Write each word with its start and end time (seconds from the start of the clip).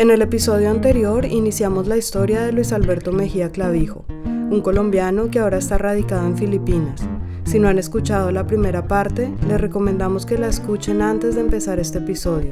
En 0.00 0.10
el 0.10 0.22
episodio 0.22 0.70
anterior 0.70 1.26
iniciamos 1.26 1.86
la 1.86 1.98
historia 1.98 2.40
de 2.40 2.52
Luis 2.52 2.72
Alberto 2.72 3.12
Mejía 3.12 3.52
Clavijo, 3.52 4.06
un 4.24 4.62
colombiano 4.62 5.30
que 5.30 5.40
ahora 5.40 5.58
está 5.58 5.76
radicado 5.76 6.26
en 6.26 6.38
Filipinas. 6.38 7.02
Si 7.44 7.58
no 7.58 7.68
han 7.68 7.78
escuchado 7.78 8.32
la 8.32 8.46
primera 8.46 8.88
parte, 8.88 9.30
les 9.46 9.60
recomendamos 9.60 10.24
que 10.24 10.38
la 10.38 10.48
escuchen 10.48 11.02
antes 11.02 11.34
de 11.34 11.42
empezar 11.42 11.78
este 11.78 11.98
episodio. 11.98 12.48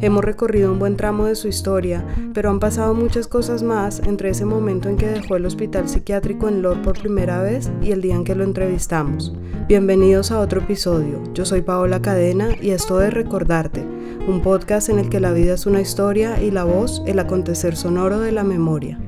Hemos 0.00 0.24
recorrido 0.24 0.72
un 0.72 0.80
buen 0.80 0.96
tramo 0.96 1.26
de 1.26 1.36
su 1.36 1.46
historia, 1.46 2.04
pero 2.34 2.50
han 2.50 2.58
pasado 2.58 2.92
muchas 2.92 3.28
cosas 3.28 3.62
más 3.62 4.00
entre 4.00 4.30
ese 4.30 4.44
momento 4.44 4.88
en 4.88 4.96
que 4.96 5.06
dejó 5.06 5.36
el 5.36 5.46
hospital 5.46 5.88
psiquiátrico 5.88 6.48
en 6.48 6.60
Lor 6.60 6.82
por 6.82 6.98
primera 6.98 7.40
vez 7.40 7.70
y 7.80 7.92
el 7.92 8.02
día 8.02 8.16
en 8.16 8.24
que 8.24 8.34
lo 8.34 8.42
entrevistamos. 8.42 9.32
Bienvenidos 9.68 10.32
a 10.32 10.40
otro 10.40 10.60
episodio. 10.62 11.22
Yo 11.34 11.44
soy 11.44 11.62
Paola 11.62 12.02
Cadena 12.02 12.48
y 12.60 12.70
esto 12.70 13.00
es 13.00 13.14
Recordarte, 13.14 13.86
un 14.30 14.42
podcast 14.42 14.88
en 14.88 15.00
el 15.00 15.10
que 15.10 15.18
la 15.18 15.32
vida 15.32 15.54
es 15.54 15.66
una 15.66 15.80
historia 15.80 16.40
y 16.40 16.52
la 16.52 16.62
voz 16.62 17.02
el 17.04 17.18
acontecer 17.18 17.74
sonoro 17.76 18.20
de 18.20 18.30
la 18.30 18.44
memoria. 18.44 18.98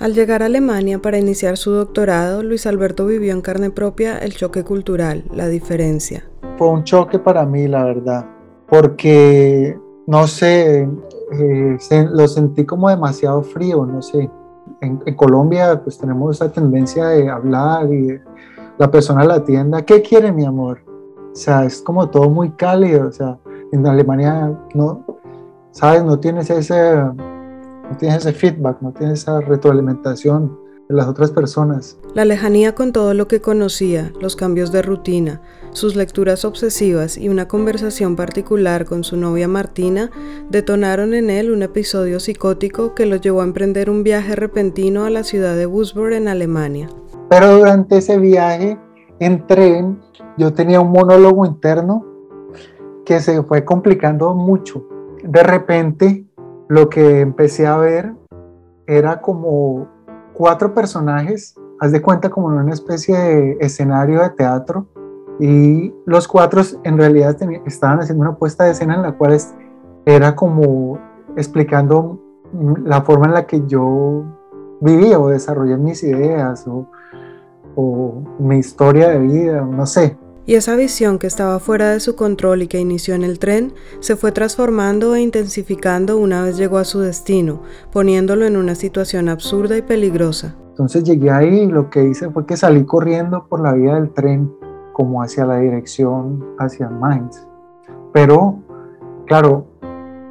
Al 0.00 0.14
llegar 0.14 0.42
a 0.42 0.46
Alemania 0.46 1.00
para 1.00 1.18
iniciar 1.18 1.56
su 1.56 1.70
doctorado, 1.70 2.42
Luis 2.42 2.66
Alberto 2.66 3.06
vivió 3.06 3.32
en 3.32 3.42
carne 3.42 3.70
propia 3.70 4.18
el 4.18 4.34
choque 4.34 4.64
cultural, 4.64 5.24
la 5.32 5.48
diferencia. 5.48 6.24
Fue 6.56 6.68
un 6.68 6.84
choque 6.84 7.18
para 7.18 7.44
mí, 7.44 7.68
la 7.68 7.84
verdad, 7.84 8.26
porque, 8.68 9.78
no 10.06 10.26
sé, 10.26 10.88
eh, 11.32 11.78
lo 12.10 12.28
sentí 12.28 12.64
como 12.64 12.88
demasiado 12.88 13.42
frío, 13.42 13.84
no 13.86 14.00
sé. 14.02 14.30
En, 14.84 15.14
Colombia 15.14 15.80
pues 15.82 15.98
tenemos 15.98 16.36
esa 16.36 16.52
tendencia 16.52 17.06
de 17.06 17.28
hablar 17.28 17.92
y 17.92 18.20
la 18.78 18.90
persona 18.90 19.24
la 19.24 19.44
tienda, 19.44 19.82
¿qué 19.82 20.02
quiere 20.02 20.32
mi 20.32 20.44
amor? 20.44 20.80
O 21.32 21.34
sea, 21.34 21.64
es 21.64 21.80
como 21.82 22.08
todo 22.10 22.28
muy 22.30 22.50
cálido, 22.50 23.08
o 23.08 23.12
sea, 23.12 23.38
en 23.72 23.86
Alemania 23.86 24.52
no, 24.74 25.04
¿sabes? 25.70 26.04
No 26.04 26.18
tienes 26.18 26.50
ese 26.50 26.96
no 26.96 27.96
tienes 27.98 28.24
ese 28.24 28.32
feedback, 28.32 28.80
no 28.80 28.92
tienes 28.92 29.20
esa 29.20 29.40
retroalimentación 29.40 30.63
de 30.88 30.94
las 30.94 31.06
otras 31.06 31.30
personas. 31.30 31.98
La 32.14 32.24
lejanía 32.24 32.74
con 32.74 32.92
todo 32.92 33.14
lo 33.14 33.28
que 33.28 33.40
conocía, 33.40 34.12
los 34.20 34.36
cambios 34.36 34.72
de 34.72 34.82
rutina, 34.82 35.40
sus 35.72 35.96
lecturas 35.96 36.44
obsesivas 36.44 37.16
y 37.18 37.28
una 37.28 37.48
conversación 37.48 38.16
particular 38.16 38.84
con 38.84 39.02
su 39.04 39.16
novia 39.16 39.48
Martina 39.48 40.10
detonaron 40.50 41.14
en 41.14 41.30
él 41.30 41.50
un 41.50 41.62
episodio 41.62 42.20
psicótico 42.20 42.94
que 42.94 43.06
lo 43.06 43.16
llevó 43.16 43.40
a 43.40 43.44
emprender 43.44 43.90
un 43.90 44.04
viaje 44.04 44.36
repentino 44.36 45.04
a 45.04 45.10
la 45.10 45.24
ciudad 45.24 45.56
de 45.56 45.66
Würzburg 45.66 46.12
en 46.12 46.28
Alemania. 46.28 46.88
Pero 47.28 47.58
durante 47.58 47.98
ese 47.98 48.18
viaje 48.18 48.78
en 49.18 49.46
tren 49.46 50.00
yo 50.36 50.52
tenía 50.52 50.80
un 50.80 50.92
monólogo 50.92 51.46
interno 51.46 52.04
que 53.04 53.20
se 53.20 53.42
fue 53.42 53.64
complicando 53.64 54.34
mucho. 54.34 54.86
De 55.22 55.42
repente 55.42 56.26
lo 56.68 56.88
que 56.88 57.20
empecé 57.20 57.66
a 57.66 57.76
ver 57.76 58.12
era 58.86 59.20
como 59.20 59.88
cuatro 60.34 60.74
personajes, 60.74 61.54
haz 61.80 61.92
de 61.92 62.02
cuenta 62.02 62.28
como 62.28 62.52
en 62.52 62.58
una 62.58 62.72
especie 62.72 63.16
de 63.16 63.56
escenario 63.60 64.20
de 64.20 64.30
teatro, 64.30 64.86
y 65.40 65.92
los 66.06 66.28
cuatro 66.28 66.62
en 66.84 66.98
realidad 66.98 67.36
estaban 67.66 68.00
haciendo 68.00 68.22
una 68.22 68.36
puesta 68.36 68.64
de 68.64 68.72
escena 68.72 68.94
en 68.94 69.02
la 69.02 69.12
cual 69.12 69.36
era 70.04 70.36
como 70.36 70.98
explicando 71.36 72.20
la 72.84 73.02
forma 73.02 73.26
en 73.26 73.34
la 73.34 73.46
que 73.46 73.66
yo 73.66 74.22
vivía 74.80 75.18
o 75.18 75.28
desarrollé 75.28 75.76
mis 75.76 76.02
ideas 76.04 76.66
o, 76.68 76.86
o 77.74 78.22
mi 78.38 78.58
historia 78.58 79.08
de 79.08 79.18
vida, 79.18 79.62
no 79.62 79.86
sé. 79.86 80.16
Y 80.46 80.56
esa 80.56 80.76
visión 80.76 81.18
que 81.18 81.26
estaba 81.26 81.58
fuera 81.58 81.90
de 81.90 82.00
su 82.00 82.16
control 82.16 82.62
y 82.62 82.68
que 82.68 82.78
inició 82.78 83.14
en 83.14 83.24
el 83.24 83.38
tren 83.38 83.72
se 84.00 84.14
fue 84.14 84.30
transformando 84.30 85.14
e 85.14 85.22
intensificando 85.22 86.18
una 86.18 86.42
vez 86.42 86.58
llegó 86.58 86.76
a 86.76 86.84
su 86.84 87.00
destino, 87.00 87.62
poniéndolo 87.90 88.44
en 88.44 88.58
una 88.58 88.74
situación 88.74 89.30
absurda 89.30 89.78
y 89.78 89.82
peligrosa. 89.82 90.54
Entonces 90.68 91.04
llegué 91.04 91.30
ahí 91.30 91.60
y 91.60 91.66
lo 91.66 91.88
que 91.88 92.04
hice 92.04 92.28
fue 92.30 92.44
que 92.44 92.58
salí 92.58 92.84
corriendo 92.84 93.46
por 93.46 93.60
la 93.60 93.72
vía 93.72 93.94
del 93.94 94.10
tren 94.10 94.52
como 94.92 95.22
hacia 95.22 95.46
la 95.46 95.58
dirección 95.58 96.44
hacia 96.58 96.90
Mainz. 96.90 97.46
Pero, 98.12 98.58
claro, 99.26 99.66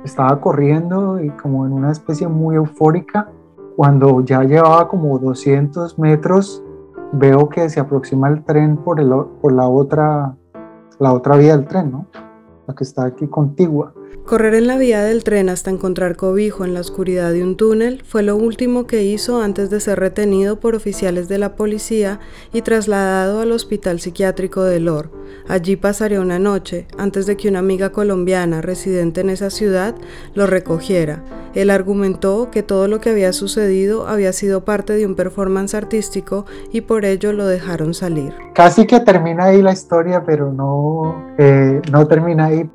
estaba 0.05 0.39
corriendo 0.39 1.19
y 1.23 1.29
como 1.31 1.65
en 1.65 1.73
una 1.73 1.91
especie 1.91 2.27
muy 2.27 2.55
eufórica. 2.55 3.29
Cuando 3.75 4.21
ya 4.21 4.43
llevaba 4.43 4.87
como 4.87 5.17
200 5.17 5.97
metros 5.97 6.63
veo 7.13 7.47
que 7.47 7.69
se 7.69 7.79
aproxima 7.79 8.27
el 8.27 8.43
tren 8.43 8.77
por, 8.77 8.99
el, 8.99 9.09
por 9.41 9.53
la, 9.53 9.67
otra, 9.67 10.35
la 10.99 11.13
otra 11.13 11.37
vía 11.37 11.55
del 11.55 11.67
tren, 11.67 11.91
¿no? 11.91 12.07
La 12.67 12.75
que 12.75 12.83
está 12.83 13.05
aquí 13.05 13.27
contigua. 13.27 13.93
Correr 14.25 14.55
en 14.55 14.67
la 14.67 14.77
vía 14.77 15.03
del 15.03 15.23
tren 15.23 15.49
hasta 15.49 15.69
encontrar 15.69 16.15
cobijo 16.15 16.63
en 16.63 16.73
la 16.73 16.79
oscuridad 16.79 17.33
de 17.33 17.43
un 17.43 17.57
túnel 17.57 18.01
fue 18.05 18.23
lo 18.23 18.37
último 18.37 18.87
que 18.87 19.03
hizo 19.03 19.41
antes 19.41 19.69
de 19.69 19.81
ser 19.81 19.99
retenido 19.99 20.59
por 20.59 20.75
oficiales 20.75 21.27
de 21.27 21.37
la 21.37 21.55
policía 21.55 22.19
y 22.53 22.61
trasladado 22.61 23.41
al 23.41 23.51
hospital 23.51 23.99
psiquiátrico 23.99 24.63
de 24.63 24.79
Lor. 24.79 25.11
Allí 25.47 25.75
pasaría 25.75 26.21
una 26.21 26.39
noche 26.39 26.87
antes 26.97 27.25
de 27.25 27.35
que 27.35 27.49
una 27.49 27.59
amiga 27.59 27.91
colombiana 27.91 28.61
residente 28.61 29.21
en 29.21 29.29
esa 29.29 29.49
ciudad 29.49 29.93
lo 30.33 30.47
recogiera. 30.47 31.23
Él 31.53 31.69
argumentó 31.69 32.49
que 32.49 32.63
todo 32.63 32.87
lo 32.87 32.99
que 32.99 33.09
había 33.09 33.33
sucedido 33.33 34.07
había 34.07 34.33
sido 34.33 34.63
parte 34.63 34.93
de 34.93 35.05
un 35.05 35.15
performance 35.15 35.75
artístico 35.75 36.45
y 36.71 36.81
por 36.81 37.05
ello 37.05 37.33
lo 37.33 37.45
dejaron 37.45 37.93
salir. 37.93 38.33
Casi 38.55 38.87
que 38.87 39.01
termina 39.01 39.45
ahí 39.45 39.61
la 39.61 39.73
historia, 39.73 40.23
pero 40.25 40.51
no, 40.51 41.35
eh, 41.37 41.81
no 41.91 42.07
termina 42.07 42.45
ahí 42.45 42.67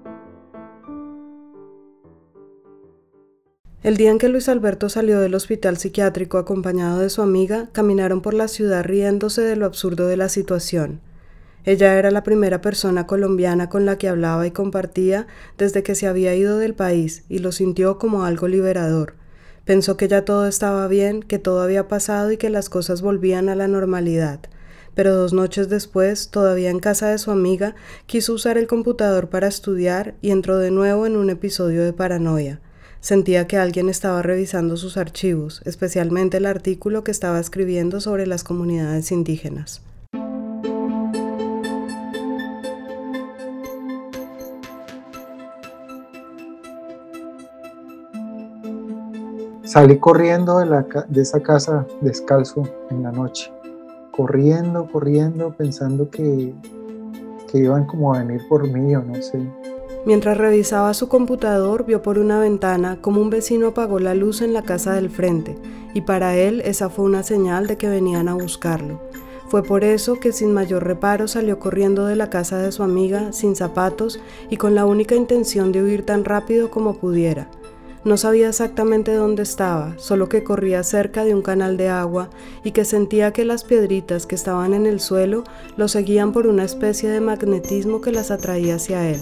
El 3.84 3.96
día 3.96 4.10
en 4.10 4.18
que 4.18 4.28
Luis 4.28 4.48
Alberto 4.48 4.88
salió 4.88 5.20
del 5.20 5.36
hospital 5.36 5.76
psiquiátrico 5.76 6.38
acompañado 6.38 6.98
de 6.98 7.10
su 7.10 7.22
amiga, 7.22 7.68
caminaron 7.70 8.22
por 8.22 8.34
la 8.34 8.48
ciudad 8.48 8.82
riéndose 8.82 9.42
de 9.42 9.54
lo 9.54 9.66
absurdo 9.66 10.08
de 10.08 10.16
la 10.16 10.28
situación. 10.28 11.00
Ella 11.64 11.96
era 11.96 12.10
la 12.10 12.24
primera 12.24 12.60
persona 12.60 13.06
colombiana 13.06 13.68
con 13.68 13.86
la 13.86 13.96
que 13.96 14.08
hablaba 14.08 14.44
y 14.48 14.50
compartía 14.50 15.28
desde 15.58 15.84
que 15.84 15.94
se 15.94 16.08
había 16.08 16.34
ido 16.34 16.58
del 16.58 16.74
país 16.74 17.22
y 17.28 17.38
lo 17.38 17.52
sintió 17.52 17.98
como 17.98 18.24
algo 18.24 18.48
liberador. 18.48 19.14
Pensó 19.64 19.96
que 19.96 20.08
ya 20.08 20.24
todo 20.24 20.48
estaba 20.48 20.88
bien, 20.88 21.22
que 21.22 21.38
todo 21.38 21.62
había 21.62 21.86
pasado 21.86 22.32
y 22.32 22.36
que 22.36 22.50
las 22.50 22.68
cosas 22.68 23.00
volvían 23.00 23.48
a 23.48 23.54
la 23.54 23.68
normalidad. 23.68 24.40
Pero 24.96 25.14
dos 25.14 25.32
noches 25.32 25.68
después, 25.68 26.30
todavía 26.30 26.70
en 26.70 26.80
casa 26.80 27.10
de 27.10 27.18
su 27.18 27.30
amiga, 27.30 27.76
quiso 28.06 28.32
usar 28.32 28.58
el 28.58 28.66
computador 28.66 29.28
para 29.28 29.46
estudiar 29.46 30.16
y 30.20 30.32
entró 30.32 30.58
de 30.58 30.72
nuevo 30.72 31.06
en 31.06 31.16
un 31.16 31.30
episodio 31.30 31.84
de 31.84 31.92
paranoia. 31.92 32.60
Sentía 33.08 33.46
que 33.46 33.56
alguien 33.56 33.88
estaba 33.88 34.20
revisando 34.20 34.76
sus 34.76 34.98
archivos, 34.98 35.62
especialmente 35.64 36.36
el 36.36 36.44
artículo 36.44 37.04
que 37.04 37.10
estaba 37.10 37.40
escribiendo 37.40 38.02
sobre 38.02 38.26
las 38.26 38.44
comunidades 38.44 39.12
indígenas. 39.12 39.80
Salí 49.64 49.98
corriendo 49.98 50.58
de, 50.58 50.84
de 51.08 51.22
esa 51.22 51.40
casa 51.40 51.86
descalzo 52.02 52.64
en 52.90 53.04
la 53.04 53.10
noche, 53.10 53.50
corriendo, 54.10 54.86
corriendo, 54.92 55.54
pensando 55.56 56.10
que, 56.10 56.52
que 57.50 57.56
iban 57.56 57.86
como 57.86 58.12
a 58.12 58.18
venir 58.18 58.42
por 58.50 58.68
mí 58.70 58.94
o 58.94 59.02
no 59.02 59.14
sé. 59.22 59.40
Mientras 60.08 60.38
revisaba 60.38 60.94
su 60.94 61.06
computador, 61.06 61.84
vio 61.84 62.00
por 62.00 62.18
una 62.18 62.40
ventana 62.40 62.96
como 63.02 63.20
un 63.20 63.28
vecino 63.28 63.66
apagó 63.66 63.98
la 63.98 64.14
luz 64.14 64.40
en 64.40 64.54
la 64.54 64.62
casa 64.62 64.94
del 64.94 65.10
frente, 65.10 65.58
y 65.92 66.00
para 66.00 66.34
él 66.34 66.62
esa 66.64 66.88
fue 66.88 67.04
una 67.04 67.22
señal 67.22 67.66
de 67.66 67.76
que 67.76 67.90
venían 67.90 68.26
a 68.28 68.32
buscarlo. 68.32 69.02
Fue 69.48 69.62
por 69.62 69.84
eso 69.84 70.18
que 70.18 70.32
sin 70.32 70.54
mayor 70.54 70.84
reparo 70.84 71.28
salió 71.28 71.58
corriendo 71.58 72.06
de 72.06 72.16
la 72.16 72.30
casa 72.30 72.56
de 72.56 72.72
su 72.72 72.82
amiga, 72.82 73.34
sin 73.34 73.54
zapatos 73.54 74.18
y 74.48 74.56
con 74.56 74.74
la 74.74 74.86
única 74.86 75.14
intención 75.14 75.72
de 75.72 75.82
huir 75.82 76.06
tan 76.06 76.24
rápido 76.24 76.70
como 76.70 76.94
pudiera. 76.94 77.50
No 78.02 78.16
sabía 78.16 78.48
exactamente 78.48 79.12
dónde 79.12 79.42
estaba, 79.42 79.92
solo 79.98 80.30
que 80.30 80.42
corría 80.42 80.84
cerca 80.84 81.22
de 81.22 81.34
un 81.34 81.42
canal 81.42 81.76
de 81.76 81.90
agua 81.90 82.30
y 82.64 82.70
que 82.70 82.86
sentía 82.86 83.34
que 83.34 83.44
las 83.44 83.62
piedritas 83.62 84.24
que 84.24 84.36
estaban 84.36 84.72
en 84.72 84.86
el 84.86 85.00
suelo 85.00 85.44
lo 85.76 85.86
seguían 85.86 86.32
por 86.32 86.46
una 86.46 86.64
especie 86.64 87.10
de 87.10 87.20
magnetismo 87.20 88.00
que 88.00 88.10
las 88.10 88.30
atraía 88.30 88.76
hacia 88.76 89.06
él. 89.06 89.20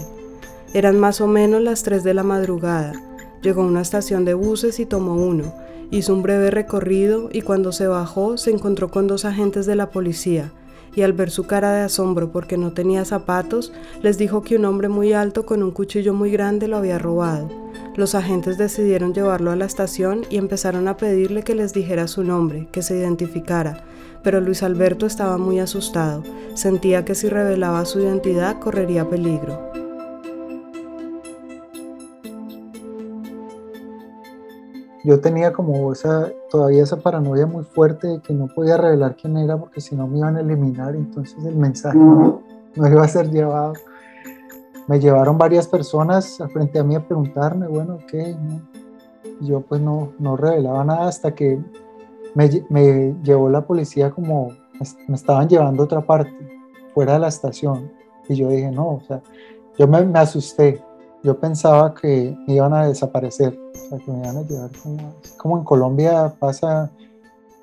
Eran 0.73 0.99
más 0.99 1.21
o 1.21 1.27
menos 1.27 1.61
las 1.61 1.83
3 1.83 2.03
de 2.03 2.13
la 2.13 2.23
madrugada. 2.23 2.93
Llegó 3.41 3.61
a 3.63 3.67
una 3.67 3.81
estación 3.81 4.25
de 4.25 4.33
buses 4.33 4.79
y 4.79 4.85
tomó 4.85 5.15
uno. 5.15 5.53
Hizo 5.91 6.13
un 6.13 6.23
breve 6.23 6.51
recorrido 6.51 7.29
y 7.31 7.41
cuando 7.41 7.71
se 7.71 7.87
bajó 7.87 8.37
se 8.37 8.51
encontró 8.51 8.89
con 8.89 9.07
dos 9.07 9.25
agentes 9.25 9.65
de 9.65 9.75
la 9.75 9.89
policía 9.89 10.51
y 10.97 11.03
al 11.03 11.13
ver 11.13 11.29
su 11.29 11.45
cara 11.45 11.73
de 11.73 11.81
asombro 11.81 12.31
porque 12.31 12.57
no 12.57 12.73
tenía 12.73 13.05
zapatos, 13.05 13.71
les 14.01 14.17
dijo 14.17 14.41
que 14.41 14.55
un 14.55 14.65
hombre 14.65 14.89
muy 14.89 15.13
alto 15.13 15.45
con 15.45 15.61
un 15.61 15.69
cuchillo 15.69 16.11
muy 16.15 16.31
grande 16.31 16.67
lo 16.67 16.77
había 16.77 16.97
robado. 16.97 17.49
Los 17.95 18.15
agentes 18.15 18.57
decidieron 18.57 19.13
llevarlo 19.13 19.51
a 19.51 19.55
la 19.55 19.65
estación 19.65 20.21
y 20.31 20.37
empezaron 20.37 20.87
a 20.87 20.97
pedirle 20.97 21.43
que 21.43 21.53
les 21.53 21.71
dijera 21.71 22.07
su 22.07 22.23
nombre, 22.23 22.67
que 22.71 22.81
se 22.81 22.97
identificara, 22.97 23.85
pero 24.23 24.41
Luis 24.41 24.63
Alberto 24.63 25.05
estaba 25.05 25.37
muy 25.37 25.59
asustado, 25.59 26.23
sentía 26.55 27.05
que 27.05 27.13
si 27.13 27.29
revelaba 27.29 27.85
su 27.85 27.99
identidad 27.99 28.59
correría 28.59 29.07
peligro. 29.07 29.66
Yo 35.07 35.19
tenía 35.19 35.53
como 35.53 35.91
esa, 35.93 36.29
todavía 36.49 36.83
esa 36.83 36.97
paranoia 36.97 37.45
muy 37.47 37.63
fuerte 37.63 38.07
de 38.07 38.21
que 38.21 38.33
no 38.33 38.47
podía 38.47 38.77
revelar 38.77 39.15
quién 39.15 39.37
era 39.37 39.57
porque 39.57 39.79
si 39.81 39.95
no 39.95 40.05
me 40.07 40.17
iban 40.17 40.35
a 40.35 40.41
eliminar, 40.41 40.95
entonces 40.95 41.43
el 41.45 41.55
mensaje 41.55 41.97
no 41.97 42.41
iba 42.75 43.03
a 43.03 43.07
ser 43.07 43.31
llevado 43.31 43.73
me 44.87 44.99
llevaron 44.99 45.37
varias 45.37 45.67
personas 45.67 46.39
al 46.39 46.49
frente 46.49 46.79
a 46.79 46.83
mí 46.83 46.95
a 46.95 47.05
preguntarme, 47.05 47.67
bueno, 47.67 47.99
¿qué? 48.07 48.35
Yo 49.41 49.61
pues 49.61 49.81
no, 49.81 50.13
no 50.17 50.37
revelaba 50.37 50.83
nada 50.83 51.07
hasta 51.07 51.35
que 51.35 51.59
me, 52.33 52.49
me, 52.69 53.15
llevó 53.21 53.49
la 53.49 53.65
policía 53.65 54.11
como 54.11 54.51
me 55.07 55.15
estaban 55.15 55.49
llevando 55.49 55.83
a 55.83 55.85
otra 55.85 56.01
parte, 56.01 56.33
fuera 56.93 57.13
de 57.13 57.19
la 57.19 57.27
estación. 57.27 57.91
Y 58.29 58.35
yo 58.35 58.49
dije, 58.49 58.71
no, 58.71 58.95
o 58.95 59.01
sea, 59.01 59.21
yo 59.77 59.87
me, 59.87 60.03
me 60.05 60.19
asusté. 60.19 60.81
Yo 61.27 61.37
pensaba 61.37 61.93
que 61.93 62.37
me 62.47 62.53
iban 62.53 62.73
a 62.73 62.87
desaparecer, 62.87 63.59
o 63.73 63.89
sea, 63.89 63.97
que 63.97 64.09
me 64.09 64.19
iban 64.19 64.37
a 64.37 64.43
llevar 64.43 64.71
como, 64.81 65.15
como 65.35 65.57
en 65.57 65.63
Colombia 65.65 66.33
pasa 66.39 66.89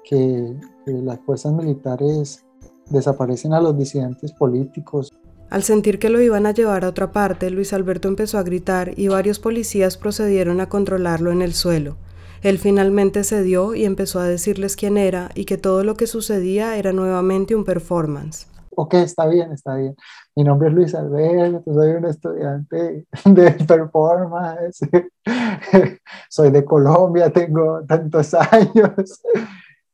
que, 0.04 0.54
que 0.84 0.92
las 0.92 1.18
fuerzas 1.20 1.50
militares 1.54 2.44
desaparecen 2.90 3.54
a 3.54 3.62
los 3.62 3.74
disidentes 3.78 4.32
políticos 4.32 5.10
al 5.48 5.62
sentir 5.62 5.98
que 5.98 6.10
lo 6.10 6.20
iban 6.20 6.44
a 6.44 6.50
llevar 6.50 6.84
a 6.84 6.88
otra 6.88 7.12
parte, 7.12 7.50
Luis 7.50 7.72
Alberto 7.72 8.08
empezó 8.08 8.36
a 8.36 8.42
gritar 8.42 8.92
y 8.98 9.08
varios 9.08 9.38
policías 9.38 9.96
procedieron 9.96 10.60
a 10.60 10.68
controlarlo 10.68 11.32
en 11.32 11.40
el 11.40 11.54
suelo. 11.54 11.96
Él 12.42 12.58
finalmente 12.58 13.24
cedió 13.24 13.74
y 13.74 13.84
empezó 13.86 14.20
a 14.20 14.26
decirles 14.26 14.76
quién 14.76 14.98
era 14.98 15.30
y 15.34 15.46
que 15.46 15.56
todo 15.56 15.84
lo 15.84 15.94
que 15.94 16.06
sucedía 16.06 16.76
era 16.76 16.92
nuevamente 16.92 17.54
un 17.54 17.64
performance. 17.64 18.46
Ok, 18.76 18.94
está 18.94 19.26
bien, 19.26 19.52
está 19.52 19.76
bien. 19.76 19.94
Mi 20.36 20.42
nombre 20.42 20.68
es 20.68 20.74
Luis 20.74 20.94
Alberto, 20.96 21.72
soy 21.72 21.90
un 21.90 22.06
estudiante 22.06 23.06
de 23.24 23.50
performance, 23.52 24.80
soy 26.28 26.50
de 26.50 26.64
Colombia, 26.64 27.30
tengo 27.30 27.84
tantos 27.86 28.34
años. 28.34 29.22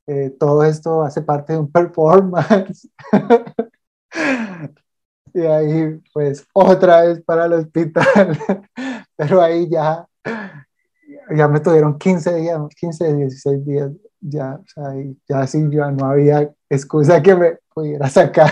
Eh, 0.07 0.35
todo 0.41 0.65
esto 0.65 1.03
hace 1.03 1.21
parte 1.23 1.53
de 1.53 1.59
un 1.61 1.71
performance. 1.71 2.89
Y 5.33 5.43
ahí, 5.43 6.01
pues, 6.13 6.45
otra 6.53 7.03
vez 7.03 7.23
para 7.23 7.47
el 7.47 7.53
hospital. 7.53 8.37
Pero 9.17 9.41
ahí 9.41 9.69
ya, 9.71 10.05
ya 11.37 11.47
me 11.47 11.61
tuvieron 11.61 11.97
15 11.97 12.35
días, 12.35 12.61
15, 12.77 13.15
16 13.15 13.65
días, 13.65 13.91
ya, 14.21 14.59
ya 15.29 15.47
sí, 15.47 15.69
ya 15.71 15.93
no 15.93 16.07
había 16.07 16.51
excusa 16.69 17.23
que 17.23 17.37
me 17.37 17.59
pudiera 17.73 18.09
sacar. 18.09 18.51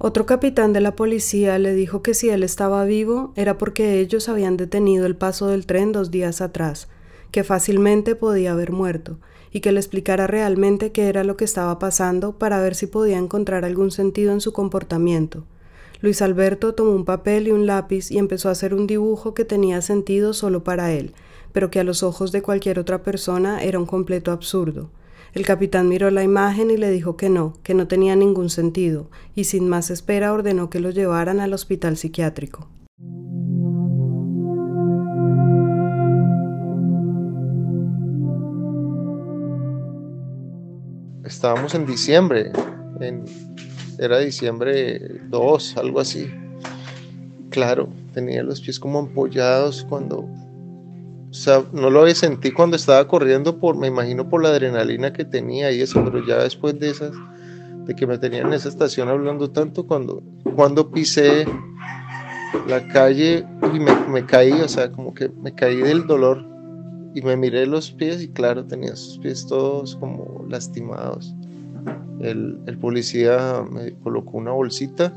Otro 0.00 0.26
capitán 0.26 0.72
de 0.72 0.80
la 0.80 0.94
policía 0.94 1.58
le 1.58 1.74
dijo 1.74 2.02
que 2.02 2.14
si 2.14 2.30
él 2.30 2.44
estaba 2.44 2.84
vivo 2.84 3.32
era 3.34 3.58
porque 3.58 3.98
ellos 3.98 4.28
habían 4.28 4.56
detenido 4.56 5.06
el 5.06 5.16
paso 5.16 5.48
del 5.48 5.66
tren 5.66 5.90
dos 5.90 6.12
días 6.12 6.40
atrás, 6.40 6.86
que 7.32 7.42
fácilmente 7.42 8.14
podía 8.14 8.52
haber 8.52 8.70
muerto, 8.70 9.18
y 9.50 9.58
que 9.58 9.72
le 9.72 9.80
explicara 9.80 10.28
realmente 10.28 10.92
qué 10.92 11.08
era 11.08 11.24
lo 11.24 11.36
que 11.36 11.44
estaba 11.44 11.80
pasando 11.80 12.38
para 12.38 12.60
ver 12.60 12.76
si 12.76 12.86
podía 12.86 13.18
encontrar 13.18 13.64
algún 13.64 13.90
sentido 13.90 14.32
en 14.32 14.40
su 14.40 14.52
comportamiento. 14.52 15.42
Luis 16.00 16.22
Alberto 16.22 16.76
tomó 16.76 16.92
un 16.92 17.04
papel 17.04 17.48
y 17.48 17.50
un 17.50 17.66
lápiz 17.66 18.12
y 18.12 18.18
empezó 18.18 18.50
a 18.50 18.52
hacer 18.52 18.74
un 18.74 18.86
dibujo 18.86 19.34
que 19.34 19.44
tenía 19.44 19.82
sentido 19.82 20.32
solo 20.32 20.62
para 20.62 20.92
él, 20.92 21.12
pero 21.52 21.72
que 21.72 21.80
a 21.80 21.84
los 21.84 22.04
ojos 22.04 22.30
de 22.30 22.40
cualquier 22.40 22.78
otra 22.78 23.02
persona 23.02 23.64
era 23.64 23.80
un 23.80 23.86
completo 23.86 24.30
absurdo. 24.30 24.90
El 25.32 25.44
capitán 25.44 25.88
miró 25.88 26.10
la 26.10 26.22
imagen 26.22 26.70
y 26.70 26.76
le 26.76 26.90
dijo 26.90 27.16
que 27.16 27.28
no, 27.28 27.54
que 27.62 27.74
no 27.74 27.88
tenía 27.88 28.16
ningún 28.16 28.50
sentido, 28.50 29.10
y 29.34 29.44
sin 29.44 29.68
más 29.68 29.90
espera 29.90 30.32
ordenó 30.32 30.70
que 30.70 30.80
lo 30.80 30.90
llevaran 30.90 31.40
al 31.40 31.52
hospital 31.52 31.96
psiquiátrico. 31.96 32.68
estábamos 41.28 41.74
en 41.74 41.86
diciembre, 41.86 42.50
era 43.98 44.18
diciembre 44.18 45.20
2, 45.28 45.76
algo 45.76 46.00
así. 46.00 46.28
Claro, 47.50 47.88
tenía 48.12 48.42
los 48.42 48.60
pies 48.60 48.80
como 48.80 48.98
ampollados 48.98 49.86
cuando, 49.88 50.28
o 51.30 51.34
sea, 51.34 51.62
no 51.72 51.90
lo 51.90 52.08
sentí 52.14 52.52
cuando 52.52 52.76
estaba 52.76 53.06
corriendo 53.06 53.58
por, 53.58 53.76
me 53.76 53.88
imagino 53.88 54.28
por 54.28 54.42
la 54.42 54.48
adrenalina 54.48 55.12
que 55.12 55.26
tenía 55.26 55.70
y 55.70 55.82
eso, 55.82 56.02
pero 56.02 56.26
ya 56.26 56.38
después 56.38 56.78
de 56.78 56.90
esas, 56.90 57.12
de 57.84 57.94
que 57.94 58.06
me 58.06 58.16
tenían 58.16 58.46
en 58.46 58.54
esa 58.54 58.70
estación 58.70 59.08
hablando 59.08 59.50
tanto, 59.50 59.86
cuando, 59.86 60.22
cuando 60.56 60.90
pisé 60.90 61.46
la 62.66 62.86
calle 62.88 63.46
y 63.74 63.78
me, 63.78 63.94
me 64.08 64.24
caí, 64.24 64.52
o 64.52 64.68
sea, 64.68 64.90
como 64.90 65.12
que 65.12 65.28
me 65.28 65.54
caí 65.54 65.76
del 65.76 66.06
dolor 66.06 66.46
y 67.14 67.20
me 67.20 67.36
miré 67.36 67.66
los 67.66 67.90
pies 67.90 68.22
y 68.22 68.28
claro, 68.28 68.64
tenía 68.64 68.96
sus 68.96 69.18
pies 69.18 69.46
todos 69.46 69.96
como 69.96 70.46
lastimados. 70.48 71.34
El, 72.20 72.58
el, 72.66 72.78
policía 72.78 73.64
me 73.70 73.92
colocó 73.98 74.38
una 74.38 74.52
bolsita 74.52 75.12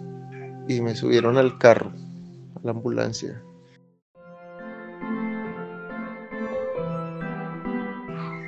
y 0.68 0.82
me 0.82 0.96
subieron 0.96 1.38
al 1.38 1.58
carro, 1.58 1.92
a 2.56 2.60
la 2.66 2.72
ambulancia. 2.72 3.42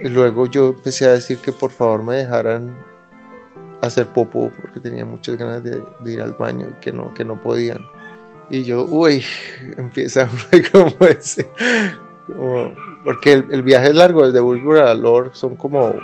Y 0.03 0.09
luego 0.09 0.47
yo 0.47 0.69
empecé 0.69 1.05
a 1.05 1.13
decir 1.13 1.37
que 1.37 1.53
por 1.53 1.71
favor 1.71 2.03
me 2.03 2.17
dejaran 2.17 2.77
hacer 3.81 4.05
popó 4.07 4.51
porque 4.61 4.81
tenía 4.81 5.05
muchas 5.05 5.37
ganas 5.37 5.63
de, 5.63 5.81
ir 6.05 6.21
al 6.21 6.33
baño 6.33 6.67
y 6.69 6.79
que 6.81 6.91
no, 6.91 7.13
que 7.13 7.23
no 7.23 7.41
podían. 7.41 7.79
Y 8.49 8.63
yo, 8.63 8.83
uy, 8.83 9.23
empieza 9.77 10.29
como 10.73 10.93
ese, 11.07 11.49
como 12.27 12.75
porque 13.05 13.31
el, 13.31 13.63
viaje 13.63 13.87
es 13.87 13.95
largo, 13.95 14.25
desde 14.25 14.41
Bulgur 14.41 14.79
a 14.79 14.93
Lord 14.93 15.31
son 15.33 15.55
como 15.55 15.95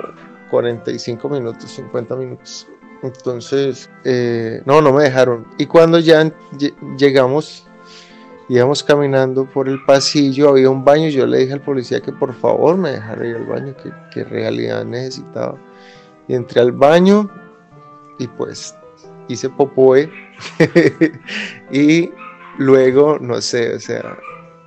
45 0.50 1.28
minutos, 1.28 1.70
50 1.70 2.16
minutos. 2.16 2.68
Entonces, 3.04 3.90
eh, 4.06 4.62
no, 4.66 4.82
no 4.82 4.94
me 4.94 5.04
dejaron. 5.04 5.46
Y 5.58 5.66
cuando 5.66 6.00
ya 6.00 6.32
llegamos, 6.98 7.68
íbamos 8.50 8.84
caminando 8.84 9.46
por 9.46 9.70
el 9.70 9.84
pasillo, 9.86 10.50
había 10.50 10.70
un 10.70 10.84
baño, 10.84 11.08
yo 11.10 11.26
le 11.26 11.40
dije 11.40 11.54
al 11.54 11.62
policía 11.62 12.02
que 12.02 12.12
por 12.12 12.34
favor 12.34 12.78
me 12.78 12.92
dejara 12.92 13.26
ir 13.26 13.36
al 13.36 13.46
baño, 13.46 13.76
que, 13.82 13.92
que 14.12 14.24
realidad 14.24 14.84
necesitaba. 14.84 15.56
Y 16.28 16.36
entré 16.36 16.62
al 16.62 16.72
baño 16.72 17.30
y 18.18 18.28
pues 18.28 18.76
hice 19.28 19.50
popoe 19.50 20.12
y 21.72 22.12
luego, 22.58 23.18
no 23.20 23.40
sé, 23.42 23.76
o 23.76 23.80
sea, 23.80 24.18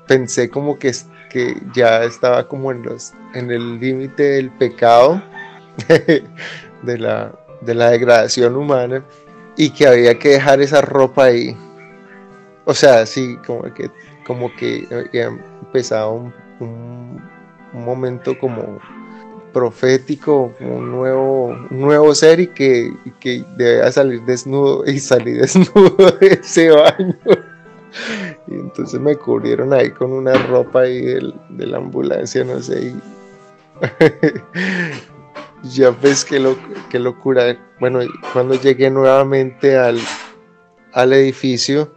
pensé 0.06 0.48
como 0.48 0.78
que 0.78 0.92
que 1.32 1.56
ya 1.74 2.04
estaba 2.04 2.46
como 2.46 2.70
en, 2.70 2.82
los, 2.82 3.14
en 3.32 3.50
el 3.50 3.80
límite 3.80 4.22
del 4.22 4.50
pecado, 4.50 5.22
de, 5.88 6.98
la, 6.98 7.32
de 7.62 7.74
la 7.74 7.90
degradación 7.90 8.54
humana, 8.54 9.02
y 9.56 9.70
que 9.70 9.86
había 9.86 10.18
que 10.18 10.28
dejar 10.28 10.60
esa 10.60 10.82
ropa 10.82 11.24
ahí. 11.24 11.56
O 12.64 12.74
sea, 12.74 13.06
sí, 13.06 13.36
como 13.46 13.62
que, 13.74 13.90
como 14.26 14.54
que 14.54 14.86
había 14.90 15.26
empezado 15.26 16.12
un, 16.12 16.32
un, 16.60 17.84
momento 17.84 18.38
como 18.38 18.78
profético, 19.52 20.52
un 20.60 20.92
nuevo, 20.92 21.46
un 21.46 21.80
nuevo 21.80 22.14
ser 22.14 22.40
y 22.40 22.46
que, 22.48 22.92
y 23.04 23.10
que 23.12 23.44
debía 23.56 23.90
salir 23.90 24.22
desnudo 24.22 24.84
y 24.86 24.98
salir 24.98 25.40
desnudo 25.40 26.10
de 26.20 26.38
ese 26.40 26.70
baño. 26.70 27.16
Y 28.46 28.54
entonces 28.54 28.98
me 29.00 29.16
cubrieron 29.16 29.72
ahí 29.72 29.90
con 29.90 30.12
una 30.12 30.34
ropa 30.46 30.82
ahí 30.82 31.00
de 31.00 31.66
la 31.66 31.78
ambulancia, 31.78 32.44
no 32.44 32.60
sé. 32.62 32.94
ya 35.62 35.90
ves 35.90 36.24
qué, 36.24 36.38
lo, 36.38 36.56
qué 36.90 36.98
locura. 36.98 37.56
Bueno, 37.80 38.00
cuando 38.32 38.54
llegué 38.54 38.90
nuevamente 38.90 39.76
al, 39.76 39.98
al 40.92 41.12
edificio, 41.12 41.92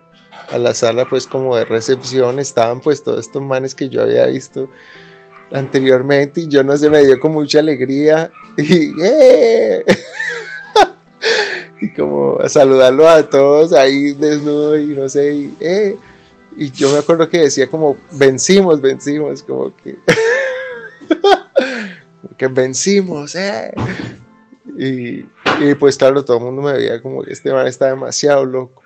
a 0.50 0.58
la 0.58 0.74
sala 0.74 1.06
pues 1.06 1.28
como 1.28 1.56
de 1.56 1.66
recepción, 1.66 2.40
estaban 2.40 2.82
pues 2.82 3.04
todos 3.04 3.26
estos 3.26 3.42
manes 3.42 3.76
que 3.76 3.90
yo 3.90 4.02
había 4.02 4.26
visto 4.28 4.70
anteriormente 5.52 6.42
y 6.42 6.48
yo 6.48 6.64
no 6.64 6.76
sé, 6.78 6.90
me 6.90 7.06
dio 7.06 7.20
con 7.20 7.34
mucha 7.34 7.60
alegría 7.60 8.32
y 8.58 8.94
¡eh! 9.02 9.86
y 11.82 11.94
como 11.94 12.40
a 12.40 12.50
saludarlo 12.50 13.08
a 13.08 13.30
todos 13.30 13.74
ahí 13.74 14.14
desnudo 14.14 14.78
y 14.78 14.88
no 14.88 15.10
sé, 15.10 15.34
y, 15.34 15.58
eh, 15.60 15.98
y 16.58 16.72
yo 16.72 16.92
me 16.92 17.00
acuerdo 17.00 17.30
que 17.30 17.40
decía 17.40 17.68
como 17.68 17.98
vencimos, 18.12 18.82
vencimos, 18.82 19.44
como 19.44 19.76
que, 19.78 19.98
que 22.38 22.48
vencimos, 22.48 23.36
eh. 23.36 23.74
Y, 24.78 25.26
y, 25.62 25.76
pues 25.80 25.98
claro, 25.98 26.26
todo 26.26 26.38
el 26.38 26.44
mundo 26.44 26.62
me 26.62 26.74
veía 26.74 27.02
como 27.02 27.24
que 27.24 27.32
este 27.32 27.52
man 27.52 27.68
está 27.68 27.88
demasiado 27.88 28.46
loco. 28.46 28.82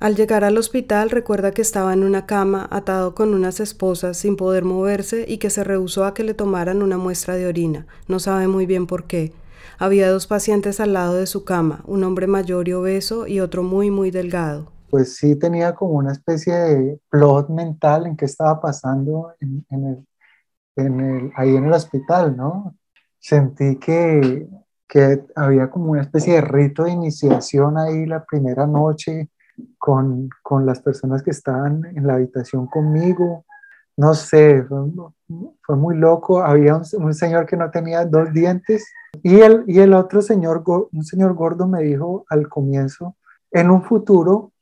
Al 0.00 0.16
llegar 0.16 0.44
al 0.44 0.56
hospital 0.56 1.10
recuerda 1.10 1.50
que 1.50 1.60
estaba 1.60 1.92
en 1.92 2.04
una 2.04 2.24
cama 2.24 2.66
atado 2.70 3.14
con 3.14 3.34
unas 3.34 3.60
esposas 3.60 4.16
sin 4.16 4.34
poder 4.34 4.64
moverse 4.64 5.26
y 5.28 5.36
que 5.36 5.50
se 5.50 5.62
rehusó 5.62 6.06
a 6.06 6.14
que 6.14 6.24
le 6.24 6.32
tomaran 6.32 6.82
una 6.82 6.96
muestra 6.96 7.34
de 7.34 7.46
orina. 7.46 7.86
No 8.08 8.18
sabe 8.18 8.48
muy 8.48 8.64
bien 8.64 8.86
por 8.86 9.04
qué. 9.04 9.34
Había 9.78 10.10
dos 10.10 10.26
pacientes 10.26 10.80
al 10.80 10.94
lado 10.94 11.16
de 11.16 11.26
su 11.26 11.44
cama, 11.44 11.84
un 11.86 12.02
hombre 12.02 12.26
mayor 12.26 12.66
y 12.66 12.72
obeso 12.72 13.26
y 13.26 13.40
otro 13.40 13.62
muy 13.62 13.90
muy 13.90 14.10
delgado. 14.10 14.72
Pues 14.88 15.16
sí 15.16 15.36
tenía 15.36 15.74
como 15.74 15.92
una 15.92 16.12
especie 16.12 16.54
de 16.54 16.98
plot 17.10 17.50
mental 17.50 18.06
en 18.06 18.16
qué 18.16 18.24
estaba 18.24 18.58
pasando 18.58 19.34
en, 19.38 19.66
el, 20.76 21.30
ahí 21.36 21.56
en 21.56 21.66
el 21.66 21.72
hospital, 21.74 22.34
¿no? 22.34 22.74
Sentí 23.18 23.76
que, 23.76 24.48
que 24.88 25.24
había 25.36 25.68
como 25.68 25.90
una 25.90 26.00
especie 26.00 26.36
de 26.36 26.40
rito 26.40 26.84
de 26.84 26.92
iniciación 26.92 27.76
ahí 27.76 28.06
la 28.06 28.24
primera 28.24 28.66
noche 28.66 29.28
con, 29.78 30.28
con, 30.42 30.66
las 30.66 30.80
personas 30.80 31.22
que 31.22 31.30
estaban 31.30 31.84
en 31.96 32.06
la 32.06 32.14
habitación 32.14 32.66
conmigo. 32.66 33.44
No 33.96 34.14
sé, 34.14 34.64
fue, 34.64 35.76
muy 35.76 35.96
loco. 35.96 36.42
Había 36.42 36.76
un, 36.76 37.14
señor 37.14 37.46
que 37.46 37.56
no 37.56 37.70
tenía 37.70 38.04
dos 38.04 38.32
dientes 38.32 38.90
y 39.22 39.40
el, 39.40 39.64
y 39.66 39.80
el 39.80 39.94
otro 39.94 40.22
señor, 40.22 40.62
un 40.66 41.04
señor 41.04 41.34
gordo 41.34 41.66
me 41.66 41.82
dijo 41.82 42.24
al 42.28 42.48
comienzo, 42.48 43.16
en 43.50 43.70
un 43.70 43.82
futuro 43.82 44.52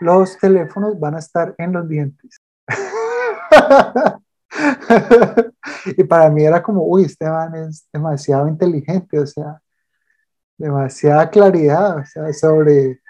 los 0.00 0.36
teléfonos 0.38 0.98
van 0.98 1.14
a 1.14 1.18
estar 1.18 1.54
en 1.58 1.72
los 1.72 1.88
dientes. 1.88 2.40
y 5.96 6.04
para 6.04 6.30
mí 6.30 6.44
era 6.44 6.62
como, 6.62 6.84
uy, 6.84 7.04
Esteban 7.04 7.54
es 7.54 7.88
demasiado 7.92 8.48
inteligente, 8.48 9.18
o 9.18 9.26
sea, 9.26 9.60
demasiada 10.58 11.30
claridad, 11.30 11.98
o 11.98 12.04
sea, 12.04 12.32
sobre 12.32 13.00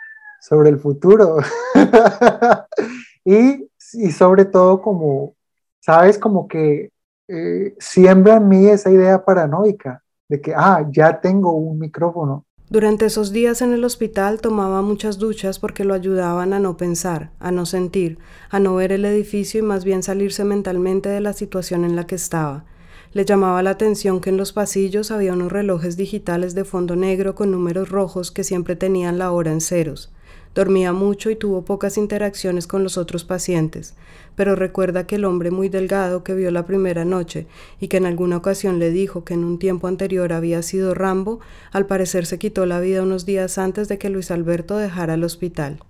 sobre 0.40 0.70
el 0.70 0.78
futuro. 0.78 1.38
y, 3.24 3.68
y, 3.94 4.10
sobre 4.12 4.44
todo 4.44 4.80
como, 4.80 5.34
sabes, 5.80 6.18
como 6.18 6.48
que 6.48 6.90
eh, 7.28 7.74
siembra 7.78 8.36
en 8.36 8.48
mí 8.48 8.66
esa 8.66 8.90
idea 8.90 9.24
paranoica 9.24 10.02
de 10.28 10.40
que, 10.40 10.54
ah, 10.54 10.86
ya 10.90 11.20
tengo 11.20 11.52
un 11.52 11.78
micrófono. 11.78 12.44
Durante 12.68 13.06
esos 13.06 13.30
días 13.30 13.62
en 13.62 13.72
el 13.72 13.84
hospital 13.84 14.40
tomaba 14.40 14.82
muchas 14.82 15.18
duchas 15.18 15.60
porque 15.60 15.84
lo 15.84 15.94
ayudaban 15.94 16.52
a 16.52 16.58
no 16.58 16.76
pensar, 16.76 17.30
a 17.38 17.52
no 17.52 17.64
sentir, 17.64 18.18
a 18.50 18.58
no 18.58 18.74
ver 18.74 18.90
el 18.90 19.04
edificio 19.04 19.60
y 19.60 19.62
más 19.62 19.84
bien 19.84 20.02
salirse 20.02 20.42
mentalmente 20.42 21.08
de 21.08 21.20
la 21.20 21.32
situación 21.32 21.84
en 21.84 21.94
la 21.94 22.08
que 22.08 22.16
estaba. 22.16 22.64
Le 23.12 23.24
llamaba 23.24 23.62
la 23.62 23.70
atención 23.70 24.20
que 24.20 24.30
en 24.30 24.36
los 24.36 24.52
pasillos 24.52 25.12
había 25.12 25.32
unos 25.32 25.52
relojes 25.52 25.96
digitales 25.96 26.56
de 26.56 26.64
fondo 26.64 26.96
negro 26.96 27.36
con 27.36 27.52
números 27.52 27.88
rojos 27.88 28.32
que 28.32 28.42
siempre 28.42 28.74
tenían 28.74 29.16
la 29.16 29.30
hora 29.30 29.52
en 29.52 29.60
ceros. 29.60 30.12
Dormía 30.56 30.94
mucho 30.94 31.28
y 31.28 31.36
tuvo 31.36 31.66
pocas 31.66 31.98
interacciones 31.98 32.66
con 32.66 32.82
los 32.82 32.96
otros 32.96 33.24
pacientes, 33.24 33.94
pero 34.36 34.56
recuerda 34.56 35.06
que 35.06 35.16
el 35.16 35.26
hombre 35.26 35.50
muy 35.50 35.68
delgado 35.68 36.24
que 36.24 36.32
vio 36.32 36.50
la 36.50 36.64
primera 36.64 37.04
noche 37.04 37.46
y 37.78 37.88
que 37.88 37.98
en 37.98 38.06
alguna 38.06 38.38
ocasión 38.38 38.78
le 38.78 38.90
dijo 38.90 39.22
que 39.22 39.34
en 39.34 39.44
un 39.44 39.58
tiempo 39.58 39.86
anterior 39.86 40.32
había 40.32 40.62
sido 40.62 40.94
Rambo, 40.94 41.40
al 41.72 41.84
parecer 41.84 42.24
se 42.24 42.38
quitó 42.38 42.64
la 42.64 42.80
vida 42.80 43.02
unos 43.02 43.26
días 43.26 43.58
antes 43.58 43.86
de 43.88 43.98
que 43.98 44.08
Luis 44.08 44.30
Alberto 44.30 44.78
dejara 44.78 45.12
el 45.12 45.24
hospital. 45.24 45.80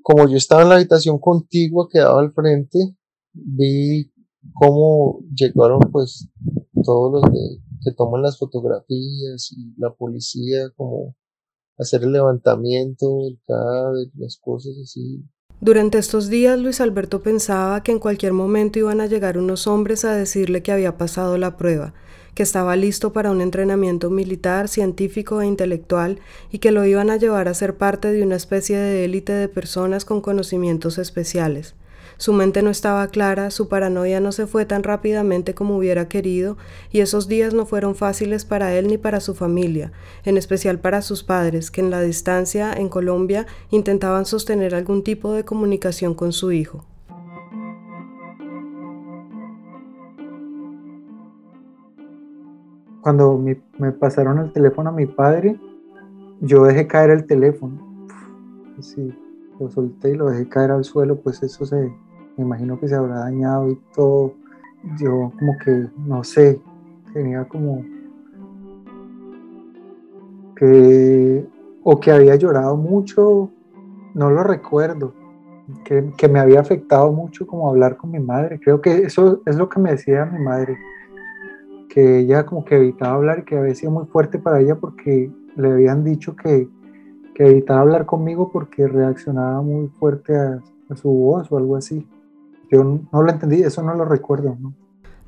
Como 0.00 0.28
yo 0.28 0.36
estaba 0.36 0.62
en 0.62 0.68
la 0.68 0.76
habitación 0.76 1.18
contigua 1.18 1.88
que 1.90 1.98
daba 1.98 2.20
al 2.20 2.32
frente, 2.32 2.94
vi 3.32 4.12
cómo 4.52 5.24
llegaron 5.34 5.80
pues 5.90 6.28
todos 6.84 7.20
los 7.20 7.32
que 7.82 7.90
toman 7.96 8.22
las 8.22 8.38
fotografías 8.38 9.50
y 9.50 9.74
la 9.76 9.92
policía 9.92 10.70
como 10.76 11.16
hacer 11.78 12.02
el 12.02 12.12
levantamiento 12.12 13.18
del 13.24 13.38
cadáver, 13.46 14.08
las 14.16 14.38
cosas 14.40 14.74
así. 14.82 15.24
Durante 15.60 15.98
estos 15.98 16.28
días 16.28 16.58
Luis 16.58 16.80
Alberto 16.80 17.22
pensaba 17.22 17.82
que 17.82 17.92
en 17.92 17.98
cualquier 17.98 18.32
momento 18.32 18.78
iban 18.78 19.00
a 19.00 19.06
llegar 19.06 19.38
unos 19.38 19.66
hombres 19.66 20.04
a 20.04 20.12
decirle 20.12 20.62
que 20.62 20.72
había 20.72 20.98
pasado 20.98 21.38
la 21.38 21.56
prueba, 21.56 21.94
que 22.34 22.42
estaba 22.42 22.76
listo 22.76 23.12
para 23.12 23.30
un 23.30 23.40
entrenamiento 23.40 24.10
militar, 24.10 24.68
científico 24.68 25.40
e 25.40 25.46
intelectual 25.46 26.18
y 26.50 26.58
que 26.58 26.72
lo 26.72 26.84
iban 26.84 27.08
a 27.08 27.16
llevar 27.16 27.48
a 27.48 27.54
ser 27.54 27.76
parte 27.76 28.12
de 28.12 28.22
una 28.22 28.36
especie 28.36 28.76
de 28.76 29.04
élite 29.04 29.32
de 29.32 29.48
personas 29.48 30.04
con 30.04 30.20
conocimientos 30.20 30.98
especiales. 30.98 31.74
Su 32.24 32.32
mente 32.32 32.62
no 32.62 32.70
estaba 32.70 33.06
clara, 33.08 33.50
su 33.50 33.68
paranoia 33.68 34.18
no 34.18 34.32
se 34.32 34.46
fue 34.46 34.64
tan 34.64 34.82
rápidamente 34.82 35.52
como 35.54 35.76
hubiera 35.76 36.08
querido, 36.08 36.56
y 36.90 37.00
esos 37.00 37.28
días 37.28 37.52
no 37.52 37.66
fueron 37.66 37.94
fáciles 37.94 38.46
para 38.46 38.72
él 38.72 38.86
ni 38.86 38.96
para 38.96 39.20
su 39.20 39.34
familia, 39.34 39.92
en 40.24 40.38
especial 40.38 40.78
para 40.78 41.02
sus 41.02 41.22
padres, 41.22 41.70
que 41.70 41.82
en 41.82 41.90
la 41.90 42.00
distancia, 42.00 42.72
en 42.72 42.88
Colombia, 42.88 43.44
intentaban 43.70 44.24
sostener 44.24 44.74
algún 44.74 45.04
tipo 45.04 45.34
de 45.34 45.44
comunicación 45.44 46.14
con 46.14 46.32
su 46.32 46.50
hijo. 46.50 46.86
Cuando 53.02 53.36
me, 53.36 53.92
pasaron 53.92 54.38
el 54.38 54.50
teléfono 54.50 54.88
a 54.88 54.92
mi 54.94 55.04
padre, 55.04 55.60
yo 56.40 56.64
dejé 56.64 56.86
caer 56.86 57.10
el 57.10 57.26
teléfono. 57.26 58.08
Lo 59.60 59.70
solté 59.70 60.12
y 60.12 60.14
lo 60.14 60.30
dejé 60.30 60.48
caer 60.48 60.70
al 60.70 60.84
suelo, 60.84 61.16
pues 61.20 61.42
eso 61.42 61.64
se, 61.66 61.92
me 62.36 62.44
imagino 62.44 62.78
que 62.78 62.88
se 62.88 62.94
habrá 62.94 63.20
dañado 63.20 63.70
y 63.70 63.78
todo. 63.94 64.34
Yo 64.98 65.32
como 65.38 65.56
que, 65.64 65.88
no 66.06 66.22
sé, 66.24 66.60
tenía 67.12 67.44
como 67.44 67.82
que, 70.56 71.46
o 71.82 72.00
que 72.00 72.12
había 72.12 72.36
llorado 72.36 72.76
mucho, 72.76 73.50
no 74.14 74.30
lo 74.30 74.42
recuerdo, 74.44 75.14
que, 75.84 76.12
que, 76.16 76.28
me 76.28 76.38
había 76.38 76.60
afectado 76.60 77.10
mucho 77.12 77.46
como 77.46 77.68
hablar 77.68 77.96
con 77.96 78.10
mi 78.10 78.20
madre. 78.20 78.60
Creo 78.60 78.80
que 78.80 79.04
eso 79.04 79.40
es 79.46 79.56
lo 79.56 79.68
que 79.68 79.80
me 79.80 79.92
decía 79.92 80.26
mi 80.26 80.38
madre, 80.38 80.76
que 81.88 82.18
ella 82.18 82.44
como 82.44 82.64
que 82.64 82.76
evitaba 82.76 83.14
hablar 83.14 83.38
y 83.40 83.44
que 83.44 83.56
había 83.56 83.74
sido 83.74 83.92
muy 83.92 84.06
fuerte 84.06 84.38
para 84.38 84.60
ella 84.60 84.74
porque 84.74 85.30
le 85.56 85.72
habían 85.72 86.04
dicho 86.04 86.36
que, 86.36 86.68
que 87.34 87.46
evitaba 87.46 87.80
hablar 87.80 88.04
conmigo 88.04 88.50
porque 88.52 88.86
reaccionaba 88.86 89.62
muy 89.62 89.88
fuerte 89.88 90.36
a, 90.36 90.60
a 90.90 90.96
su 90.96 91.08
voz 91.08 91.50
o 91.50 91.56
algo 91.56 91.76
así. 91.76 92.06
No 92.82 93.22
lo 93.22 93.30
entendí, 93.30 93.62
eso 93.62 93.82
no 93.82 93.94
lo 93.94 94.04
recuerdo. 94.04 94.56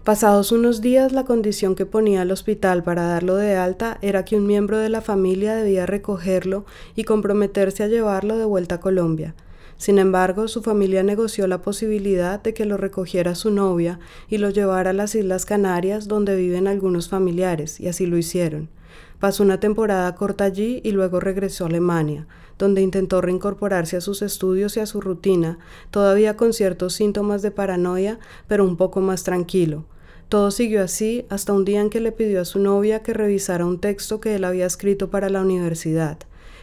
Pasados 0.05 0.53
unos 0.53 0.81
días, 0.81 1.13
la 1.13 1.25
condición 1.25 1.75
que 1.75 1.85
ponía 1.85 2.23
al 2.23 2.31
hospital 2.31 2.85
para 2.85 3.09
darlo 3.09 3.35
de 3.35 3.57
alta 3.57 3.99
era 4.03 4.25
que 4.25 4.37
un 4.37 4.47
miembro 4.47 4.79
de 4.79 4.89
la 4.89 5.01
familia 5.01 5.57
debía 5.57 5.85
recogerlo 5.85 6.65
y 6.95 7.05
comprometerse 7.05 7.83
a 7.83 7.89
llevarlo 7.89 8.39
de 8.39 8.45
vuelta 8.45 8.77
a 8.77 8.81
Colombia. 8.81 9.35
Sin 9.77 9.99
embargo, 9.99 10.49
su 10.49 10.63
familia 10.63 11.03
negoció 11.03 11.47
la 11.47 11.61
posibilidad 11.61 12.41
de 12.41 12.55
que 12.55 12.65
lo 12.65 12.77
recogiera 12.77 13.35
su 13.35 13.51
novia 13.51 13.99
y 14.29 14.39
lo 14.39 14.51
llevara 14.51 14.91
a 14.91 14.95
las 14.95 15.15
Islas 15.15 15.45
Canarias, 15.45 16.09
donde 16.09 16.37
viven 16.37 16.67
algunos 16.67 17.09
familiares, 17.09 17.81
y 17.81 17.89
así 17.89 18.07
lo 18.07 18.17
hicieron. 18.17 18.71
Pasó 19.19 19.43
una 19.43 19.61
temporada 19.61 20.15
corta 20.15 20.45
allí 20.45 20.81
y 20.85 20.93
luego 20.93 21.21
regresó 21.21 21.65
a 21.65 21.69
Alemania, 21.69 22.27
donde 22.59 22.83
intentó 22.83 23.21
reincorporarse 23.21 23.97
a 23.97 24.01
sus 24.01 24.23
estudios 24.23 24.77
y 24.77 24.81
a 24.81 24.87
su 24.87 25.01
rutina, 25.01 25.59
todavía 25.91 26.37
con 26.37 26.53
ciertos 26.53 26.95
síntomas 26.95 27.43
de 27.43 27.51
paranoia, 27.51 28.19
pero 28.47 28.65
un 28.65 28.77
poco 28.77 29.01
más 29.01 29.25
tranquilo. 29.25 29.85
Todo 30.29 30.51
siguió 30.51 30.83
así 30.83 31.27
hasta 31.29 31.53
un 31.53 31.65
día 31.65 31.81
en 31.81 31.91
que 31.91 32.01
le 32.01 32.13
pidió 32.13 32.41
a 32.41 32.45
su 32.45 32.59
novia 32.59 33.03
que 33.03 33.13
revisara 33.13 33.65
un 33.65 33.81
texto 33.81 34.21
que 34.21 34.35
él 34.35 34.45
había 34.45 34.67
escrito 34.67 35.11
para 35.11 35.29
la 35.29 35.41
universidad. 35.41 36.19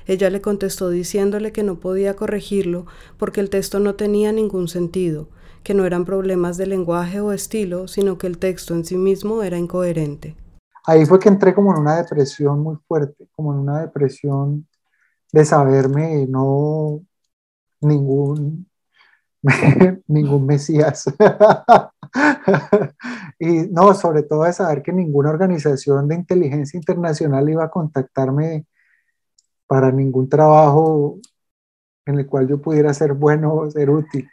Ella 0.06 0.30
le 0.30 0.42
contestó 0.42 0.90
diciéndole 0.90 1.52
que 1.54 1.64
no 1.64 1.80
podía 1.80 2.16
corregirlo 2.16 2.86
porque 3.18 3.40
el 3.40 3.50
texto 3.50 3.80
no 3.80 3.96
tenía 3.96 4.34
ningún 4.34 4.68
sentido, 4.68 5.30
que 5.64 5.74
no 5.74 5.86
eran 5.86 6.04
problemas 6.04 6.58
de 6.58 6.68
lenguaje 6.68 7.22
o 7.22 7.32
estilo, 7.32 7.88
sino 7.88 8.18
que 8.18 8.28
el 8.28 8.38
texto 8.38 8.74
en 8.74 8.84
sí 8.84 8.98
mismo 8.98 9.44
era 9.44 9.58
incoherente 9.58 10.36
ahí 10.86 11.06
fue 11.06 11.20
que 11.20 11.30
entré 11.30 11.54
como 11.54 11.74
en 11.74 11.82
una 11.82 11.98
depresión 11.98 12.60
muy 12.60 12.78
fuerte, 12.88 13.28
como 13.36 13.54
en 13.54 13.60
una 13.60 13.82
depresión 13.82 14.68
de 15.34 15.46
saberme 15.46 16.28
no 16.28 17.02
ningún, 17.82 18.70
ningún 20.08 20.46
Mesías. 20.46 21.06
y 23.40 23.68
no, 23.72 23.94
sobre 23.96 24.24
todo 24.24 24.44
de 24.44 24.54
saber 24.54 24.84
que 24.84 24.94
ninguna 24.94 25.32
organización 25.32 26.08
de 26.08 26.16
inteligencia 26.16 26.78
internacional 26.78 27.50
iba 27.50 27.66
a 27.66 27.72
contactarme 27.72 28.66
para 29.68 29.92
ningún 29.92 30.30
trabajo 30.30 31.20
en 32.06 32.20
el 32.20 32.28
cual 32.28 32.48
yo 32.48 32.62
pudiera 32.62 32.94
ser 32.94 33.14
bueno 33.14 33.54
o 33.56 33.72
ser 33.72 33.90
útil. 33.90 34.30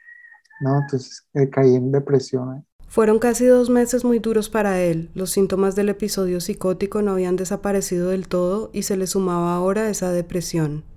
¿no? 0.60 0.80
Entonces 0.80 1.26
eh, 1.34 1.48
caí 1.48 1.74
en 1.74 1.92
depresión. 1.92 2.66
Fueron 2.88 3.20
casi 3.20 3.46
dos 3.46 3.70
meses 3.70 4.04
muy 4.04 4.18
duros 4.18 4.50
para 4.50 4.80
él. 4.80 5.10
Los 5.14 5.30
síntomas 5.30 5.76
del 5.76 5.88
episodio 5.88 6.40
psicótico 6.40 7.02
no 7.02 7.12
habían 7.12 7.36
desaparecido 7.36 8.10
del 8.10 8.28
todo 8.28 8.70
y 8.72 8.82
se 8.82 8.96
le 8.96 9.06
sumaba 9.06 9.54
ahora 9.54 9.88
esa 9.88 10.10
depresión. 10.10 10.89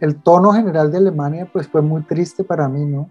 El 0.00 0.22
tono 0.22 0.52
general 0.52 0.90
de 0.90 0.98
Alemania 0.98 1.48
pues 1.52 1.68
fue 1.68 1.82
muy 1.82 2.02
triste 2.02 2.42
para 2.42 2.68
mí, 2.68 2.84
¿no? 2.84 3.10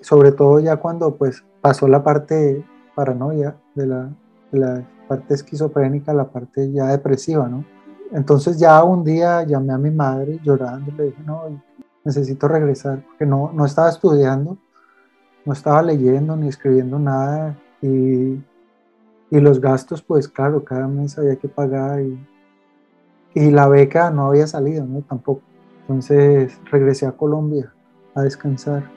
Sobre 0.00 0.32
todo 0.32 0.60
ya 0.60 0.76
cuando 0.76 1.16
pues 1.16 1.44
pasó 1.60 1.88
la 1.88 2.02
parte 2.02 2.64
paranoia 2.94 3.56
de 3.74 3.86
la, 3.86 4.84
parte 5.08 5.34
esquizofrénica 5.34 6.14
la 6.14 6.30
parte 6.30 6.70
ya 6.70 6.86
depresiva, 6.86 7.48
¿no? 7.48 7.64
Entonces 8.12 8.58
ya 8.58 8.82
un 8.84 9.04
día 9.04 9.42
llamé 9.42 9.72
a 9.72 9.78
mi 9.78 9.90
madre 9.90 10.38
llorando, 10.42 10.92
le 10.96 11.06
dije, 11.06 11.22
no, 11.24 11.62
necesito 12.04 12.48
regresar, 12.48 13.04
porque 13.04 13.26
no, 13.26 13.52
no 13.52 13.64
estaba 13.64 13.88
estudiando, 13.88 14.56
no 15.44 15.52
estaba 15.52 15.82
leyendo 15.82 16.36
ni 16.36 16.48
escribiendo 16.48 16.98
nada 16.98 17.56
y, 17.82 18.40
y 19.30 19.40
los 19.40 19.60
gastos, 19.60 20.02
pues 20.02 20.28
claro, 20.28 20.64
cada 20.64 20.88
mes 20.88 21.18
había 21.18 21.36
que 21.36 21.48
pagar 21.48 22.00
y, 22.00 22.26
y 23.34 23.50
la 23.50 23.68
beca 23.68 24.10
no 24.10 24.28
había 24.28 24.46
salido, 24.46 24.84
¿no? 24.86 25.02
Tampoco. 25.02 25.42
Entonces 25.90 26.56
regresé 26.70 27.04
a 27.04 27.10
Colombia 27.10 27.74
a 28.14 28.22
descansar. 28.22 28.88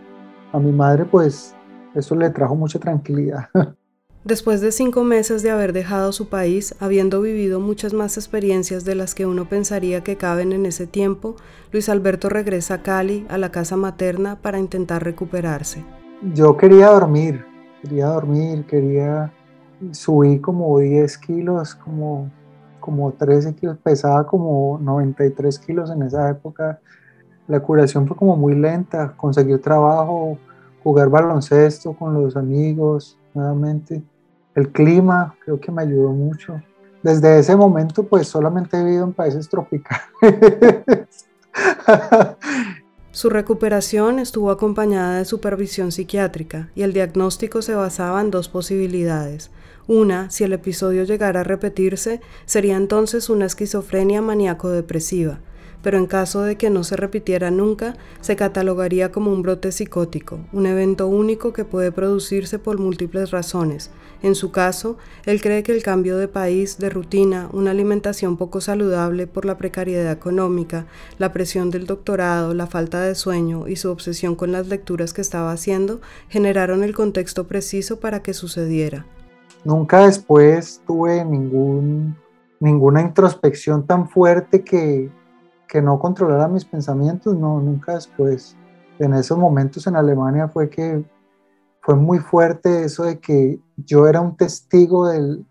A 0.52 0.60
mi 0.60 0.72
madre, 0.72 1.06
pues, 1.06 1.56
eso 1.96 2.14
le 2.14 2.30
trajo 2.30 2.56
mucha 2.56 2.78
tranquilidad. 2.78 3.50
Después 4.24 4.62
de 4.62 4.72
cinco 4.72 5.04
meses 5.04 5.42
de 5.42 5.50
haber 5.50 5.74
dejado 5.74 6.12
su 6.12 6.30
país, 6.30 6.76
habiendo 6.80 7.20
vivido 7.20 7.60
muchas 7.60 7.96
más 7.96 8.18
experiencias 8.18 8.86
de 8.86 8.94
las 8.94 9.16
que 9.16 9.26
uno 9.26 9.50
pensaría 9.50 10.04
que 10.04 10.18
caben 10.18 10.54
en 10.54 10.68
ese 10.68 10.86
tiempo, 10.86 11.36
Luis 11.72 11.90
Alberto 11.90 12.30
regresa 12.30 12.76
a 12.76 12.84
Cali, 12.84 13.26
a 13.28 13.40
la 13.40 13.50
casa 13.50 13.76
materna, 13.76 14.40
para 14.40 14.60
intentar 14.60 15.04
recuperarse. 15.04 15.84
Yo 16.36 16.56
quería 16.58 16.90
dormir, 16.90 17.44
quería 17.82 18.06
dormir, 18.06 18.66
quería 18.66 19.34
subir 19.94 20.42
como 20.42 20.78
10 20.78 21.18
kilos, 21.18 21.74
como, 21.74 22.30
como 22.84 23.14
13 23.14 23.56
kilos, 23.56 23.78
pesaba 23.82 24.28
como 24.28 24.78
93 24.82 25.58
kilos 25.60 25.90
en 25.90 26.04
esa 26.04 26.30
época. 26.30 26.80
La 27.48 27.60
curación 27.60 28.08
fue 28.08 28.18
como 28.18 28.36
muy 28.36 28.56
lenta, 28.56 29.14
conseguir 29.16 29.62
trabajo, 29.62 30.38
jugar 30.84 31.10
baloncesto 31.10 31.94
con 31.94 32.14
los 32.14 32.36
amigos 32.36 33.18
nuevamente 33.34 34.04
el 34.56 34.72
clima 34.72 35.36
creo 35.44 35.60
que 35.60 35.72
me 35.72 35.82
ayudó 35.82 36.12
mucho. 36.12 36.62
Desde 37.02 37.40
ese 37.40 37.56
momento, 37.56 38.04
pues 38.04 38.28
solamente 38.28 38.78
he 38.78 38.84
vivido 38.84 39.06
en 39.06 39.14
países 39.14 39.50
tropicales. 39.50 40.04
Su 43.12 43.30
recuperación 43.30 44.20
estuvo 44.20 44.52
acompañada 44.52 45.18
de 45.18 45.26
supervisión 45.26 45.92
psiquiátrica 45.92 46.70
y 46.76 46.84
el 46.84 46.94
diagnóstico 46.94 47.62
se 47.62 47.76
basaba 47.76 48.22
en 48.22 48.32
dos 48.32 48.48
posibilidades. 48.48 49.52
Una, 49.88 50.30
si 50.30 50.46
el 50.46 50.54
episodio 50.54 51.04
llegara 51.04 51.42
a 51.42 51.44
repetirse, 51.44 52.22
sería 52.46 52.78
entonces 52.78 53.30
una 53.30 53.46
esquizofrenia 53.46 54.22
maníaco-depresiva, 54.22 55.42
pero 55.82 55.98
en 55.98 56.06
caso 56.06 56.42
de 56.42 56.56
que 56.56 56.70
no 56.70 56.86
se 56.86 56.96
repitiera 56.96 57.52
nunca, 57.52 57.98
se 58.22 58.38
catalogaría 58.38 59.12
como 59.12 59.34
un 59.34 59.42
brote 59.42 59.74
psicótico, 59.74 60.40
un 60.54 60.68
evento 60.68 61.08
único 61.08 61.52
que 61.52 61.66
puede 61.66 61.92
producirse 61.92 62.60
por 62.60 62.80
múltiples 62.80 63.32
razones. 63.32 63.92
En 64.22 64.36
su 64.36 64.52
caso, 64.52 64.98
él 65.26 65.42
cree 65.42 65.64
que 65.64 65.74
el 65.74 65.84
cambio 65.84 66.16
de 66.16 66.30
país, 66.30 66.78
de 66.78 66.90
rutina, 66.90 67.50
una 67.52 67.72
alimentación 67.72 68.38
poco 68.38 68.62
saludable 68.62 69.28
por 69.28 69.44
la 69.44 69.58
precariedad 69.58 70.14
económica, 70.14 70.86
la 71.18 71.34
presión 71.34 71.72
del 71.72 71.88
doctorado, 71.88 72.54
la 72.54 72.68
falta 72.68 73.02
de 73.02 73.16
sueño 73.16 73.68
y 73.68 73.76
su 73.76 73.90
obsesión 73.90 74.36
con 74.36 74.54
las 74.54 74.68
lecturas 74.68 75.12
que 75.12 75.20
estaba 75.20 75.52
haciendo 75.52 76.00
generaron 76.30 76.86
el 76.86 76.96
contexto 76.96 77.48
preciso 77.48 78.00
para 78.00 78.24
que 78.24 78.34
sucediera. 78.34 79.06
Nunca 79.64 80.06
después 80.06 80.82
tuve 80.86 81.24
ningún, 81.24 82.18
ninguna 82.60 83.02
introspección 83.02 83.86
tan 83.86 84.10
fuerte 84.10 84.64
que, 84.64 85.10
que 85.68 85.82
no 85.82 86.00
controlara 86.00 86.48
mis 86.48 86.66
pensamientos, 86.66 87.36
no, 87.36 87.60
nunca 87.60 87.96
después. 87.96 88.58
En 89.00 89.14
esos 89.14 89.38
momentos 89.38 89.88
en 89.88 89.96
Alemania 89.96 90.48
fue 90.48 90.70
que 90.70 91.04
fue 91.82 91.96
muy 91.96 92.20
fuerte 92.20 92.84
eso 92.84 93.04
de 93.04 93.20
que 93.20 93.60
yo 93.76 94.08
era 94.08 94.22
un 94.22 94.38
testigo 94.38 95.08
del, 95.08 95.46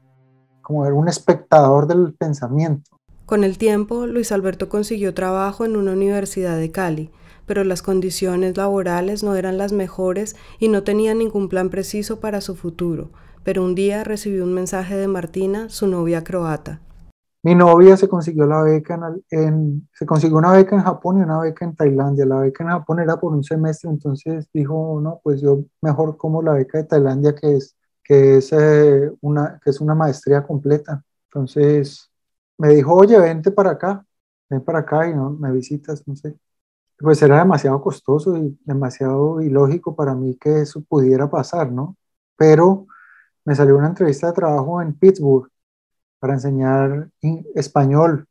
como 0.62 0.86
era 0.86 0.94
un 0.94 1.08
espectador 1.08 1.86
del 1.86 2.14
pensamiento. 2.14 2.90
Con 3.32 3.44
el 3.44 3.56
tiempo, 3.56 4.06
Luis 4.06 4.30
Alberto 4.30 4.68
consiguió 4.68 5.14
trabajo 5.14 5.64
en 5.64 5.74
una 5.74 5.92
universidad 5.92 6.58
de 6.58 6.70
Cali, 6.70 7.10
pero 7.46 7.64
las 7.64 7.80
condiciones 7.80 8.58
laborales 8.58 9.24
no 9.24 9.36
eran 9.36 9.56
las 9.56 9.72
mejores 9.72 10.36
y 10.58 10.68
no 10.68 10.82
tenía 10.82 11.14
ningún 11.14 11.48
plan 11.48 11.70
preciso 11.70 12.20
para 12.20 12.42
su 12.42 12.56
futuro. 12.56 13.08
Pero 13.42 13.64
un 13.64 13.74
día 13.74 14.04
recibió 14.04 14.44
un 14.44 14.52
mensaje 14.52 14.96
de 14.96 15.08
Martina, 15.08 15.70
su 15.70 15.86
novia 15.86 16.22
croata. 16.22 16.82
Mi 17.42 17.54
novia 17.54 17.96
se 17.96 18.06
consiguió 18.06 18.44
la 18.44 18.64
beca 18.64 19.00
en, 19.30 19.88
se 19.94 20.04
consiguió 20.04 20.36
una 20.36 20.52
beca 20.52 20.76
en 20.76 20.82
Japón 20.82 21.16
y 21.16 21.22
una 21.22 21.40
beca 21.40 21.64
en 21.64 21.74
Tailandia. 21.74 22.26
La 22.26 22.40
beca 22.40 22.64
en 22.64 22.68
Japón 22.68 23.00
era 23.00 23.18
por 23.18 23.32
un 23.32 23.42
semestre, 23.42 23.88
entonces 23.88 24.46
dijo, 24.52 25.00
no, 25.02 25.22
pues 25.24 25.40
yo 25.40 25.64
mejor 25.80 26.18
como 26.18 26.42
la 26.42 26.52
beca 26.52 26.76
de 26.76 26.84
Tailandia 26.84 27.34
que 27.34 27.56
es 27.56 27.74
que 28.04 28.36
es 28.36 28.52
eh, 28.52 29.10
una 29.22 29.58
que 29.64 29.70
es 29.70 29.80
una 29.80 29.94
maestría 29.94 30.46
completa. 30.46 31.02
Entonces 31.30 32.11
me 32.62 32.70
dijo, 32.70 32.94
"Oye, 32.94 33.18
vente 33.18 33.50
para 33.52 33.72
acá, 33.72 34.06
ven 34.50 34.62
para 34.64 34.80
acá 34.80 35.08
y 35.08 35.14
no 35.14 35.30
me 35.30 35.52
visitas, 35.52 36.06
no 36.08 36.16
sé." 36.16 36.36
Pues 36.98 37.22
era 37.22 37.38
demasiado 37.40 37.80
costoso 37.82 38.36
y 38.38 38.58
demasiado 38.64 39.42
ilógico 39.42 39.96
para 39.96 40.14
mí 40.14 40.36
que 40.40 40.62
eso 40.62 40.82
pudiera 40.82 41.30
pasar, 41.30 41.72
¿no? 41.72 41.96
Pero 42.36 42.86
me 43.44 43.54
salió 43.56 43.76
una 43.76 43.88
entrevista 43.88 44.28
de 44.28 44.34
trabajo 44.34 44.82
en 44.82 44.94
Pittsburgh 44.94 45.50
para 46.20 46.34
enseñar 46.34 47.10
español 47.54 48.28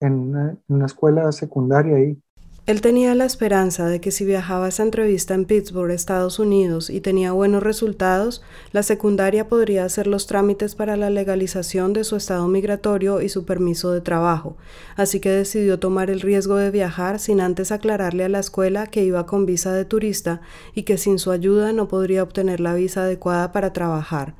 en 0.00 0.58
una, 0.68 0.86
escuela 0.86 1.32
secundaria 1.32 1.96
ahí. 1.96 2.22
Él 2.66 2.82
tenía 2.82 3.14
la 3.14 3.24
esperanza 3.24 3.86
de 3.86 4.00
que 4.00 4.10
si 4.10 4.24
viajaba 4.24 4.66
a 4.66 4.68
esa 4.68 4.82
entrevista 4.82 5.34
en 5.34 5.46
Pittsburgh, 5.46 5.90
Estados 5.90 6.38
Unidos, 6.38 6.88
y 6.90 7.00
tenía 7.00 7.32
buenos 7.32 7.62
resultados, 7.62 8.42
la 8.70 8.82
secundaria 8.82 9.48
podría 9.48 9.84
hacer 9.84 10.06
los 10.06 10.26
trámites 10.26 10.74
para 10.74 10.96
la 10.96 11.10
legalización 11.10 11.94
de 11.94 12.04
su 12.04 12.16
estado 12.16 12.46
migratorio 12.48 13.22
y 13.22 13.28
su 13.28 13.44
permiso 13.44 13.90
de 13.90 14.02
trabajo, 14.02 14.56
así 14.94 15.20
que 15.20 15.30
decidió 15.30 15.80
tomar 15.80 16.10
el 16.10 16.20
riesgo 16.20 16.56
de 16.56 16.70
viajar 16.70 17.18
sin 17.18 17.40
antes 17.40 17.72
aclararle 17.72 18.24
a 18.24 18.28
la 18.28 18.38
escuela 18.38 18.86
que 18.86 19.02
iba 19.02 19.26
con 19.26 19.46
visa 19.46 19.72
de 19.72 19.86
turista 19.86 20.40
y 20.74 20.82
que 20.82 20.98
sin 20.98 21.18
su 21.18 21.32
ayuda 21.32 21.72
no 21.72 21.88
podría 21.88 22.22
obtener 22.22 22.60
la 22.60 22.74
visa 22.74 23.02
adecuada 23.02 23.52
para 23.52 23.72
trabajar. 23.72 24.34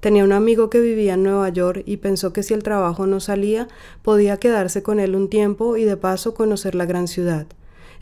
Tenía 0.00 0.24
un 0.24 0.32
amigo 0.32 0.70
que 0.70 0.80
vivía 0.80 1.14
en 1.14 1.22
Nueva 1.22 1.48
York 1.50 1.82
y 1.86 1.98
pensó 1.98 2.32
que 2.32 2.42
si 2.42 2.52
el 2.52 2.62
trabajo 2.62 3.06
no 3.06 3.20
salía, 3.20 3.68
podía 4.02 4.38
quedarse 4.38 4.82
con 4.82 4.98
él 4.98 5.14
un 5.14 5.28
tiempo 5.28 5.76
y 5.76 5.84
de 5.84 5.96
paso 5.96 6.34
conocer 6.34 6.74
la 6.74 6.84
gran 6.84 7.06
ciudad. 7.06 7.46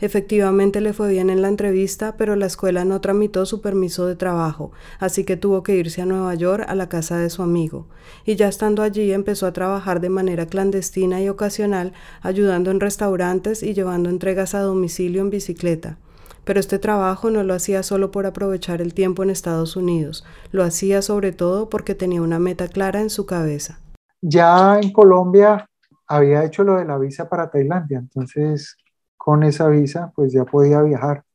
Efectivamente 0.01 0.79
le 0.79 0.93
fue 0.93 1.09
bien 1.09 1.29
en 1.29 1.41
la 1.41 1.49
entrevista, 1.49 2.15
pero 2.15 2.37
la 2.37 2.45
escuela 2.45 2.85
no 2.85 3.01
tramitó 3.01 3.45
su 3.45 3.61
permiso 3.61 4.05
de 4.05 4.15
trabajo, 4.15 4.71
así 4.97 5.25
que 5.25 5.35
tuvo 5.35 5.61
que 5.61 5.75
irse 5.75 6.01
a 6.01 6.05
Nueva 6.05 6.33
York 6.35 6.63
a 6.67 6.75
la 6.75 6.87
casa 6.87 7.17
de 7.17 7.29
su 7.29 7.41
amigo. 7.43 7.87
Y 8.25 8.37
ya 8.37 8.47
estando 8.47 8.81
allí 8.81 9.11
empezó 9.11 9.45
a 9.45 9.51
trabajar 9.51 9.99
de 9.99 10.09
manera 10.09 10.45
clandestina 10.45 11.21
y 11.21 11.27
ocasional, 11.27 11.91
ayudando 12.21 12.71
en 12.71 12.79
restaurantes 12.79 13.61
y 13.61 13.73
llevando 13.73 14.09
entregas 14.09 14.55
a 14.55 14.61
domicilio 14.61 15.21
en 15.21 15.31
bicicleta. 15.31 15.97
Pero 16.45 16.61
este 16.61 16.79
trabajo 16.79 17.29
no 17.29 17.43
lo 17.43 17.53
hacía 17.53 17.83
solo 17.83 18.09
por 18.09 18.25
aprovechar 18.25 18.81
el 18.81 18.93
tiempo 18.93 19.23
en 19.23 19.29
Estados 19.29 19.75
Unidos, 19.75 20.25
lo 20.51 20.63
hacía 20.63 21.01
sobre 21.01 21.33
todo 21.33 21.69
porque 21.69 21.93
tenía 21.93 22.21
una 22.21 22.39
meta 22.39 22.69
clara 22.69 23.01
en 23.01 23.09
su 23.09 23.25
cabeza. 23.25 23.79
Ya 24.21 24.79
en 24.79 24.91
Colombia 24.91 25.69
había 26.07 26.43
hecho 26.45 26.63
lo 26.63 26.77
de 26.77 26.85
la 26.85 26.97
visa 26.97 27.27
para 27.29 27.51
Tailandia, 27.51 27.99
entonces 27.99 28.77
con 29.19 29.43
esa 29.43 29.67
visa 29.67 30.11
pues 30.15 30.33
ya 30.33 30.45
podía 30.45 30.81
viajar. 30.81 31.25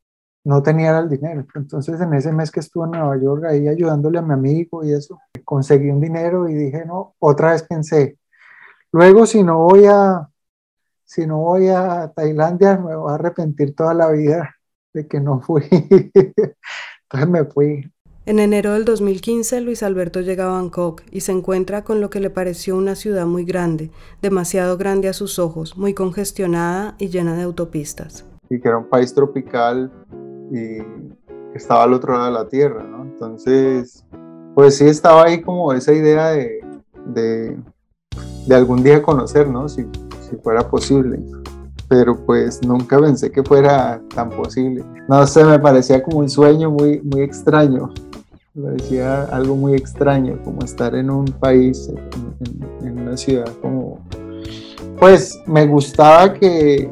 No 0.43 0.61
tenía 0.63 0.99
el 0.99 1.09
dinero, 1.09 1.45
entonces 1.55 2.01
en 2.01 2.13
ese 2.13 2.31
mes 2.33 2.51
que 2.51 2.59
estuve 2.59 2.85
en 2.85 2.91
Nueva 2.91 3.17
York 3.17 3.45
ahí 3.45 3.67
ayudándole 3.67 4.19
a 4.19 4.21
mi 4.21 4.33
amigo 4.33 4.83
y 4.83 4.93
eso, 4.93 5.19
conseguí 5.45 5.89
un 5.89 6.01
dinero 6.01 6.49
y 6.49 6.53
dije, 6.55 6.85
no, 6.85 7.15
otra 7.19 7.51
vez 7.53 7.63
pensé, 7.63 8.19
luego 8.91 9.25
si 9.25 9.43
no 9.43 9.59
voy 9.59 9.85
a, 9.87 10.29
si 11.05 11.27
no 11.27 11.39
voy 11.39 11.69
a 11.69 12.11
Tailandia 12.15 12.77
me 12.77 12.95
voy 12.95 13.11
a 13.11 13.15
arrepentir 13.15 13.75
toda 13.75 13.93
la 13.93 14.09
vida 14.11 14.55
de 14.93 15.07
que 15.07 15.19
no 15.19 15.41
fui. 15.41 15.63
Entonces 15.71 17.29
me 17.29 17.45
fui. 17.45 17.94
En 18.27 18.39
enero 18.39 18.73
del 18.73 18.85
2015, 18.85 19.61
Luis 19.61 19.83
Alberto 19.83 20.19
llega 20.19 20.45
a 20.45 20.53
Bangkok 20.53 21.03
y 21.11 21.21
se 21.21 21.31
encuentra 21.31 21.83
con 21.83 22.01
lo 22.01 22.09
que 22.09 22.19
le 22.19 22.31
pareció 22.31 22.75
una 22.75 22.95
ciudad 22.95 23.27
muy 23.27 23.45
grande, 23.45 23.91
demasiado 24.19 24.77
grande 24.77 25.07
a 25.07 25.13
sus 25.13 25.37
ojos, 25.37 25.77
muy 25.77 25.93
congestionada 25.93 26.95
y 26.97 27.09
llena 27.09 27.35
de 27.35 27.43
autopistas. 27.43 28.25
Y 28.49 28.59
que 28.59 28.67
era 28.67 28.79
un 28.79 28.89
país 28.89 29.13
tropical 29.13 29.91
y 30.51 30.79
estaba 31.55 31.83
al 31.83 31.93
otro 31.93 32.13
lado 32.13 32.25
de 32.25 32.31
la 32.31 32.47
tierra, 32.47 32.81
¿no? 32.81 33.03
Entonces, 33.03 34.03
pues 34.55 34.75
sí 34.75 34.85
estaba 34.85 35.25
ahí 35.25 35.43
como 35.43 35.71
esa 35.71 35.93
idea 35.93 36.29
de, 36.29 36.61
de, 37.05 37.55
de 38.47 38.55
algún 38.55 38.81
día 38.81 39.03
conocer, 39.03 39.47
¿no? 39.47 39.69
Si, 39.69 39.85
si 40.27 40.35
fuera 40.37 40.67
posible 40.67 41.19
pero 41.87 42.17
pues 42.25 42.65
nunca 42.65 42.99
pensé 42.99 43.31
que 43.31 43.43
fuera 43.43 44.01
tan 44.13 44.29
posible. 44.29 44.83
No 45.07 45.25
sé, 45.27 45.43
me 45.43 45.59
parecía 45.59 46.01
como 46.01 46.19
un 46.19 46.29
sueño 46.29 46.71
muy, 46.71 47.01
muy 47.01 47.21
extraño. 47.21 47.93
Me 48.55 48.69
parecía 48.69 49.23
algo 49.23 49.57
muy 49.57 49.73
extraño, 49.73 50.39
como 50.45 50.61
estar 50.61 50.95
en 50.95 51.09
un 51.09 51.25
país, 51.25 51.91
en, 52.81 52.99
una 52.99 53.17
ciudad 53.17 53.51
como... 53.61 53.99
Pues 54.97 55.41
me 55.45 55.67
gustaba 55.67 56.33
que 56.33 56.89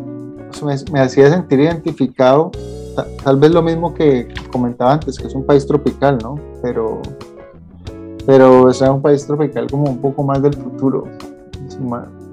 pues, 0.59 0.91
me, 0.91 0.99
hacía 0.99 1.29
sentir 1.29 1.61
identificado, 1.61 2.51
tal 3.23 3.39
vez 3.39 3.51
lo 3.51 3.61
mismo 3.61 3.93
que 3.93 4.27
comentaba 4.51 4.91
antes, 4.91 5.17
que 5.17 5.27
es 5.27 5.35
un 5.35 5.45
país 5.45 5.65
tropical, 5.65 6.17
¿no? 6.21 6.35
Pero, 6.61 7.01
pero 8.25 8.69
es 8.69 8.81
un 8.81 9.01
país 9.01 9.25
tropical 9.25 9.67
como 9.71 9.89
un 9.89 9.99
poco 9.99 10.21
más 10.21 10.41
del 10.41 10.55
futuro, 10.55 11.07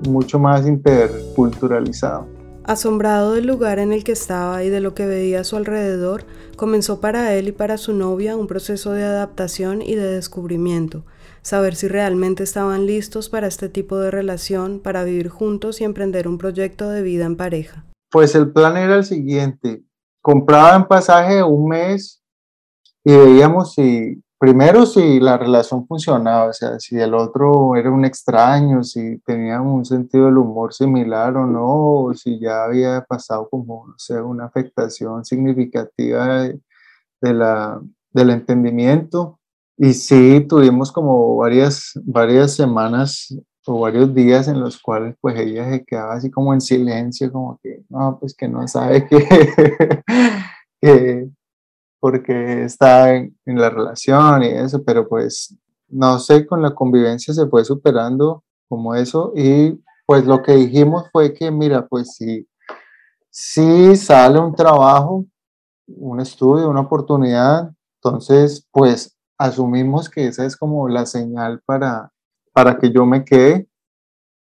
mucho 0.09 0.41
más 0.41 0.67
interculturalizado. 0.67 2.40
Asombrado 2.71 3.33
del 3.33 3.49
lugar 3.49 3.81
en 3.81 3.91
el 3.93 4.05
que 4.05 4.13
estaba 4.13 4.63
y 4.63 4.69
de 4.69 4.79
lo 4.79 4.95
que 4.95 5.05
veía 5.05 5.41
a 5.41 5.45
su 5.45 5.57
alrededor, 5.57 6.25
comenzó 6.55 7.01
para 7.01 7.35
él 7.35 7.49
y 7.49 7.53
para 7.53 7.79
su 7.79 7.93
novia 7.95 8.37
un 8.37 8.47
proceso 8.47 8.93
de 8.93 9.03
adaptación 9.03 9.83
y 9.83 9.97
de 9.97 10.07
descubrimiento, 10.07 11.05
saber 11.43 11.75
si 11.75 11.89
realmente 11.89 12.45
estaban 12.45 12.87
listos 12.87 13.29
para 13.29 13.49
este 13.49 13.69
tipo 13.69 13.99
de 13.99 14.13
relación, 14.13 14.79
para 14.79 15.03
vivir 15.03 15.31
juntos 15.31 15.81
y 15.81 15.85
emprender 15.85 16.29
un 16.29 16.39
proyecto 16.39 16.89
de 16.89 17.03
vida 17.03 17.25
en 17.25 17.37
pareja. 17.37 17.87
Pues 18.09 18.37
el 18.37 18.53
plan 18.53 18.77
era 18.77 18.95
el 18.95 19.05
siguiente, 19.05 19.83
compraban 20.23 20.87
pasaje 20.87 21.43
un 21.43 21.71
mes 21.71 22.23
y 23.03 23.17
veíamos 23.17 23.75
si 23.75 24.23
primero 24.41 24.87
si 24.87 25.21
la 25.21 25.37
relación 25.37 25.87
funcionaba, 25.87 26.47
o 26.47 26.53
sea, 26.55 26.81
si 26.81 26.99
el 26.99 27.13
otro 27.13 27.77
era 27.77 27.91
un 27.91 28.07
extraño, 28.07 28.83
si 28.83 29.19
tenía 29.19 29.61
un 29.61 29.85
sentido 29.85 30.27
del 30.27 30.39
humor 30.39 30.73
similar 30.73 31.37
o 31.37 31.47
no, 31.47 32.05
o 32.05 32.15
si 32.15 32.41
ya 32.41 32.65
había 32.65 33.03
pasado 33.03 33.47
como, 33.51 33.83
o 33.83 33.95
sea, 33.99 34.25
una 34.25 34.47
afectación 34.47 35.27
significativa 35.27 36.49
de, 37.21 37.35
la, 37.35 37.83
del 38.13 38.31
entendimiento. 38.31 39.39
Y 39.77 39.93
sí, 39.93 40.41
tuvimos 40.49 40.91
como 40.91 41.37
varias, 41.37 41.93
varias 42.03 42.55
semanas 42.55 43.37
o 43.67 43.81
varios 43.81 44.15
días 44.15 44.49
en 44.49 44.59
los 44.59 44.81
cuales 44.81 45.17
pues 45.21 45.39
ella 45.39 45.71
se 45.71 45.85
quedaba 45.85 46.15
así 46.15 46.31
como 46.31 46.55
en 46.55 46.63
silencio, 46.63 47.31
como 47.31 47.61
que, 47.63 47.85
no, 47.91 48.19
pues 48.19 48.35
que 48.35 48.49
no 48.49 48.67
sabe 48.67 49.07
que, 49.09 50.03
que 50.81 51.29
porque 52.01 52.65
está 52.65 53.15
en, 53.15 53.37
la 53.45 53.71
relación 53.71 54.43
y 54.43 54.47
eso, 54.49 54.83
pero 54.83 55.09
pues 55.09 55.57
no 55.89 56.19
sé, 56.19 56.47
con 56.47 56.63
la 56.63 56.75
convivencia 56.75 57.35
se 57.35 57.47
fue 57.47 57.65
superando 57.65 58.43
como 58.69 58.95
eso 58.95 59.33
y 59.37 59.79
pues 60.07 60.25
lo 60.27 60.43
que 60.43 60.55
dijimos 60.55 61.05
fue 61.13 61.35
que 61.35 61.51
mira, 61.51 61.87
pues 61.87 62.15
si, 62.17 62.49
si 63.29 63.95
sale 63.97 64.41
un 64.41 64.55
trabajo, 64.55 65.27
un 65.87 66.21
estudio, 66.21 66.71
una 66.71 66.81
oportunidad, 66.81 67.71
entonces 67.97 68.67
pues 68.73 69.17
asumimos 69.37 70.09
que 70.09 70.27
esa 70.27 70.47
es 70.47 70.57
como 70.57 70.89
la 70.89 71.07
señal 71.07 71.61
para, 71.67 72.11
para 72.53 72.79
que 72.79 72.91
yo 72.91 73.05
me 73.05 73.25
quede 73.25 73.69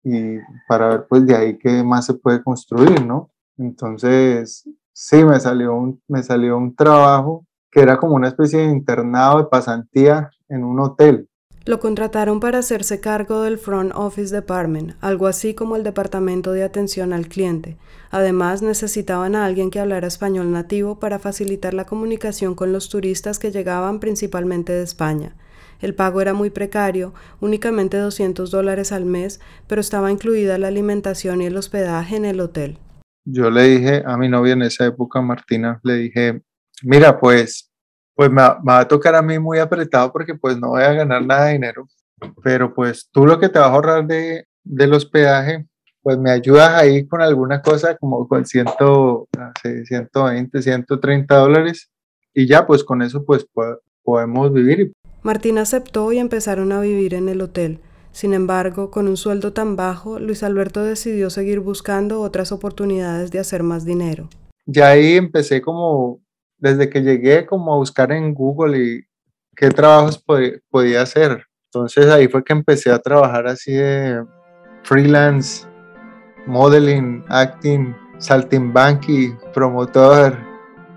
y 0.03 0.37
para 0.67 0.89
ver 0.89 1.07
pues 1.07 1.25
de 1.25 1.35
ahí 1.35 1.57
qué 1.57 1.83
más 1.83 2.05
se 2.05 2.13
puede 2.13 2.43
construir, 2.43 3.05
¿no? 3.05 3.29
Entonces, 3.57 4.69
sí, 4.93 5.23
me 5.23 5.39
salió 5.39 5.73
un, 5.73 6.01
me 6.07 6.21
salió 6.21 6.57
un 6.57 6.75
trabajo 6.75 7.46
que 7.71 7.81
era 7.81 7.97
como 7.97 8.15
una 8.15 8.27
especie 8.27 8.59
de 8.59 8.71
internado 8.71 9.39
de 9.39 9.45
pasantía 9.45 10.29
en 10.49 10.63
un 10.63 10.79
hotel. 10.79 11.27
Lo 11.65 11.81
contrataron 11.81 12.39
para 12.39 12.59
hacerse 12.59 13.01
cargo 13.01 13.41
del 13.41 13.57
Front 13.57 13.91
Office 13.93 14.33
Department, 14.33 14.93
algo 15.01 15.27
así 15.27 15.53
como 15.53 15.75
el 15.75 15.83
Departamento 15.83 16.53
de 16.53 16.63
Atención 16.63 17.11
al 17.11 17.27
Cliente. 17.27 17.75
Además, 18.09 18.61
necesitaban 18.61 19.35
a 19.35 19.45
alguien 19.45 19.69
que 19.69 19.81
hablara 19.81 20.07
español 20.07 20.49
nativo 20.53 20.97
para 20.97 21.19
facilitar 21.19 21.73
la 21.73 21.83
comunicación 21.83 22.55
con 22.55 22.71
los 22.71 22.87
turistas 22.87 23.37
que 23.37 23.51
llegaban 23.51 23.99
principalmente 23.99 24.71
de 24.71 24.83
España. 24.83 25.35
El 25.81 25.93
pago 25.93 26.21
era 26.21 26.33
muy 26.33 26.49
precario, 26.49 27.13
únicamente 27.41 27.97
200 27.97 28.49
dólares 28.49 28.93
al 28.93 29.03
mes, 29.03 29.41
pero 29.67 29.81
estaba 29.81 30.09
incluida 30.09 30.57
la 30.57 30.69
alimentación 30.69 31.41
y 31.41 31.47
el 31.47 31.57
hospedaje 31.57 32.15
en 32.15 32.23
el 32.23 32.39
hotel. 32.39 32.77
Yo 33.25 33.49
le 33.49 33.63
dije 33.63 34.03
a 34.05 34.17
mi 34.17 34.29
novia 34.29 34.53
en 34.53 34.61
esa 34.61 34.85
época, 34.85 35.21
Martina, 35.21 35.81
le 35.83 35.95
dije, 35.95 36.41
mira, 36.83 37.19
pues 37.19 37.67
pues 38.17 38.31
me 38.31 38.41
va, 38.41 38.79
a 38.79 38.87
tocar 38.87 39.13
a 39.13 39.21
mí 39.21 39.37
muy 39.37 39.59
apretado 39.59 40.11
porque 40.11 40.33
pues 40.33 40.57
no 40.57 40.69
voy 40.69 40.81
a 40.81 40.91
ganar 40.91 41.23
nada 41.23 41.45
de 41.45 41.53
dinero, 41.53 41.87
pero 42.43 42.73
pues 42.73 43.07
tú 43.11 43.27
lo 43.27 43.39
que 43.39 43.47
te 43.47 43.59
vas 43.59 43.67
a 43.69 43.73
ahorrar 43.73 44.07
de, 44.07 44.47
del 44.63 44.93
hospedaje, 44.93 45.67
pues 46.01 46.17
me 46.17 46.31
ayudas 46.31 46.69
ahí 46.69 47.07
con 47.07 47.21
alguna 47.21 47.61
cosa 47.61 47.95
como 47.95 48.27
con 48.27 48.43
100, 48.43 48.65
120, 49.85 50.61
130 50.63 51.35
dólares 51.35 51.91
y 52.33 52.47
ya 52.47 52.65
pues 52.65 52.83
con 52.83 53.03
eso 53.03 53.23
pues 53.23 53.45
podemos 54.01 54.51
vivir. 54.51 54.93
Martín 55.21 55.59
aceptó 55.59 56.11
y 56.11 56.17
empezaron 56.17 56.71
a 56.71 56.81
vivir 56.81 57.13
en 57.13 57.29
el 57.29 57.39
hotel. 57.41 57.81
Sin 58.11 58.33
embargo, 58.33 58.89
con 58.89 59.07
un 59.07 59.17
sueldo 59.17 59.53
tan 59.53 59.75
bajo, 59.75 60.17
Luis 60.17 60.41
Alberto 60.41 60.83
decidió 60.83 61.29
seguir 61.29 61.59
buscando 61.59 62.21
otras 62.21 62.51
oportunidades 62.51 63.29
de 63.29 63.37
hacer 63.37 63.61
más 63.61 63.85
dinero. 63.85 64.27
Ya 64.65 64.87
ahí 64.87 65.17
empecé 65.17 65.61
como 65.61 66.19
desde 66.57 66.89
que 66.89 67.01
llegué 67.01 67.45
como 67.45 67.73
a 67.73 67.77
buscar 67.77 68.11
en 68.11 68.33
Google 68.33 68.77
y 68.77 69.01
qué 69.55 69.69
trabajos 69.69 70.23
podía 70.69 71.01
hacer. 71.01 71.45
Entonces 71.65 72.07
ahí 72.07 72.27
fue 72.27 72.43
que 72.43 72.53
empecé 72.53 72.91
a 72.91 72.99
trabajar 72.99 73.47
así 73.47 73.73
de 73.73 74.23
freelance, 74.83 75.67
modeling, 76.45 77.23
acting, 77.29 77.95
saltimbanqui, 78.19 79.33
promotor, 79.53 80.37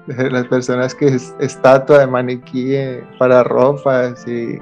las 0.06 0.46
personas 0.46 0.94
que 0.94 1.06
es 1.06 1.34
estatua 1.40 2.00
de 2.00 2.06
maniquí 2.06 2.74
eh, 2.74 3.04
para 3.18 3.44
ropas 3.44 4.26
y 4.26 4.58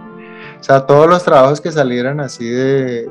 o 0.60 0.62
sea, 0.62 0.86
todos 0.86 1.08
los 1.08 1.24
trabajos 1.24 1.60
que 1.60 1.70
salieran 1.70 2.20
así 2.20 2.48
de 2.48 3.08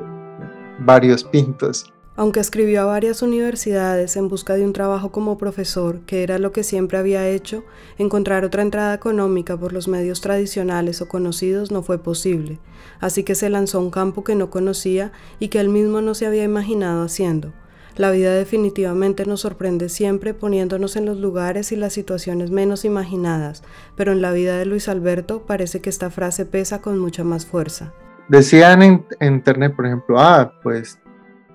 varios 0.78 1.24
pintos. 1.32 1.92
Aunque 2.18 2.40
escribió 2.40 2.82
a 2.82 2.86
varias 2.86 3.22
universidades 3.22 4.16
en 4.16 4.26
busca 4.26 4.56
de 4.56 4.64
un 4.64 4.72
trabajo 4.72 5.12
como 5.12 5.38
profesor, 5.38 6.00
que 6.00 6.24
era 6.24 6.40
lo 6.40 6.50
que 6.50 6.64
siempre 6.64 6.98
había 6.98 7.28
hecho, 7.28 7.62
encontrar 7.96 8.44
otra 8.44 8.62
entrada 8.62 8.92
económica 8.92 9.56
por 9.56 9.72
los 9.72 9.86
medios 9.86 10.20
tradicionales 10.20 11.00
o 11.00 11.06
conocidos 11.06 11.70
no 11.70 11.84
fue 11.84 12.02
posible, 12.02 12.58
así 12.98 13.22
que 13.22 13.36
se 13.36 13.50
lanzó 13.50 13.78
a 13.78 13.82
un 13.82 13.92
campo 13.92 14.24
que 14.24 14.34
no 14.34 14.50
conocía 14.50 15.12
y 15.38 15.46
que 15.46 15.60
él 15.60 15.68
mismo 15.68 16.00
no 16.00 16.12
se 16.14 16.26
había 16.26 16.42
imaginado 16.42 17.04
haciendo. 17.04 17.52
La 17.94 18.10
vida 18.10 18.34
definitivamente 18.34 19.24
nos 19.24 19.42
sorprende 19.42 19.88
siempre 19.88 20.34
poniéndonos 20.34 20.96
en 20.96 21.06
los 21.06 21.18
lugares 21.18 21.70
y 21.70 21.76
las 21.76 21.92
situaciones 21.92 22.50
menos 22.50 22.84
imaginadas, 22.84 23.62
pero 23.94 24.10
en 24.10 24.22
la 24.22 24.32
vida 24.32 24.58
de 24.58 24.66
Luis 24.66 24.88
Alberto 24.88 25.46
parece 25.46 25.80
que 25.80 25.90
esta 25.90 26.10
frase 26.10 26.46
pesa 26.46 26.80
con 26.80 26.98
mucha 26.98 27.22
más 27.22 27.46
fuerza. 27.46 27.92
Decían 28.28 28.82
en, 28.82 29.06
internet, 29.20 29.76
por 29.76 29.86
ejemplo, 29.86 30.18
ah, 30.18 30.52
pues 30.64 30.98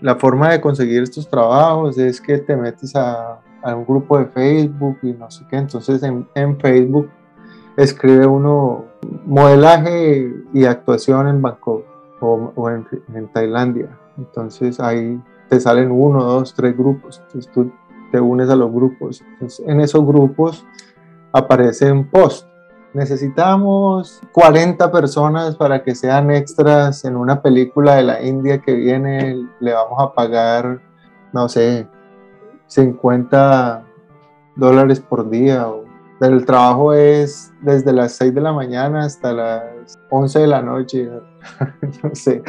la 0.04 0.18
forma 0.18 0.50
de 0.50 0.60
conseguir 0.60 1.02
estos 1.02 1.30
trabajos 1.30 1.98
es 1.98 2.20
que 2.20 2.38
te 2.38 2.58
metes 2.58 2.94
a, 2.94 3.40
un 3.66 3.86
grupo 3.86 4.20
de 4.20 4.26
Facebook 4.26 4.98
y 5.02 5.14
no 5.14 5.32
sé 5.32 5.46
qué. 5.50 5.56
Entonces 5.56 6.04
en, 6.04 6.60
Facebook 6.60 7.10
escribe 7.78 8.28
uno 8.28 8.84
modelaje 9.26 10.30
y 10.54 10.66
actuación 10.66 11.30
en 11.30 11.42
Bangkok 11.42 11.86
o, 12.20 12.70
en, 12.70 13.28
Tailandia. 13.32 13.98
Entonces 14.18 14.82
ahí 14.82 15.22
te 15.48 15.58
salen 15.62 15.90
uno, 15.90 16.22
dos, 16.22 16.54
tres 16.54 16.78
grupos. 16.78 17.22
Entonces 17.28 17.50
tú 17.54 17.72
te 18.12 18.20
unes 18.20 18.50
a 18.50 18.58
los 18.58 18.74
grupos. 18.74 19.22
Entonces 19.22 19.66
en 19.66 19.80
esos 19.80 20.06
grupos 20.06 20.66
aparece 21.32 21.90
un 21.90 22.10
post 22.10 22.46
necesitamos 22.94 24.22
40 24.32 24.92
personas 24.92 25.56
para 25.56 25.84
que 25.84 25.96
sean 25.96 26.32
extras 26.32 27.06
en 27.06 27.16
una 27.16 27.42
película 27.42 27.96
de 27.96 28.04
la 28.04 28.24
India 28.24 28.60
que 28.60 28.74
viene, 28.74 29.48
le 29.60 29.74
vamos 29.74 30.00
a 30.00 30.14
pagar, 30.14 30.80
no 31.32 31.50
sé, 31.50 31.88
50 32.68 33.84
dólares 34.56 35.00
por 35.00 35.30
día. 35.30 35.68
El 36.22 36.46
trabajo 36.46 36.94
es 36.94 37.52
desde 37.62 37.92
las 37.92 38.14
6 38.14 38.36
de 38.36 38.42
la 38.42 38.54
mañana 38.54 39.06
hasta 39.06 39.34
las 39.34 40.00
11 40.10 40.40
de 40.40 40.48
la 40.48 40.62
noche. 40.62 41.10
no 42.04 42.10
sé, 42.14 42.44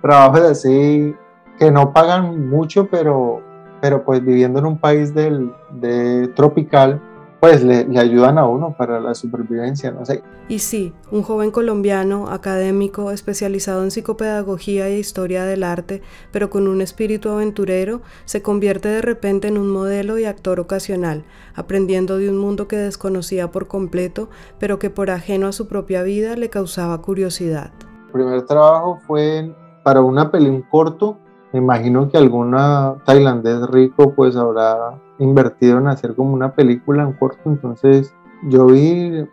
trabajos 0.00 0.40
así 0.40 1.14
que 1.58 1.70
no 1.70 1.92
pagan 1.92 2.48
mucho, 2.48 2.88
pero, 2.88 3.42
pero 3.80 4.04
pues 4.04 4.24
viviendo 4.24 4.58
en 4.58 4.66
un 4.66 4.78
país 4.78 5.14
del, 5.14 5.52
de 5.70 6.28
tropical, 6.28 7.00
pues 7.42 7.64
le, 7.64 7.98
ayudan 7.98 8.38
a 8.38 8.46
uno 8.46 8.76
para 8.78 9.00
la 9.00 9.16
supervivencia, 9.16 9.90
no 9.90 10.06
sé. 10.06 10.22
Y 10.48 10.60
sí, 10.60 10.92
un 11.10 11.24
joven 11.24 11.50
colombiano, 11.50 12.28
académico, 12.28 13.10
especializado 13.10 13.82
en 13.82 13.90
psicopedagogía 13.90 14.86
e 14.86 15.00
historia 15.00 15.44
del 15.44 15.64
arte, 15.64 16.02
pero 16.30 16.50
con 16.50 16.68
un 16.68 16.80
espíritu 16.80 17.30
aventurero, 17.30 18.00
se 18.26 18.42
convierte 18.42 18.88
de 18.90 19.02
repente 19.02 19.48
en 19.48 19.58
un 19.58 19.72
modelo 19.72 20.20
y 20.20 20.24
actor 20.24 20.60
ocasional, 20.60 21.24
aprendiendo 21.56 22.16
de 22.16 22.30
un 22.30 22.38
mundo 22.38 22.68
que 22.68 22.76
desconocía 22.76 23.50
por 23.50 23.66
completo, 23.66 24.28
pero 24.60 24.78
que 24.78 24.90
por 24.90 25.10
ajeno 25.10 25.48
a 25.48 25.52
su 25.52 25.66
propia 25.66 26.04
vida 26.04 26.36
le 26.36 26.48
causaba 26.48 27.02
curiosidad. 27.02 27.72
El 28.06 28.12
primer 28.12 28.42
trabajo 28.46 29.00
fue 29.04 29.52
para 29.82 30.00
una 30.00 30.30
peli, 30.30 30.48
un 30.48 30.62
corto, 30.62 31.18
me 31.52 31.58
imagino 31.58 32.08
que 32.08 32.18
alguna 32.18 32.94
tailandés 33.04 33.68
rico 33.68 34.14
pues 34.14 34.36
habrá 34.36 34.96
invertido 35.22 35.78
en 35.78 35.88
hacer 35.88 36.14
como 36.14 36.34
una 36.34 36.54
película 36.54 37.02
en 37.02 37.12
corto, 37.12 37.42
entonces 37.46 38.14
yo 38.48 38.66
vi 38.66 39.26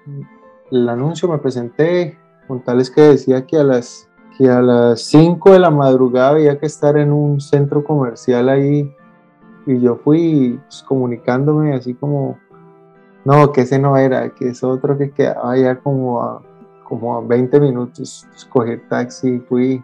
el 0.71 0.89
anuncio, 0.89 1.27
me 1.27 1.37
presenté, 1.39 2.17
con 2.47 2.61
tales 2.61 2.89
que 2.89 3.01
decía 3.01 3.45
que 3.45 3.57
a 3.57 3.63
las 3.63 4.07
que 4.37 4.49
a 4.49 4.61
las 4.61 5.01
5 5.01 5.51
de 5.51 5.59
la 5.59 5.69
madrugada 5.69 6.29
había 6.29 6.57
que 6.57 6.65
estar 6.65 6.97
en 6.97 7.11
un 7.11 7.41
centro 7.41 7.83
comercial 7.83 8.47
ahí 8.47 8.95
y 9.65 9.81
yo 9.81 9.97
fui 9.97 10.59
pues, 10.65 10.81
comunicándome 10.83 11.73
así 11.73 11.93
como 11.93 12.37
no, 13.25 13.51
que 13.51 13.61
ese 13.61 13.77
no 13.77 13.97
era, 13.97 14.29
que 14.29 14.49
es 14.49 14.63
otro 14.63 14.97
que 14.97 15.11
quedaba 15.11 15.57
ya 15.57 15.75
como 15.79 16.21
a 16.21 16.41
como 16.89 17.15
a 17.15 17.21
20 17.21 17.59
minutos, 17.59 18.27
escogí 18.35 18.77
taxi, 18.89 19.39
fui. 19.47 19.83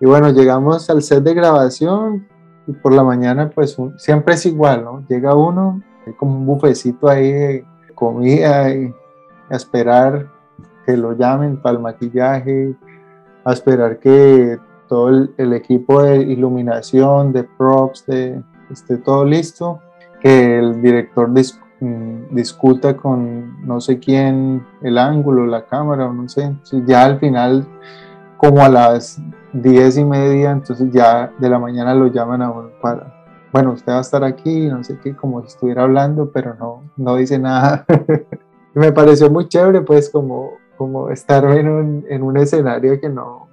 Y 0.00 0.06
bueno, 0.06 0.30
llegamos 0.30 0.90
al 0.90 1.00
set 1.02 1.22
de 1.22 1.32
grabación 1.32 2.26
y 2.68 2.72
por 2.72 2.92
la 2.92 3.02
mañana 3.02 3.50
pues 3.50 3.76
siempre 3.96 4.34
es 4.34 4.46
igual, 4.46 4.84
¿no? 4.84 5.02
Llega 5.08 5.34
uno, 5.34 5.82
hay 6.06 6.12
como 6.12 6.36
un 6.36 6.46
bufecito 6.46 7.08
ahí 7.08 7.32
de 7.32 7.64
comida 7.94 8.72
y 8.72 8.94
a 9.50 9.56
esperar 9.56 10.28
que 10.84 10.96
lo 10.96 11.14
llamen 11.14 11.56
para 11.56 11.76
el 11.76 11.82
maquillaje, 11.82 12.74
a 13.44 13.52
esperar 13.52 13.98
que 13.98 14.58
todo 14.86 15.08
el, 15.08 15.52
equipo 15.52 16.02
de 16.02 16.18
iluminación, 16.18 17.32
de 17.32 17.44
props, 17.44 18.06
de, 18.06 18.42
esté 18.70 18.98
todo 18.98 19.24
listo, 19.24 19.80
que 20.20 20.58
el 20.58 20.82
director 20.82 21.28
mm, 21.28 22.34
discuta 22.34 22.96
con 22.96 23.66
no 23.66 23.80
sé 23.80 23.98
quién 23.98 24.66
el 24.82 24.98
ángulo, 24.98 25.46
la 25.46 25.66
cámara, 25.66 26.10
no 26.12 26.28
sé. 26.28 26.54
ya 26.86 27.04
al 27.04 27.18
final, 27.18 27.66
como 28.36 28.62
a 28.62 28.68
las 28.68 29.20
diez 29.52 29.96
y 29.96 30.04
media, 30.04 30.50
entonces 30.50 30.90
ya 30.92 31.32
de 31.38 31.48
la 31.48 31.58
mañana 31.58 31.94
lo 31.94 32.08
llaman 32.08 32.42
a 32.42 32.50
uno 32.50 32.70
para, 32.80 33.14
bueno, 33.52 33.72
usted 33.72 33.92
va 33.92 33.98
a 33.98 34.02
estar 34.02 34.24
aquí, 34.24 34.68
no 34.68 34.84
sé 34.84 34.98
qué, 35.02 35.16
como 35.16 35.40
si 35.42 35.48
estuviera 35.48 35.82
hablando, 35.84 36.30
pero 36.30 36.54
no, 36.54 36.82
no 36.96 37.16
dice 37.16 37.38
nada. 37.38 37.84
Me 38.74 38.92
pareció 38.92 39.30
muy 39.30 39.48
chévere, 39.48 39.80
pues, 39.80 40.10
como, 40.10 40.52
como 40.76 41.10
estar 41.10 41.44
en 41.44 41.68
un, 41.68 42.04
en 42.08 42.22
un 42.22 42.36
escenario 42.36 43.00
que 43.00 43.08
no, 43.08 43.48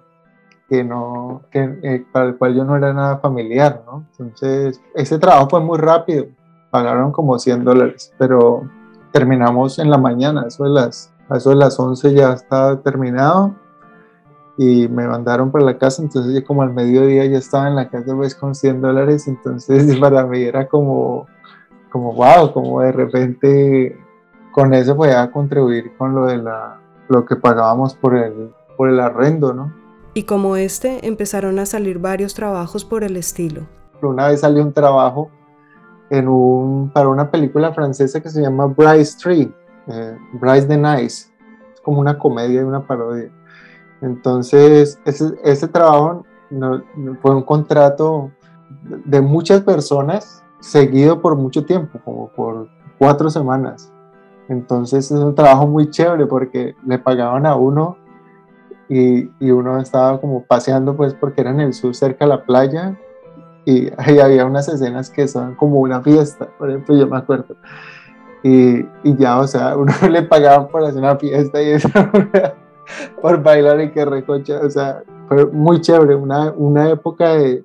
que 0.69 0.84
no, 0.84 1.43
que, 1.49 1.79
eh, 1.84 2.05
para 2.12 2.27
el 2.27 2.38
cual 2.38 2.55
yo 2.55 2.65
no 2.65 2.75
era 2.75 2.93
nada 2.93 3.17
familiar, 3.17 3.84
¿no? 3.86 4.05
Entonces, 4.12 4.81
ese 4.93 5.17
trabajo 5.17 5.49
fue 5.49 5.62
muy 5.62 5.77
rápido, 5.77 6.25
pagaron 6.69 7.12
como 7.12 7.39
100 7.39 7.63
dólares, 7.63 8.13
pero 8.17 8.69
terminamos 9.12 9.79
en 9.79 9.89
la 9.89 9.97
mañana, 9.97 10.45
eso 10.47 10.65
de 10.65 10.71
las, 10.71 11.13
eso 11.34 11.51
de 11.51 11.55
las 11.55 11.79
11 11.79 12.13
ya 12.13 12.34
estaba 12.34 12.81
terminado 12.81 13.55
y 14.57 14.87
me 14.87 15.07
mandaron 15.07 15.51
para 15.51 15.65
la 15.65 15.77
casa, 15.77 16.01
entonces 16.01 16.33
ya 16.33 16.43
como 16.43 16.61
al 16.61 16.73
mediodía 16.73 17.25
ya 17.25 17.37
estaba 17.37 17.67
en 17.67 17.75
la 17.75 17.89
casa 17.89 18.15
pues 18.15 18.35
con 18.35 18.55
100 18.55 18.81
dólares, 18.81 19.27
entonces 19.27 19.95
para 19.99 20.25
mí 20.25 20.41
era 20.41 20.67
como, 20.67 21.27
como 21.91 22.13
wow, 22.13 22.53
como 22.53 22.81
de 22.81 22.91
repente 22.91 23.97
con 24.51 24.73
eso 24.73 24.95
podía 24.95 25.29
contribuir 25.31 25.91
con 25.97 26.15
lo 26.15 26.27
de 26.27 26.37
la, 26.37 26.79
lo 27.09 27.25
que 27.25 27.35
pagábamos 27.35 27.93
por 27.95 28.15
el, 28.15 28.53
por 28.77 28.89
el 28.89 28.99
arrendo, 28.99 29.53
¿no? 29.53 29.73
Y 30.13 30.23
como 30.23 30.55
este, 30.55 31.05
empezaron 31.05 31.59
a 31.59 31.65
salir 31.65 31.99
varios 31.99 32.33
trabajos 32.33 32.85
por 32.85 33.03
el 33.03 33.17
estilo. 33.17 33.63
Una 34.01 34.27
vez 34.27 34.39
salió 34.39 34.63
un 34.63 34.71
trabajo 34.71 35.29
en 36.09 36.29
un, 36.29 36.89
para 36.93 37.09
una 37.09 37.29
película 37.29 37.73
francesa 37.73 38.21
que 38.21 38.29
se 38.29 38.41
llama 38.41 38.67
Bryce 38.67 39.17
Tree, 39.21 39.53
eh, 39.87 40.17
Bryce 40.33 40.67
the 40.67 40.77
Nice. 40.77 41.29
Es 41.73 41.81
como 41.81 41.99
una 41.99 42.17
comedia 42.17 42.61
y 42.61 42.63
una 42.63 42.87
parodia. 42.87 43.29
Entonces, 44.01 44.99
ese, 45.05 45.34
ese 45.43 45.67
trabajo 45.67 46.25
fue 47.21 47.36
un 47.36 47.43
contrato 47.43 48.31
de 48.84 49.21
muchas 49.21 49.62
personas 49.62 50.43
seguido 50.60 51.21
por 51.21 51.36
mucho 51.36 51.65
tiempo, 51.65 51.99
como 52.03 52.29
por 52.29 52.67
cuatro 52.97 53.29
semanas. 53.29 53.91
Entonces 54.47 55.12
es 55.12 55.19
un 55.19 55.36
trabajo 55.36 55.67
muy 55.67 55.89
chévere 55.89 56.25
porque 56.27 56.75
le 56.86 56.99
pagaban 56.99 57.45
a 57.45 57.55
uno 57.55 57.97
y, 58.88 59.29
uno 59.49 59.79
estaba 59.79 60.21
como 60.21 60.43
paseando 60.43 60.95
pues 60.95 61.15
porque 61.15 61.41
era 61.41 61.49
en 61.49 61.62
el 61.62 61.73
sur 61.73 61.95
cerca 61.95 62.25
de 62.25 62.29
la 62.29 62.43
playa 62.43 62.95
y 63.65 63.89
había 64.21 64.45
unas 64.45 64.67
escenas 64.67 65.10
que 65.10 65.27
son 65.27 65.55
como 65.55 65.79
una 65.79 66.01
fiesta, 66.01 66.47
por 66.58 66.69
ejemplo, 66.69 66.95
yo 66.95 67.08
me 67.08 67.17
acuerdo. 67.17 67.55
Y 68.43 68.86
ya, 69.17 69.39
o 69.39 69.47
sea, 69.47 69.75
uno 69.77 69.91
le 70.08 70.21
pagaban 70.21 70.67
por 70.67 70.84
hacer 70.84 70.99
una 70.99 71.15
fiesta 71.15 71.62
y 71.62 71.71
eso, 71.71 71.89
por 73.21 73.41
bailar 73.41 73.81
y 73.81 73.91
que 73.91 74.05
recocha, 74.05 74.61
o 74.61 74.69
sea, 74.69 75.03
fue 75.27 75.45
muy 75.45 75.81
chévere, 75.81 76.15
una, 76.15 76.51
una 76.51 76.89
época 76.89 77.29
de, 77.29 77.63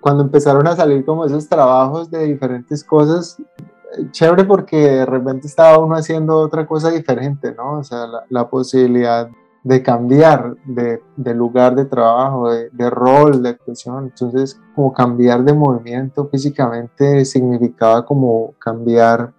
cuando 0.00 0.22
empezaron 0.22 0.66
a 0.66 0.76
salir 0.76 1.04
como 1.04 1.24
esos 1.24 1.48
trabajos 1.48 2.10
de 2.10 2.24
diferentes 2.24 2.84
cosas, 2.84 3.36
chévere 4.10 4.44
porque 4.44 4.76
de 4.76 5.06
repente 5.06 5.46
estaba 5.46 5.78
uno 5.78 5.96
haciendo 5.96 6.38
otra 6.38 6.66
cosa 6.66 6.90
diferente, 6.90 7.54
¿no? 7.54 7.78
O 7.78 7.84
sea, 7.84 8.06
la, 8.06 8.24
la 8.30 8.48
posibilidad 8.48 9.28
de 9.64 9.82
cambiar 9.82 10.56
de, 10.64 11.00
lugar 11.34 11.76
de 11.76 11.84
trabajo, 11.84 12.50
de, 12.50 12.90
rol, 12.90 13.42
de 13.42 13.50
actuación. 13.50 14.04
Entonces, 14.04 14.60
como 14.74 14.92
cambiar 14.92 15.44
de 15.44 15.52
movimiento 15.52 16.28
físicamente 16.28 17.24
significaba 17.24 18.04
como 18.04 18.54
cambiar 18.58 19.32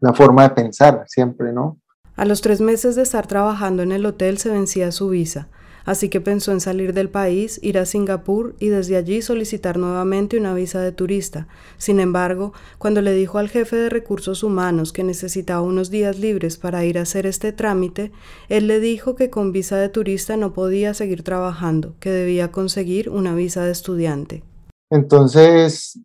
la 0.00 0.12
forma 0.12 0.42
de 0.42 0.50
pensar 0.50 1.04
siempre, 1.06 1.52
¿no? 1.52 1.78
A 2.18 2.26
los 2.26 2.42
tres 2.42 2.60
meses 2.60 2.96
de 2.96 3.02
estar 3.02 3.26
trabajando 3.26 3.82
en 3.82 3.92
el 3.92 4.04
hotel 4.04 4.36
se 4.36 4.50
vencía 4.50 4.92
su 4.92 5.08
visa 5.08 5.48
así 5.88 6.10
que 6.10 6.20
pensó 6.20 6.52
en 6.52 6.60
salir 6.60 6.92
del 6.92 7.08
país, 7.08 7.58
ir 7.62 7.78
a 7.78 7.86
Singapur 7.86 8.54
y 8.60 8.68
desde 8.68 8.98
allí 8.98 9.22
solicitar 9.22 9.78
nuevamente 9.78 10.36
una 10.36 10.52
visa 10.52 10.82
de 10.82 10.92
turista. 10.92 11.48
Sin 11.78 11.98
embargo, 11.98 12.52
cuando 12.76 13.00
le 13.00 13.14
dijo 13.14 13.38
al 13.38 13.48
jefe 13.48 13.76
de 13.76 13.88
recursos 13.88 14.42
humanos 14.42 14.92
que 14.92 15.02
necesitaba 15.02 15.62
unos 15.62 15.88
días 15.88 16.18
libres 16.18 16.58
para 16.58 16.84
ir 16.84 16.98
a 16.98 17.02
hacer 17.02 17.24
este 17.24 17.52
trámite, 17.54 18.12
él 18.50 18.66
le 18.66 18.80
dijo 18.80 19.16
que 19.16 19.30
con 19.30 19.50
visa 19.50 19.78
de 19.78 19.88
turista 19.88 20.36
no 20.36 20.52
podía 20.52 20.92
seguir 20.92 21.22
trabajando, 21.22 21.94
que 22.00 22.10
debía 22.10 22.52
conseguir 22.52 23.08
una 23.08 23.34
visa 23.34 23.64
de 23.64 23.72
estudiante. 23.72 24.44
Entonces, 24.90 25.98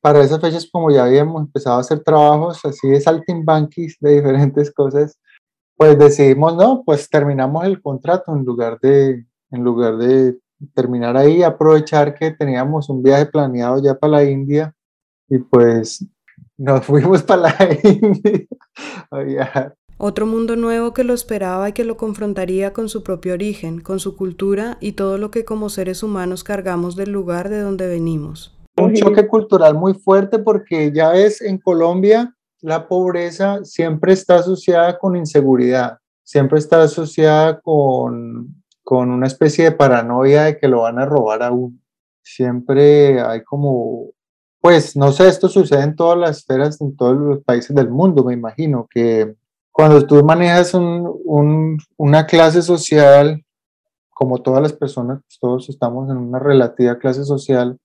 para 0.00 0.22
esas 0.22 0.40
fechas, 0.40 0.66
como 0.72 0.90
ya 0.90 1.04
habíamos 1.04 1.42
empezado 1.42 1.76
a 1.76 1.80
hacer 1.80 2.00
trabajos 2.00 2.64
así 2.64 2.88
de 2.88 3.02
saltimbanquis, 3.02 3.98
de 4.00 4.14
diferentes 4.14 4.72
cosas, 4.72 5.18
pues 5.76 5.98
decidimos, 5.98 6.56
no, 6.56 6.82
pues 6.84 7.08
terminamos 7.08 7.64
el 7.64 7.80
contrato 7.82 8.34
en 8.34 8.44
lugar 8.44 8.78
de, 8.80 9.26
en 9.50 9.62
lugar 9.62 9.96
de 9.98 10.38
terminar 10.74 11.16
ahí, 11.16 11.42
aprovechar 11.42 12.14
que 12.14 12.30
teníamos 12.30 12.88
un 12.88 13.02
viaje 13.02 13.26
planeado 13.26 13.82
ya 13.82 13.94
para 13.94 14.14
la 14.14 14.24
India 14.24 14.74
y 15.28 15.38
pues 15.38 16.04
nos 16.56 16.84
fuimos 16.84 17.22
para 17.22 17.42
la 17.42 17.56
India 17.82 18.46
a 19.10 19.18
viajar. 19.18 19.74
Otro 19.98 20.26
mundo 20.26 20.56
nuevo 20.56 20.92
que 20.92 21.04
lo 21.04 21.14
esperaba 21.14 21.70
y 21.70 21.72
que 21.72 21.84
lo 21.84 21.96
confrontaría 21.96 22.74
con 22.74 22.90
su 22.90 23.02
propio 23.02 23.32
origen, 23.32 23.80
con 23.80 23.98
su 23.98 24.14
cultura 24.14 24.76
y 24.80 24.92
todo 24.92 25.16
lo 25.16 25.30
que 25.30 25.46
como 25.46 25.70
seres 25.70 26.02
humanos 26.02 26.44
cargamos 26.44 26.96
del 26.96 27.12
lugar 27.12 27.48
de 27.48 27.60
donde 27.60 27.88
venimos. 27.88 28.54
Un 28.78 28.92
choque 28.92 29.26
cultural 29.26 29.74
muy 29.74 29.94
fuerte 29.94 30.38
porque 30.38 30.92
ya 30.92 31.12
ves 31.12 31.40
en 31.40 31.56
Colombia 31.56 32.35
la 32.60 32.88
pobreza 32.88 33.64
siempre 33.64 34.12
está 34.12 34.36
asociada 34.36 34.98
con 34.98 35.16
inseguridad, 35.16 35.98
siempre 36.22 36.58
está 36.58 36.82
asociada 36.82 37.60
con, 37.60 38.62
con 38.82 39.10
una 39.10 39.26
especie 39.26 39.64
de 39.64 39.72
paranoia 39.72 40.44
de 40.44 40.58
que 40.58 40.68
lo 40.68 40.82
van 40.82 40.98
a 40.98 41.06
robar 41.06 41.42
a 41.42 41.50
uno. 41.50 41.76
Siempre 42.22 43.20
hay 43.20 43.42
como, 43.44 44.10
pues 44.60 44.96
no 44.96 45.12
sé, 45.12 45.28
esto 45.28 45.48
sucede 45.48 45.82
en 45.82 45.96
todas 45.96 46.18
las 46.18 46.38
esferas, 46.38 46.80
en 46.80 46.96
todos 46.96 47.16
los 47.16 47.44
países 47.44 47.74
del 47.74 47.90
mundo, 47.90 48.24
me 48.24 48.34
imagino, 48.34 48.88
que 48.90 49.34
cuando 49.70 50.06
tú 50.06 50.24
manejas 50.24 50.72
una 50.74 52.26
clase 52.26 52.62
social, 52.62 53.44
como 54.08 54.40
todas 54.40 54.62
las 54.62 54.72
personas, 54.72 55.20
pues, 55.20 55.38
todos 55.38 55.68
estamos 55.68 56.08
en 56.10 56.16
una 56.16 56.38
relativa 56.38 56.98
clase 56.98 57.24
social, 57.24 57.78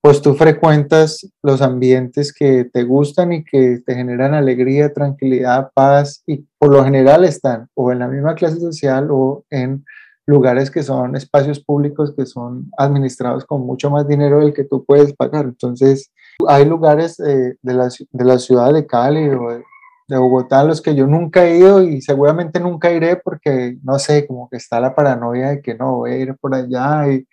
pues 0.00 0.22
tú 0.22 0.34
frecuentas 0.34 1.28
los 1.42 1.62
ambientes 1.62 2.32
que 2.32 2.64
te 2.64 2.84
gustan 2.84 3.32
y 3.32 3.44
que 3.44 3.80
te 3.84 3.94
generan 3.94 4.34
alegría, 4.34 4.92
tranquilidad, 4.92 5.70
paz 5.74 6.22
y 6.26 6.46
por 6.58 6.70
lo 6.70 6.84
general 6.84 7.24
están 7.24 7.68
o 7.74 7.90
en 7.90 7.98
la 7.98 8.08
misma 8.08 8.34
clase 8.34 8.60
social 8.60 9.08
o 9.10 9.44
en 9.50 9.84
lugares 10.26 10.70
que 10.70 10.82
son 10.82 11.16
espacios 11.16 11.60
públicos 11.60 12.12
que 12.16 12.26
son 12.26 12.70
administrados 12.76 13.44
con 13.44 13.62
mucho 13.62 13.90
más 13.90 14.06
dinero 14.06 14.40
del 14.40 14.52
que 14.52 14.64
tú 14.64 14.84
puedes 14.84 15.12
pagar. 15.14 15.44
Entonces, 15.46 16.12
hay 16.48 16.64
lugares 16.64 17.18
eh, 17.20 17.56
de, 17.62 17.74
la, 17.74 17.88
de 17.88 18.24
la 18.24 18.38
ciudad 18.38 18.72
de 18.72 18.86
Cali 18.86 19.28
o 19.28 19.50
de, 19.50 19.62
de 20.08 20.18
Bogotá 20.18 20.60
a 20.60 20.64
los 20.64 20.80
que 20.80 20.94
yo 20.94 21.06
nunca 21.06 21.46
he 21.46 21.58
ido 21.58 21.82
y 21.82 22.00
seguramente 22.00 22.60
nunca 22.60 22.92
iré 22.92 23.16
porque, 23.16 23.78
no 23.82 23.98
sé, 23.98 24.26
como 24.26 24.48
que 24.48 24.56
está 24.56 24.80
la 24.80 24.94
paranoia 24.94 25.50
de 25.50 25.62
que 25.62 25.74
no 25.74 25.96
voy 25.96 26.12
a 26.12 26.16
ir 26.18 26.36
por 26.36 26.54
allá 26.54 27.08
y 27.08 27.26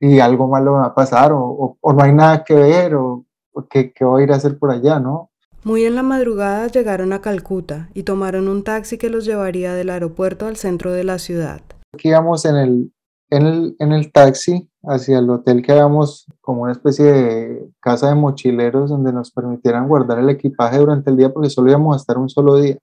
y 0.00 0.18
algo 0.18 0.48
malo 0.48 0.72
va 0.72 0.86
a 0.86 0.94
pasar 0.94 1.32
o, 1.32 1.76
no 1.82 2.02
hay 2.02 2.12
nada 2.12 2.42
que 2.42 2.54
ver 2.54 2.94
o, 2.94 3.26
que, 3.68 3.92
voy 4.00 4.22
a 4.22 4.24
ir 4.24 4.32
a 4.32 4.36
hacer 4.36 4.58
por 4.58 4.70
allá, 4.70 4.98
¿no? 4.98 5.30
Muy 5.62 5.84
en 5.84 5.94
la 5.94 6.02
madrugada 6.02 6.68
llegaron 6.68 7.12
a 7.12 7.20
Calcuta 7.20 7.90
y 7.92 8.04
tomaron 8.04 8.48
un 8.48 8.64
taxi 8.64 8.96
que 8.96 9.10
los 9.10 9.26
llevaría 9.26 9.74
del 9.74 9.90
aeropuerto 9.90 10.46
al 10.46 10.56
centro 10.56 10.90
de 10.92 11.04
la 11.04 11.18
ciudad. 11.18 11.60
Aquí 11.92 12.08
íbamos 12.08 12.46
en 12.46 12.56
el, 12.56 12.92
en 13.28 13.46
el, 13.46 13.76
en 13.78 13.92
el 13.92 14.10
taxi 14.10 14.70
hacia 14.84 15.18
el 15.18 15.28
hotel 15.28 15.62
que 15.62 15.72
habíamos 15.72 16.26
como 16.40 16.62
una 16.62 16.72
especie 16.72 17.04
de 17.04 17.70
casa 17.80 18.08
de 18.08 18.14
mochileros 18.14 18.88
donde 18.88 19.12
nos 19.12 19.30
permitieran 19.30 19.86
guardar 19.86 20.18
el 20.18 20.30
equipaje 20.30 20.78
durante 20.78 21.10
el 21.10 21.18
día 21.18 21.30
porque 21.30 21.50
solo 21.50 21.68
íbamos 21.68 21.94
a 21.94 22.00
estar 22.00 22.16
un 22.16 22.30
solo 22.30 22.56
día. 22.56 22.78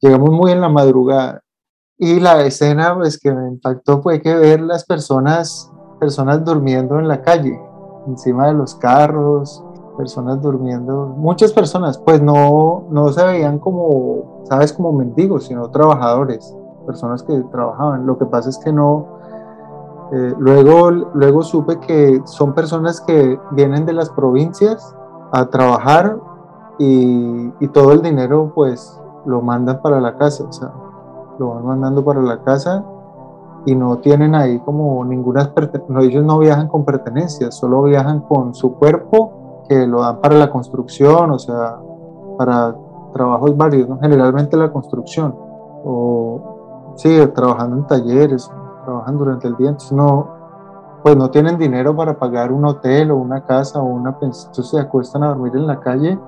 Llegamos 0.00 0.30
muy 0.30 0.52
en 0.52 0.60
la 0.60 0.68
madrugada 0.68 1.42
y 1.98 2.20
la 2.20 2.44
escena 2.46 2.94
pues 2.94 3.18
que 3.18 3.32
me 3.32 3.48
impactó 3.48 4.00
fue 4.00 4.20
que 4.22 4.32
ver 4.36 4.60
las 4.60 4.84
personas 4.84 5.72
personas 5.98 6.44
durmiendo 6.44 6.98
en 6.98 7.08
la 7.08 7.22
calle, 7.22 7.60
encima 8.06 8.48
de 8.48 8.54
los 8.54 8.74
carros, 8.74 9.62
personas 9.96 10.40
durmiendo, 10.40 11.06
muchas 11.16 11.52
personas, 11.52 11.98
pues 11.98 12.20
no, 12.22 12.84
no 12.90 13.08
se 13.12 13.24
veían 13.24 13.58
como, 13.58 14.42
sabes, 14.44 14.72
como 14.72 14.92
mendigos, 14.92 15.44
sino 15.44 15.70
trabajadores. 15.70 16.56
personas 16.86 17.24
que 17.24 17.36
trabajaban. 17.50 18.06
Lo 18.06 18.16
que 18.16 18.26
pasa 18.26 18.48
es 18.48 18.58
que 18.58 18.72
no, 18.72 19.06
eh, 20.12 20.34
luego, 20.38 20.90
luego 20.90 21.42
supe 21.42 21.80
que 21.80 22.22
son 22.26 22.54
personas 22.54 23.00
que 23.00 23.40
vienen 23.52 23.86
de 23.86 23.92
las 23.92 24.10
provincias 24.10 24.94
a 25.32 25.46
trabajar 25.46 26.16
y, 26.78 27.52
y, 27.58 27.68
todo 27.68 27.90
el 27.90 28.02
dinero 28.02 28.52
pues 28.54 29.00
lo 29.24 29.40
mandan 29.40 29.80
para 29.82 30.00
la 30.00 30.16
casa, 30.16 30.44
o 30.44 30.52
sea, 30.52 30.72
lo 31.38 31.54
van 31.54 31.66
mandando 31.66 32.04
para 32.04 32.22
la 32.22 32.42
casa 32.44 32.84
y 33.66 33.74
no 33.74 33.98
tienen 33.98 34.34
ahí 34.34 34.60
como 34.60 35.04
ninguna, 35.04 35.52
no, 35.88 36.00
ellos 36.00 36.24
no 36.24 36.38
viajan 36.38 36.68
con 36.68 36.84
pertenencias, 36.84 37.56
solo 37.56 37.82
viajan 37.82 38.20
con 38.20 38.54
su 38.54 38.74
cuerpo 38.76 39.64
que 39.68 39.86
lo 39.86 40.02
dan 40.02 40.20
para 40.20 40.36
la 40.36 40.50
construcción, 40.50 41.32
o 41.32 41.38
sea, 41.38 41.76
para 42.38 42.74
trabajos 43.12 43.56
varios, 43.56 43.88
¿no? 43.88 43.98
generalmente 43.98 44.56
la 44.56 44.72
construcción, 44.72 45.34
o 45.84 46.94
sí, 46.94 47.18
trabajando 47.34 47.76
en 47.76 47.86
talleres, 47.88 48.48
trabajan 48.84 49.18
durante 49.18 49.48
el 49.48 49.56
día, 49.56 49.70
entonces 49.70 49.92
no, 49.92 50.28
pues 51.02 51.16
no 51.16 51.28
tienen 51.30 51.58
dinero 51.58 51.94
para 51.96 52.16
pagar 52.18 52.52
un 52.52 52.64
hotel 52.64 53.10
o 53.10 53.16
una 53.16 53.44
casa 53.44 53.82
o 53.82 53.84
una 53.84 54.16
pensión, 54.16 54.50
entonces 54.50 54.70
se 54.70 54.80
acuestan 54.80 55.24
a 55.24 55.28
dormir 55.28 55.56
en 55.56 55.66
la 55.66 55.80
calle. 55.80 56.18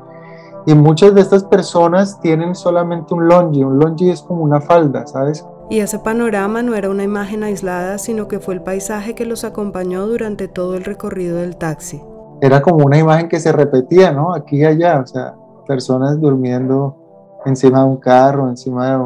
Y 0.67 0.75
muchas 0.75 1.15
de 1.15 1.21
estas 1.21 1.45
personas 1.45 2.21
tienen 2.21 2.55
solamente 2.55 3.15
un 3.15 3.27
longi, 3.29 3.63
un 3.63 3.79
longi 3.79 4.11
es 4.11 4.23
como 4.23 4.43
una 4.43 4.61
falda, 4.61 5.07
¿sabes? 5.07 5.47
Y 5.71 5.81
ese 5.81 5.99
panorama 5.99 6.63
no 6.63 6.75
era 6.75 6.89
una 6.89 7.05
imagen 7.05 7.43
aislada, 7.43 7.99
sino 7.99 8.27
que 8.27 8.41
fue 8.41 8.55
el 8.55 8.63
paisaje 8.63 9.15
que 9.15 9.27
los 9.27 9.45
acompañó 9.45 10.07
durante 10.07 10.49
todo 10.49 10.77
el 10.77 10.85
recorrido 10.85 11.37
del 11.37 11.59
taxi. 11.59 12.01
Era 12.41 12.63
como 12.63 12.87
una 12.87 12.99
imagen 12.99 13.29
que 13.29 13.39
se 13.39 13.53
repetía, 13.53 14.11
¿no? 14.11 14.33
Aquí 14.33 14.57
y 14.57 14.65
allá, 14.65 15.01
o 15.01 15.07
sea, 15.07 15.35
personas 15.67 16.19
durmiendo 16.19 16.97
encima 17.45 17.81
de 17.81 17.85
un 17.85 17.99
carro, 17.99 18.49
encima 18.49 18.97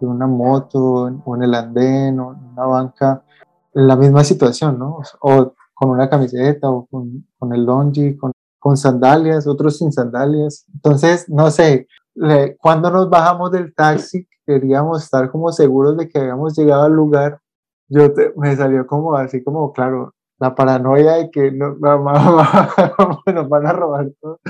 de, 0.00 0.06
una 0.06 0.26
moto, 0.28 1.10
o 1.24 1.36
en 1.36 1.42
el 1.42 1.54
andén, 1.54 2.20
o 2.20 2.32
en 2.32 2.44
una 2.52 2.64
banca, 2.64 3.22
la 3.72 3.96
misma 3.96 4.22
situación, 4.22 4.78
¿no? 4.78 5.00
O 5.20 5.52
con 5.74 5.90
una 5.90 6.08
camiseta, 6.08 6.70
o 6.70 6.86
con, 6.86 7.26
con 7.36 7.52
el 7.52 7.64
longi, 7.64 8.16
con, 8.16 8.30
con, 8.60 8.76
sandalias, 8.76 9.48
otros 9.48 9.78
sin 9.78 9.92
sandalias. 9.92 10.64
Entonces, 10.72 11.28
no 11.28 11.50
sé, 11.50 11.88
cuando 12.58 12.90
nos 12.90 13.10
bajamos 13.10 13.50
del 13.50 13.74
taxi, 13.74 14.26
queríamos 14.46 15.02
estar 15.04 15.30
como 15.30 15.52
seguros 15.52 15.96
de 15.96 16.08
que 16.08 16.18
habíamos 16.18 16.56
llegado 16.56 16.84
al 16.84 16.92
lugar. 16.92 17.40
Yo 17.88 18.12
me 18.36 18.56
salió 18.56 18.86
como 18.86 19.14
así, 19.14 19.42
como, 19.42 19.72
claro, 19.72 20.14
la 20.38 20.54
paranoia 20.54 21.14
de 21.14 21.30
que 21.30 21.50
no, 21.50 21.74
nos 23.34 23.48
van 23.48 23.66
a 23.66 23.72
robar 23.72 24.10
todo 24.20 24.40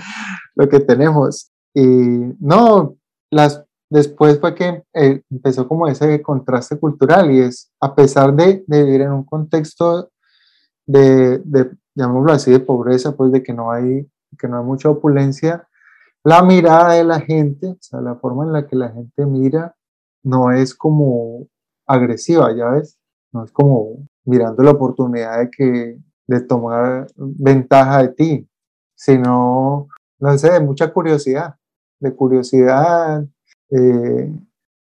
lo 0.54 0.68
que 0.68 0.80
tenemos. 0.80 1.50
Y 1.74 1.86
no, 2.40 2.96
las, 3.30 3.64
después 3.90 4.40
fue 4.40 4.54
que 4.54 4.82
eh, 4.94 5.22
empezó 5.30 5.68
como 5.68 5.88
ese 5.88 6.22
contraste 6.22 6.78
cultural 6.78 7.30
y 7.30 7.40
es, 7.40 7.70
a 7.80 7.94
pesar 7.94 8.34
de, 8.34 8.64
vivir 8.66 9.02
en 9.02 9.12
un 9.12 9.24
contexto 9.24 10.10
de, 10.86 11.38
de, 11.38 11.70
llamémoslo 11.94 12.32
así, 12.32 12.50
de 12.50 12.60
pobreza, 12.60 13.16
pues 13.16 13.32
de 13.32 13.42
que 13.42 13.52
no 13.52 13.70
hay, 13.70 14.08
que 14.38 14.48
no 14.48 14.58
hay 14.58 14.64
mucha 14.64 14.90
opulencia, 14.90 15.66
la 16.24 16.42
mirada 16.42 16.94
de 16.94 17.04
la 17.04 17.20
gente, 17.20 17.68
o 17.68 17.78
sea, 17.80 18.00
la 18.00 18.16
forma 18.16 18.44
en 18.44 18.52
la 18.52 18.66
que 18.66 18.76
la 18.76 18.90
gente 18.90 19.26
mira, 19.26 19.76
no 20.22 20.50
es 20.50 20.74
como 20.74 21.46
agresiva, 21.86 22.54
ya 22.56 22.70
ves, 22.70 22.98
no 23.32 23.44
es 23.44 23.52
como 23.52 24.08
mirando 24.24 24.62
la 24.62 24.70
oportunidad 24.72 25.38
de 25.38 25.50
que 25.50 25.98
de 26.26 26.40
tomar 26.40 27.06
ventaja 27.16 28.02
de 28.02 28.08
ti, 28.08 28.48
sino, 28.96 29.88
no 30.18 30.38
sé, 30.38 30.52
de 30.52 30.60
mucha 30.60 30.92
curiosidad 30.92 31.56
de 32.04 32.14
curiosidad 32.14 33.24
eh, 33.70 34.32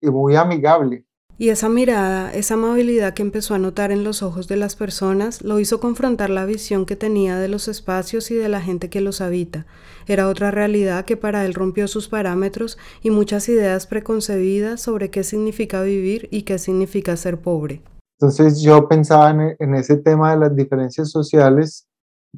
y 0.02 0.10
muy 0.10 0.36
amigable. 0.36 1.06
Y 1.41 1.52
esa 1.52 1.69
mirada, 1.69 2.34
esa 2.34 2.56
amabilidad 2.56 3.13
que 3.13 3.21
empezó 3.21 3.56
a 3.56 3.60
notar 3.60 3.93
en 3.93 4.04
los 4.04 4.21
ojos 4.23 4.49
de 4.49 4.58
las 4.58 4.75
personas, 4.75 5.41
lo 5.41 5.62
hizo 5.62 5.80
confrontar 5.80 6.30
la 6.30 6.45
visión 6.45 6.86
que 6.86 6.97
tenía 6.97 7.39
de 7.39 7.47
los 7.47 7.69
espacios 7.69 8.30
y 8.30 8.36
de 8.36 8.49
la 8.49 8.60
gente 8.60 8.89
que 8.89 8.99
los 8.99 9.21
habita. 9.21 9.65
Era 10.06 10.28
otra 10.28 10.52
realidad 10.52 11.06
que 11.06 11.15
para 11.15 11.45
él 11.45 11.54
rompió 11.54 11.88
sus 11.88 12.10
parámetros 12.10 12.78
y 13.02 13.10
muchas 13.10 13.47
ideas 13.47 13.88
preconcebidas 13.88 14.82
sobre 14.82 15.12
qué 15.12 15.23
significa 15.23 15.82
vivir 15.82 16.28
y 16.30 16.41
qué 16.41 16.60
significa 16.60 17.15
ser 17.15 17.39
pobre. 17.39 17.82
Entonces 18.19 18.62
yo 18.62 18.89
pensaba 18.89 19.30
en, 19.58 19.75
ese 19.75 19.95
tema 19.95 20.32
de 20.32 20.39
las 20.41 20.54
diferencias 20.54 21.10
sociales 21.10 21.88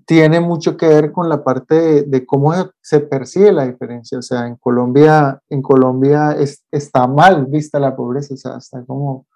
tiene 0.06 0.40
mucho 0.40 0.78
que 0.78 0.88
ver 0.88 1.12
con 1.12 1.30
la 1.30 1.44
parte 1.44 2.04
de, 2.04 2.26
cómo 2.26 2.54
se 2.82 3.00
percibe 3.02 3.52
la 3.52 3.68
diferencia. 3.68 4.18
O 4.18 4.22
sea, 4.22 4.48
en 4.48 4.56
Colombia, 4.56 5.42
en 5.50 5.62
Colombia 5.62 6.36
está 6.72 7.08
mal 7.08 7.46
vista 7.48 7.80
la 7.80 7.96
pobreza, 7.96 8.34
o 8.34 8.38
sea, 8.38 8.58
está 8.58 8.84
como, 8.86 9.28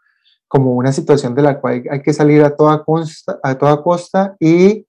como 0.47 0.73
una 0.73 0.91
situación 0.91 1.35
de 1.35 1.41
la 1.41 1.59
cual 1.59 1.83
hay, 1.89 2.01
que 2.01 2.13
salir 2.13 2.43
a 2.43 2.55
toda 2.55 2.83
costa, 2.83 3.39
a 3.43 3.55
toda 3.55 3.83
costa 3.83 4.35
y 4.39 4.85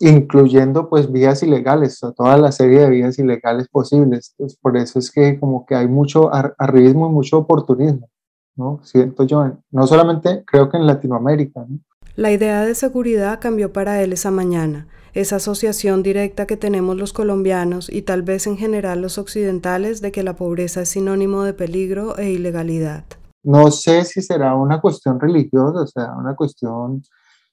incluyendo 0.00 0.88
pues 0.88 1.10
vías 1.10 1.42
ilegales, 1.42 1.98
toda 2.16 2.36
la 2.36 2.52
serie 2.52 2.80
de 2.80 2.90
vías 2.90 3.18
ilegales 3.18 3.68
posibles. 3.68 4.34
Por 4.60 4.76
eso 4.76 4.98
es 4.98 5.10
que 5.10 5.40
como 5.40 5.66
que 5.66 5.74
hay 5.74 5.88
mucho 5.88 6.30
arribismo 6.32 7.08
y 7.08 7.12
mucho 7.12 7.38
oportunismo, 7.38 8.08
¿no? 8.56 8.80
Siento 8.84 9.24
yo, 9.24 9.58
no 9.70 9.86
solamente 9.86 10.44
creo 10.46 10.68
que 10.68 10.76
en 10.76 10.86
Latinoamérica, 10.86 11.64
¿no? 11.68 11.80
La 12.18 12.32
idea 12.32 12.64
de 12.64 12.74
seguridad 12.74 13.38
cambió 13.40 13.72
para 13.72 14.02
él 14.02 14.12
esa 14.12 14.32
mañana, 14.32 14.88
esa 15.20 15.36
asociación 15.36 16.04
directa 16.04 16.46
que 16.46 16.56
tenemos 16.56 16.96
los 16.96 17.12
colombianos 17.12 17.90
y 17.90 18.02
tal 18.02 18.22
vez 18.22 18.46
en 18.46 18.56
general 18.56 19.02
los 19.02 19.18
occidentales 19.18 20.00
de 20.00 20.12
que 20.12 20.22
la 20.22 20.36
pobreza 20.36 20.82
es 20.82 20.90
sinónimo 20.90 21.42
de 21.42 21.54
peligro 21.54 22.16
e 22.18 22.30
ilegalidad. 22.30 23.04
No 23.42 23.70
sé 23.72 24.04
si 24.04 24.22
será 24.22 24.54
una 24.54 24.80
cuestión 24.80 25.18
religiosa, 25.18 25.82
o 25.82 25.86
sea, 25.86 26.14
una 26.16 26.36
cuestión 26.36 27.02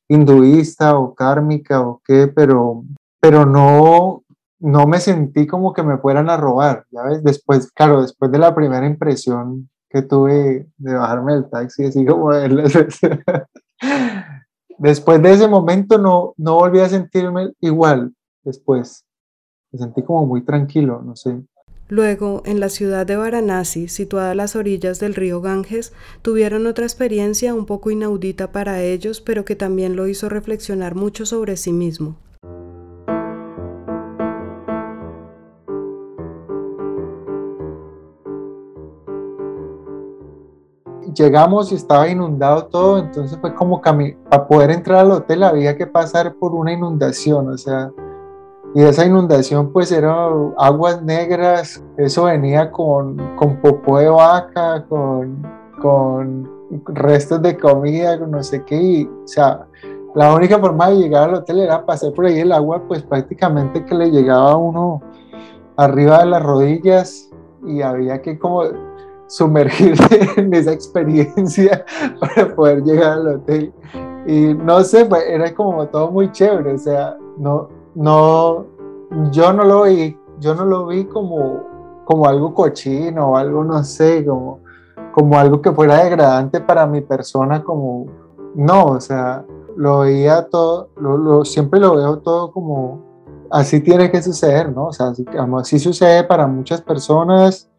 hinduista 0.07 0.95
o 0.97 1.15
kármica 1.15 1.81
o 1.81 2.01
qué, 2.05 2.27
pero, 2.27 2.83
pero 3.19 3.47
no, 3.47 4.23
no 4.59 4.85
me 4.85 4.99
sentí 4.99 5.47
como 5.47 5.73
que 5.73 5.81
me 5.81 5.97
fueran 5.97 6.29
a 6.29 6.37
robar, 6.37 6.85
¿ya 6.91 7.01
ves? 7.03 7.23
Después, 7.23 7.71
claro, 7.71 8.03
después 8.03 8.31
de 8.31 8.37
la 8.37 8.53
primera 8.53 8.85
impresión 8.85 9.69
que 9.89 10.03
tuve 10.03 10.67
de 10.77 10.93
bajarme 10.93 11.33
del 11.33 11.49
taxi, 11.49 11.85
así 11.85 12.05
como 12.05 12.29
después 14.77 15.21
de 15.21 15.33
ese 15.33 15.47
momento 15.47 15.97
no, 15.97 16.33
no 16.37 16.55
volví 16.55 16.79
a 16.79 16.89
sentirme 16.89 17.51
igual 17.61 18.13
después. 18.43 19.05
Me 19.71 19.79
sentí 19.79 20.03
como 20.03 20.25
muy 20.25 20.43
tranquilo, 20.43 21.01
no 21.03 21.15
sé. 21.15 21.41
Luego, 21.87 22.41
en 22.45 22.59
la 22.59 22.69
ciudad 22.69 23.05
de 23.05 23.15
Varanasi, 23.15 23.89
situada 23.89 24.31
a 24.31 24.35
las 24.35 24.55
orillas 24.55 24.99
del 24.99 25.13
río 25.13 25.39
Ganges, 25.39 25.93
tuvieron 26.23 26.65
otra 26.65 26.85
experiencia 26.85 27.53
un 27.53 27.67
poco 27.67 27.91
inaudita 27.91 28.51
para 28.51 28.81
ellos, 28.81 29.21
pero 29.21 29.45
que 29.45 29.55
también 29.55 29.95
lo 29.95 30.07
hizo 30.07 30.27
reflexionar 30.27 30.95
mucho 30.95 31.27
sobre 31.27 31.57
sí 31.57 31.71
mismo. 31.71 32.15
Llegamos 41.15 41.71
y 41.71 41.75
estaba 41.75 42.07
inundado 42.07 42.65
todo, 42.65 42.99
entonces 42.99 43.37
fue 43.39 43.53
como 43.55 43.81
para 43.81 44.47
poder 44.47 44.71
entrar 44.71 44.99
al 44.99 45.11
hotel 45.11 45.43
había 45.43 45.75
que 45.75 45.87
pasar 45.87 46.35
por 46.35 46.53
una 46.53 46.73
inundación, 46.73 47.49
o 47.49 47.57
sea, 47.57 47.91
y 48.75 48.83
esa 48.83 49.05
inundación 49.05 49.71
pues 49.71 49.91
era 49.91 50.27
aguas 50.57 51.01
negras, 51.01 51.83
eso 51.97 52.25
venía 52.25 52.71
con, 52.71 53.35
con 53.35 53.61
popó 53.61 53.99
de 53.99 54.09
vaca, 54.09 54.85
con, 54.87 55.41
con 55.81 56.49
restos 56.87 57.41
de 57.41 57.57
comida, 57.57 58.19
con 58.19 58.31
no 58.31 58.43
sé 58.43 58.63
qué, 58.65 58.75
y, 58.75 59.05
o 59.05 59.27
sea, 59.27 59.65
la 60.13 60.33
única 60.33 60.59
forma 60.59 60.89
de 60.89 60.97
llegar 60.97 61.29
al 61.29 61.35
hotel 61.35 61.59
era 61.59 61.85
pasar 61.85 62.11
por 62.13 62.25
ahí 62.25 62.39
el 62.39 62.51
agua, 62.51 62.81
pues 62.87 63.03
prácticamente 63.03 63.85
que 63.85 63.95
le 63.95 64.11
llegaba 64.11 64.51
a 64.51 64.57
uno 64.57 65.01
arriba 65.77 66.19
de 66.19 66.25
las 66.25 66.43
rodillas 66.43 67.29
y 67.65 67.81
había 67.81 68.21
que 68.21 68.37
como 68.37 68.63
sumergirse 69.27 70.29
en 70.37 70.53
esa 70.53 70.71
experiencia 70.71 71.85
para 72.19 72.55
poder 72.55 72.83
llegar 72.83 73.13
al 73.13 73.27
hotel. 73.27 73.73
Y 74.27 74.53
no 74.53 74.81
sé, 74.83 75.05
pues, 75.05 75.23
era 75.27 75.53
como 75.53 75.87
todo 75.87 76.11
muy 76.11 76.31
chévere, 76.31 76.73
o 76.73 76.77
sea, 76.77 77.17
no, 77.37 77.69
no, 77.93 78.65
yo 79.31 79.53
no 79.53 79.63
lo 79.63 79.83
vi, 79.83 80.17
yo 80.39 80.55
no 80.55 80.65
lo 80.65 80.87
vi 80.87 81.05
como, 81.05 81.63
como 82.05 82.27
algo 82.27 82.53
cochino 82.53 83.31
o 83.31 83.37
algo, 83.37 83.63
no 83.63 83.83
sé, 83.83 84.25
como, 84.25 84.59
como 85.13 85.37
algo 85.37 85.61
que 85.61 85.71
fuera 85.71 86.03
degradante 86.03 86.59
para 86.59 86.87
mi 86.87 87.01
persona, 87.01 87.63
como, 87.63 88.07
no, 88.55 88.85
o 88.85 88.99
sea, 88.99 89.45
lo 89.75 89.99
veía 89.99 90.47
todo, 90.49 90.89
lo, 90.97 91.45
siempre 91.45 91.79
lo 91.79 91.95
veo 91.95 92.17
todo 92.19 92.51
como, 92.51 93.03
así 93.51 93.79
tiene 93.81 94.09
que 94.09 94.21
suceder, 94.21 94.71
¿no? 94.71 94.87
O 94.87 94.93
sea, 94.93 95.07
así, 95.07 95.25
así 95.59 95.79
sucede 95.79 96.23
para 96.23 96.47
muchas 96.47 96.81
personas, 96.81 97.69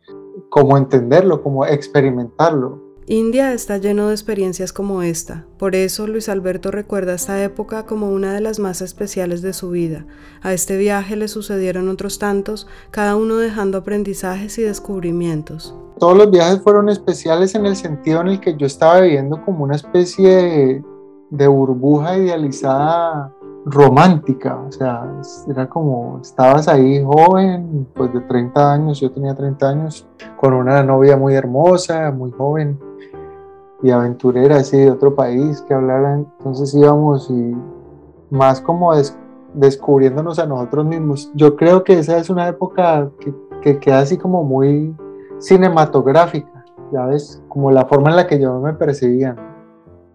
como 0.48 0.76
entenderlo, 0.76 1.42
como 1.42 1.64
experimentarlo. 1.64 2.86
India 3.08 3.52
está 3.52 3.78
lleno 3.78 4.08
de 4.08 4.14
experiencias 4.14 4.72
como 4.72 5.00
esta, 5.02 5.46
por 5.58 5.76
eso 5.76 6.08
Luis 6.08 6.28
Alberto 6.28 6.72
recuerda 6.72 7.14
esta 7.14 7.40
época 7.40 7.86
como 7.86 8.10
una 8.10 8.34
de 8.34 8.40
las 8.40 8.58
más 8.58 8.82
especiales 8.82 9.42
de 9.42 9.52
su 9.52 9.70
vida. 9.70 10.06
A 10.42 10.52
este 10.52 10.76
viaje 10.76 11.14
le 11.14 11.28
sucedieron 11.28 11.88
otros 11.88 12.18
tantos, 12.18 12.66
cada 12.90 13.14
uno 13.14 13.36
dejando 13.36 13.78
aprendizajes 13.78 14.58
y 14.58 14.62
descubrimientos. 14.62 15.72
Todos 16.00 16.18
los 16.18 16.32
viajes 16.32 16.60
fueron 16.62 16.88
especiales 16.88 17.54
en 17.54 17.66
el 17.66 17.76
sentido 17.76 18.22
en 18.22 18.28
el 18.28 18.40
que 18.40 18.56
yo 18.56 18.66
estaba 18.66 19.00
viviendo 19.00 19.40
como 19.44 19.62
una 19.62 19.76
especie 19.76 20.28
de, 20.28 20.84
de 21.30 21.46
burbuja 21.46 22.18
idealizada 22.18 23.35
romántica, 23.68 24.60
o 24.60 24.70
sea, 24.70 25.12
era 25.48 25.68
como, 25.68 26.20
estabas 26.22 26.68
ahí 26.68 27.02
joven, 27.04 27.88
pues 27.96 28.14
de 28.14 28.20
30 28.20 28.72
años, 28.72 29.00
yo 29.00 29.10
tenía 29.10 29.34
30 29.34 29.68
años, 29.68 30.06
con 30.36 30.54
una 30.54 30.84
novia 30.84 31.16
muy 31.16 31.34
hermosa, 31.34 32.12
muy 32.12 32.30
joven 32.30 32.78
y 33.82 33.90
aventurera, 33.90 34.58
así 34.58 34.76
de 34.78 34.90
otro 34.92 35.16
país, 35.16 35.62
que 35.62 35.74
hablara, 35.74 36.14
entonces 36.14 36.72
íbamos 36.74 37.28
y 37.28 37.56
más 38.30 38.60
como 38.60 38.92
descubriéndonos 39.54 40.38
a 40.38 40.46
nosotros 40.46 40.86
mismos. 40.86 41.32
Yo 41.34 41.56
creo 41.56 41.82
que 41.82 41.98
esa 41.98 42.18
es 42.18 42.30
una 42.30 42.46
época 42.46 43.10
que, 43.18 43.34
que 43.62 43.80
queda 43.80 43.98
así 43.98 44.16
como 44.16 44.44
muy 44.44 44.94
cinematográfica, 45.38 46.64
ya 46.92 47.06
ves, 47.06 47.42
como 47.48 47.72
la 47.72 47.84
forma 47.86 48.10
en 48.10 48.16
la 48.16 48.28
que 48.28 48.38
yo 48.38 48.60
me 48.60 48.74
percibía 48.74 49.34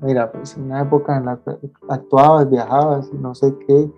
mira, 0.02 0.32
pues 0.32 0.56
en 0.58 0.64
una 0.64 0.82
época 0.82 1.18
en 1.18 1.26
la 1.26 1.38
que 1.38 1.52
actuabas, 1.90 2.50
viajabas, 2.50 3.12
no 3.14 3.34
sé 3.36 3.54
qué, 3.68 3.90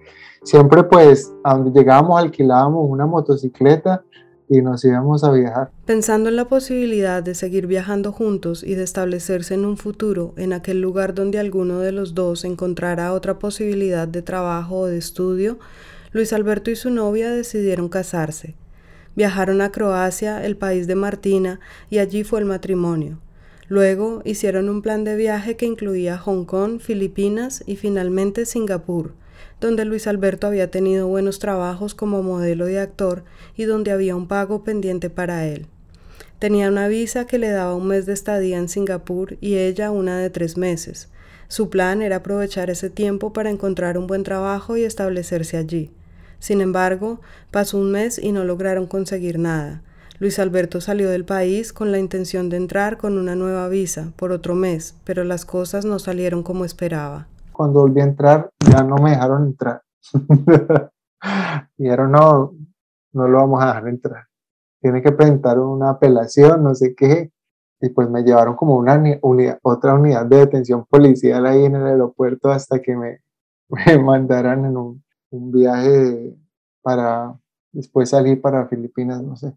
siempre 0.44 0.84
pues 0.84 1.34
llegábamos 1.74 2.22
alquilábamos 2.22 2.86
una 2.90 3.06
motocicleta 3.06 4.04
y 4.50 4.62
nos 4.62 4.84
íbamos 4.84 5.24
a 5.24 5.32
viajar. 5.32 5.72
Pensando 5.86 6.30
en 6.30 6.36
la 6.36 6.46
posibilidad 6.46 7.24
de 7.24 7.34
seguir 7.34 7.66
viajando 7.66 8.12
juntos 8.12 8.64
y 8.64 8.76
de 8.76 8.84
establecerse 8.84 9.54
en 9.54 9.66
un 9.66 9.78
futuro 9.78 10.34
en 10.38 10.54
aquel 10.54 10.82
lugar 10.82 11.14
donde 11.14 11.40
alguno 11.40 11.80
de 11.80 11.92
los 11.92 12.14
dos 12.14 12.44
encontrara 12.44 13.14
otra 13.14 13.40
posibilidad 13.40 14.08
de 14.08 14.22
trabajo 14.22 14.80
o 14.80 14.86
de 14.88 14.98
estudio, 14.98 15.58
Luis 16.12 16.34
Alberto 16.34 16.70
y 16.70 16.76
su 16.76 16.92
novia 16.92 17.32
decidieron 17.32 17.90
casarse. 17.90 18.56
Viajaron 19.16 19.62
a 19.62 19.72
Croacia, 19.72 20.44
el 20.46 20.58
país 20.58 20.88
de 20.88 20.96
Martina, 20.96 21.60
y 21.90 22.00
allí 22.00 22.24
fue 22.24 22.40
el 22.40 22.46
matrimonio. 22.46 23.20
Luego 23.74 24.22
hicieron 24.24 24.70
un 24.70 24.84
plan 24.84 25.04
de 25.04 25.16
viaje 25.16 25.56
que 25.56 25.66
incluía 25.66 26.20
Hong 26.20 26.46
Kong, 26.46 26.80
Filipinas 26.80 27.64
y 27.66 27.76
finalmente 27.76 28.46
Singapur, 28.46 29.16
donde 29.60 29.84
Luis 29.84 30.06
Alberto 30.06 30.46
había 30.46 30.70
tenido 30.70 31.08
buenos 31.08 31.40
trabajos 31.40 31.96
como 31.96 32.22
modelo 32.22 32.70
y 32.70 32.76
actor 32.76 33.24
y 33.58 33.64
donde 33.64 33.90
había 33.90 34.16
un 34.16 34.28
pago 34.28 34.64
pendiente 34.64 35.10
para 35.10 35.48
él. 35.48 35.66
Tenía 36.38 36.70
una 36.70 36.88
visa 36.88 37.26
que 37.26 37.40
le 37.40 37.50
daba 37.50 37.74
un 37.74 37.88
mes 37.88 38.06
de 38.06 38.14
estadía 38.14 38.60
en 38.60 38.70
Singapur 38.70 39.38
y 39.42 39.56
ella 39.56 39.90
una 39.90 40.20
de 40.20 40.30
tres 40.30 40.56
meses. 40.56 41.10
Su 41.48 41.72
plan 41.72 42.04
era 42.04 42.18
aprovechar 42.18 42.70
ese 42.70 42.92
tiempo 42.92 43.34
para 43.34 43.50
encontrar 43.50 43.98
un 43.98 44.06
buen 44.06 44.22
trabajo 44.22 44.78
y 44.78 44.84
establecerse 44.84 45.58
allí. 45.58 45.90
Sin 46.38 46.62
embargo, 46.62 47.22
pasó 47.50 47.80
un 47.80 47.90
mes 47.90 48.20
y 48.20 48.34
no 48.34 48.44
lograron 48.44 48.86
conseguir 48.86 49.40
nada. 49.40 49.82
Luis 50.24 50.40
Alberto 50.40 50.80
salió 50.80 51.10
del 51.10 51.26
país 51.26 51.74
con 51.74 51.92
la 51.92 52.00
intención 52.00 52.48
de 52.48 52.56
entrar 52.56 52.96
con 52.96 53.18
una 53.18 53.36
nueva 53.36 53.68
visa 53.68 54.14
por 54.16 54.32
otro 54.32 54.56
mes, 54.56 54.98
pero 55.04 55.26
las 55.26 55.44
cosas 55.44 55.84
no 55.84 56.00
salieron 56.00 56.44
como 56.44 56.64
esperaba. 56.64 57.28
Cuando 57.52 57.82
volví 57.82 58.00
a 58.00 58.06
entrar, 58.06 58.50
ya 58.72 58.84
no 58.84 58.96
me 59.00 59.10
dejaron 59.10 59.48
entrar. 59.48 59.82
Dijeron, 61.78 62.14
no, 62.14 62.56
no 63.12 63.28
lo 63.28 63.38
vamos 63.40 63.62
a 63.62 63.66
dejar 63.66 63.88
entrar. 63.90 64.24
Tiene 64.80 65.02
que 65.02 65.12
presentar 65.12 65.60
una 65.60 65.90
apelación, 65.90 66.64
no 66.64 66.74
sé 66.74 66.96
qué. 66.96 67.34
Y 67.82 67.90
pues 67.90 68.10
me 68.10 68.24
llevaron 68.24 68.56
como 68.56 68.78
una 68.78 69.04
otra 69.62 69.94
unidad 69.94 70.26
de 70.26 70.38
detención 70.38 70.86
policial 70.86 71.46
ahí 71.46 71.66
en 71.66 71.76
el 71.76 71.86
aeropuerto 71.86 72.50
hasta 72.50 72.82
que 72.82 72.96
me, 72.96 73.20
me 73.68 74.00
mandaran 74.00 74.64
en 74.64 74.78
un, 74.78 75.04
un 75.32 75.52
viaje 75.52 76.34
para 76.82 77.38
después 77.74 78.12
salir 78.12 78.40
para 78.40 78.70
Filipinas, 78.70 79.22
no 79.22 79.36
sé. 79.36 79.54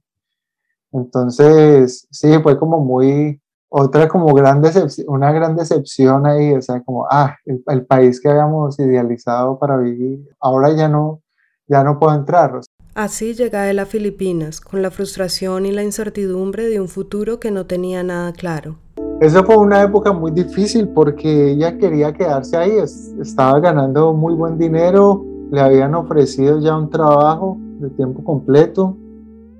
Entonces, 0.97 2.09
sí, 2.11 2.39
fue 2.43 2.59
como 2.59 2.81
muy, 2.81 3.39
otra 3.69 4.09
como 4.09 4.33
gran 4.35 4.63
decepción, 4.63 5.07
una 5.09 5.31
gran 5.31 5.55
decepción 5.55 6.27
ahí, 6.27 6.55
o 6.55 6.63
sea, 6.63 6.81
como, 6.83 7.07
ah, 7.11 7.37
el, 7.45 7.85
país 7.85 8.21
que 8.21 8.29
habíamos 8.31 8.79
idealizado 8.79 9.59
para 9.59 9.77
vivir, 9.77 10.27
ahora 10.41 10.73
ya 10.75 10.89
no, 10.89 11.21
ya 11.69 11.85
no 11.85 11.99
puedo 11.99 12.15
entrar. 12.15 12.61
Así 12.95 13.35
llega 13.35 13.69
él 13.69 13.79
a 13.79 13.85
Filipinas, 13.85 14.63
con 14.63 14.81
la 14.81 14.91
frustración 14.91 15.67
y 15.67 15.73
la 15.73 15.83
incertidumbre 15.83 16.67
de 16.67 16.81
un 16.81 16.89
futuro 16.89 17.39
que 17.39 17.51
no 17.51 17.67
tenía 17.67 18.03
nada 18.03 18.33
claro. 18.33 18.77
Eso 19.21 19.45
fue 19.45 19.59
una 19.59 19.83
época 19.83 20.13
muy 20.13 20.31
difícil 20.31 20.89
porque 20.89 21.51
ella 21.51 21.77
quería 21.77 22.15
quedarse 22.15 22.57
ahí, 22.57 22.73
estaba 23.21 23.61
ganando 23.61 24.15
muy 24.15 24.35
buen 24.35 24.57
dinero, 24.57 25.25
le 25.51 25.61
habían 25.61 25.95
ofrecido 25.95 26.59
ya 26.59 26.77
un 26.77 26.89
trabajo 26.89 27.59
de 27.81 27.91
tiempo 27.91 28.25
completo, 28.25 28.97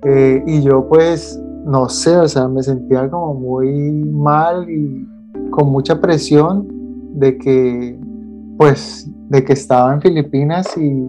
eh, 0.03 0.43
y 0.45 0.61
yo 0.61 0.87
pues, 0.87 1.41
no 1.65 1.89
sé, 1.89 2.15
o 2.17 2.27
sea, 2.27 2.47
me 2.47 2.63
sentía 2.63 3.09
como 3.09 3.33
muy 3.33 3.91
mal 3.91 4.69
y 4.69 5.07
con 5.49 5.69
mucha 5.69 5.99
presión 5.99 6.67
de 7.13 7.37
que, 7.37 7.99
pues, 8.57 9.09
de 9.29 9.43
que 9.43 9.53
estaba 9.53 9.93
en 9.93 10.01
Filipinas 10.01 10.67
y, 10.77 11.07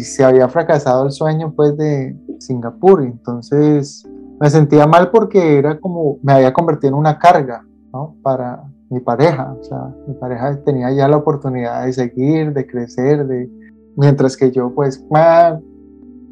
se 0.00 0.24
había 0.24 0.48
fracasado 0.48 1.06
el 1.06 1.12
sueño 1.12 1.52
pues 1.54 1.76
de 1.76 2.16
Singapur. 2.40 3.04
Entonces 3.04 4.04
me 4.40 4.50
sentía 4.50 4.84
mal 4.88 5.12
porque 5.12 5.58
era 5.58 5.78
como, 5.78 6.18
me 6.24 6.32
había 6.32 6.52
convertido 6.52 6.94
en 6.94 6.98
una 6.98 7.20
carga, 7.20 7.64
¿no? 7.92 8.16
Para 8.20 8.64
mi 8.88 8.98
pareja. 8.98 9.54
O 9.60 9.62
sea, 9.62 9.94
mi 10.08 10.14
pareja 10.14 10.58
tenía 10.64 10.90
ya 10.90 11.06
la 11.06 11.18
oportunidad 11.18 11.84
de 11.84 11.92
seguir, 11.92 12.52
de 12.52 12.66
crecer, 12.66 13.28
de, 13.28 13.48
mientras 13.96 14.36
que 14.36 14.50
yo 14.50 14.74
pues 14.74 14.98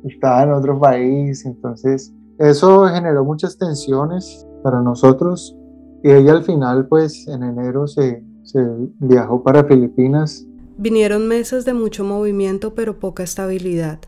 estaba 0.05 0.43
en 0.43 0.53
otro 0.53 0.79
país, 0.79 1.45
entonces 1.45 2.13
eso 2.39 2.87
generó 2.87 3.25
muchas 3.25 3.59
tensiones 3.59 4.47
para 4.63 4.81
nosotros 4.81 5.57
y 6.03 6.11
ella 6.11 6.33
al 6.33 6.45
final 6.45 6.87
pues 6.87 7.27
en 7.27 7.43
enero 7.43 7.87
se, 7.87 8.25
se 8.45 8.61
viajó 9.01 9.43
para 9.43 9.65
Filipinas. 9.65 10.47
Vinieron 10.77 11.27
meses 11.27 11.65
de 11.65 11.75
mucho 11.75 12.05
movimiento 12.05 12.75
pero 12.75 12.99
poca 12.99 13.23
estabilidad. 13.23 13.99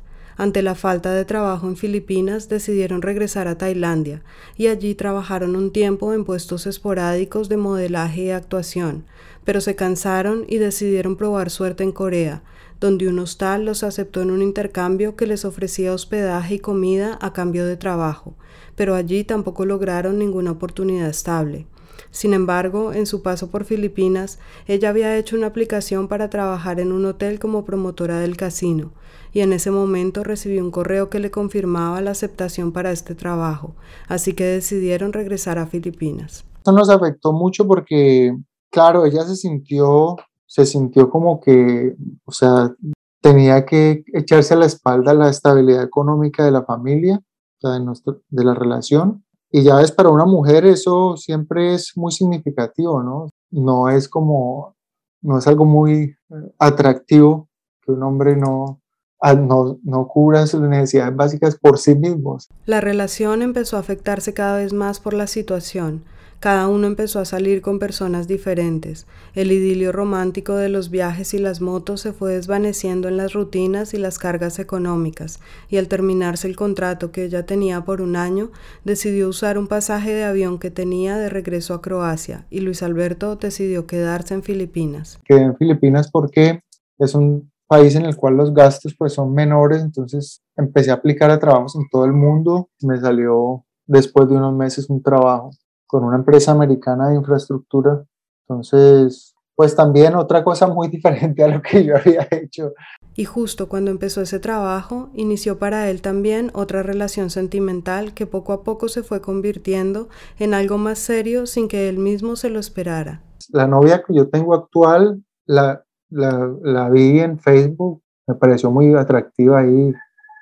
Ante 0.40 0.62
la 0.62 0.74
falta 0.74 1.12
de 1.12 1.26
trabajo 1.26 1.66
en 1.66 1.76
Filipinas, 1.76 2.48
decidieron 2.48 3.02
regresar 3.02 3.46
a 3.46 3.58
Tailandia 3.58 4.22
y 4.56 4.68
allí 4.68 4.94
trabajaron 4.94 5.54
un 5.54 5.70
tiempo 5.70 6.14
en 6.14 6.24
puestos 6.24 6.66
esporádicos 6.66 7.50
de 7.50 7.58
modelaje 7.58 8.22
y 8.22 8.30
actuación, 8.30 9.04
pero 9.44 9.60
se 9.60 9.76
cansaron 9.76 10.44
y 10.48 10.56
decidieron 10.56 11.16
probar 11.16 11.50
suerte 11.50 11.84
en 11.84 11.92
Corea, 11.92 12.42
donde 12.80 13.08
un 13.08 13.18
hostal 13.18 13.66
los 13.66 13.82
aceptó 13.82 14.22
en 14.22 14.30
un 14.30 14.42
intercambio 14.42 15.14
que 15.14 15.26
les 15.26 15.44
ofrecía 15.44 15.92
hospedaje 15.92 16.54
y 16.54 16.58
comida 16.58 17.18
a 17.20 17.32
cambio 17.32 17.66
de 17.66 17.76
trabajo, 17.76 18.34
pero 18.74 18.94
allí 18.94 19.22
tampoco 19.24 19.66
lograron 19.66 20.18
ninguna 20.18 20.52
oportunidad 20.52 21.08
estable. 21.08 21.66
Sin 22.10 22.32
embargo, 22.32 22.92
en 22.92 23.06
su 23.06 23.22
paso 23.22 23.50
por 23.50 23.64
Filipinas, 23.64 24.38
ella 24.66 24.88
había 24.88 25.16
hecho 25.16 25.36
una 25.36 25.48
aplicación 25.48 26.08
para 26.08 26.30
trabajar 26.30 26.80
en 26.80 26.90
un 26.90 27.04
hotel 27.04 27.38
como 27.38 27.64
promotora 27.64 28.18
del 28.18 28.36
casino, 28.36 28.92
y 29.32 29.40
en 29.40 29.52
ese 29.52 29.70
momento 29.70 30.24
recibió 30.24 30.64
un 30.64 30.70
correo 30.70 31.10
que 31.10 31.20
le 31.20 31.30
confirmaba 31.30 32.00
la 32.00 32.12
aceptación 32.12 32.72
para 32.72 32.90
este 32.90 33.14
trabajo, 33.14 33.76
así 34.08 34.32
que 34.32 34.44
decidieron 34.44 35.12
regresar 35.12 35.58
a 35.58 35.66
Filipinas. 35.66 36.46
Esto 36.56 36.72
nos 36.72 36.88
afectó 36.90 37.32
mucho 37.32 37.66
porque, 37.66 38.34
claro, 38.70 39.04
ella 39.04 39.24
se 39.24 39.36
sintió 39.36 40.16
se 40.50 40.66
sintió 40.66 41.08
como 41.10 41.40
que, 41.40 41.94
o 42.24 42.32
sea, 42.32 42.74
tenía 43.20 43.64
que 43.64 44.02
echarse 44.12 44.54
a 44.54 44.56
la 44.56 44.66
espalda 44.66 45.14
la 45.14 45.30
estabilidad 45.30 45.84
económica 45.84 46.44
de 46.44 46.50
la 46.50 46.64
familia, 46.64 47.20
o 47.22 47.60
sea, 47.60 47.78
de, 47.78 48.20
de 48.30 48.44
la 48.44 48.54
relación. 48.54 49.24
Y 49.52 49.62
ya 49.62 49.76
ves, 49.76 49.92
para 49.92 50.08
una 50.08 50.24
mujer 50.24 50.64
eso 50.64 51.16
siempre 51.16 51.74
es 51.74 51.92
muy 51.96 52.10
significativo, 52.10 53.00
¿no? 53.00 53.28
No 53.52 53.90
es 53.90 54.08
como, 54.08 54.74
no 55.22 55.38
es 55.38 55.46
algo 55.46 55.64
muy 55.64 56.16
eh, 56.30 56.54
atractivo 56.58 57.48
que 57.80 57.92
un 57.92 58.02
hombre 58.02 58.34
no, 58.34 58.80
no, 59.22 59.78
no 59.84 60.08
cubra 60.08 60.48
sus 60.48 60.62
necesidades 60.62 61.14
básicas 61.14 61.56
por 61.56 61.78
sí 61.78 61.94
mismos. 61.94 62.48
La 62.66 62.80
relación 62.80 63.42
empezó 63.42 63.76
a 63.76 63.80
afectarse 63.80 64.34
cada 64.34 64.58
vez 64.58 64.72
más 64.72 64.98
por 64.98 65.14
la 65.14 65.28
situación. 65.28 66.02
Cada 66.40 66.68
uno 66.68 66.86
empezó 66.86 67.20
a 67.20 67.26
salir 67.26 67.60
con 67.60 67.78
personas 67.78 68.26
diferentes. 68.26 69.06
El 69.34 69.52
idilio 69.52 69.92
romántico 69.92 70.54
de 70.54 70.70
los 70.70 70.88
viajes 70.88 71.34
y 71.34 71.38
las 71.38 71.60
motos 71.60 72.00
se 72.00 72.14
fue 72.14 72.32
desvaneciendo 72.32 73.08
en 73.08 73.18
las 73.18 73.34
rutinas 73.34 73.92
y 73.92 73.98
las 73.98 74.18
cargas 74.18 74.58
económicas, 74.58 75.38
y 75.68 75.76
al 75.76 75.86
terminarse 75.86 76.48
el 76.48 76.56
contrato 76.56 77.12
que 77.12 77.24
ella 77.24 77.44
tenía 77.44 77.84
por 77.84 78.00
un 78.00 78.16
año, 78.16 78.52
decidió 78.84 79.28
usar 79.28 79.58
un 79.58 79.68
pasaje 79.68 80.14
de 80.14 80.24
avión 80.24 80.58
que 80.58 80.70
tenía 80.70 81.18
de 81.18 81.28
regreso 81.28 81.74
a 81.74 81.82
Croacia, 81.82 82.46
y 82.48 82.60
Luis 82.60 82.82
Alberto 82.82 83.36
decidió 83.36 83.86
quedarse 83.86 84.32
en 84.32 84.42
Filipinas. 84.42 85.20
Quedé 85.26 85.42
en 85.42 85.56
Filipinas 85.58 86.10
porque 86.10 86.60
es 86.98 87.14
un 87.14 87.52
país 87.66 87.94
en 87.96 88.06
el 88.06 88.16
cual 88.16 88.38
los 88.38 88.54
gastos 88.54 88.94
pues 88.98 89.12
son 89.12 89.34
menores, 89.34 89.82
entonces 89.82 90.40
empecé 90.56 90.90
a 90.90 90.94
aplicar 90.94 91.30
a 91.30 91.38
trabajos 91.38 91.76
en 91.76 91.82
todo 91.90 92.06
el 92.06 92.14
mundo, 92.14 92.70
me 92.80 92.98
salió 92.98 93.66
después 93.86 94.26
de 94.30 94.36
unos 94.36 94.56
meses 94.56 94.88
un 94.88 95.02
trabajo 95.02 95.50
con 95.90 96.04
una 96.04 96.16
empresa 96.16 96.52
americana 96.52 97.08
de 97.08 97.16
infraestructura. 97.16 98.04
Entonces, 98.48 99.34
pues 99.56 99.74
también 99.74 100.14
otra 100.14 100.44
cosa 100.44 100.68
muy 100.68 100.88
diferente 100.88 101.42
a 101.42 101.48
lo 101.48 101.60
que 101.60 101.84
yo 101.84 101.96
había 101.96 102.26
hecho. 102.30 102.72
Y 103.14 103.24
justo 103.24 103.68
cuando 103.68 103.90
empezó 103.90 104.22
ese 104.22 104.38
trabajo, 104.38 105.10
inició 105.14 105.58
para 105.58 105.90
él 105.90 106.00
también 106.00 106.50
otra 106.54 106.82
relación 106.82 107.28
sentimental 107.28 108.14
que 108.14 108.26
poco 108.26 108.52
a 108.52 108.62
poco 108.62 108.88
se 108.88 109.02
fue 109.02 109.20
convirtiendo 109.20 110.08
en 110.38 110.54
algo 110.54 110.78
más 110.78 110.98
serio 110.98 111.46
sin 111.46 111.68
que 111.68 111.88
él 111.88 111.98
mismo 111.98 112.36
se 112.36 112.50
lo 112.50 112.60
esperara. 112.60 113.22
La 113.50 113.66
novia 113.66 114.02
que 114.06 114.14
yo 114.14 114.28
tengo 114.28 114.54
actual, 114.54 115.24
la, 115.44 115.84
la, 116.08 116.50
la 116.62 116.88
vi 116.88 117.18
en 117.18 117.38
Facebook, 117.38 118.00
me 118.28 118.36
pareció 118.36 118.70
muy 118.70 118.94
atractiva 118.94 119.60
ahí, 119.60 119.92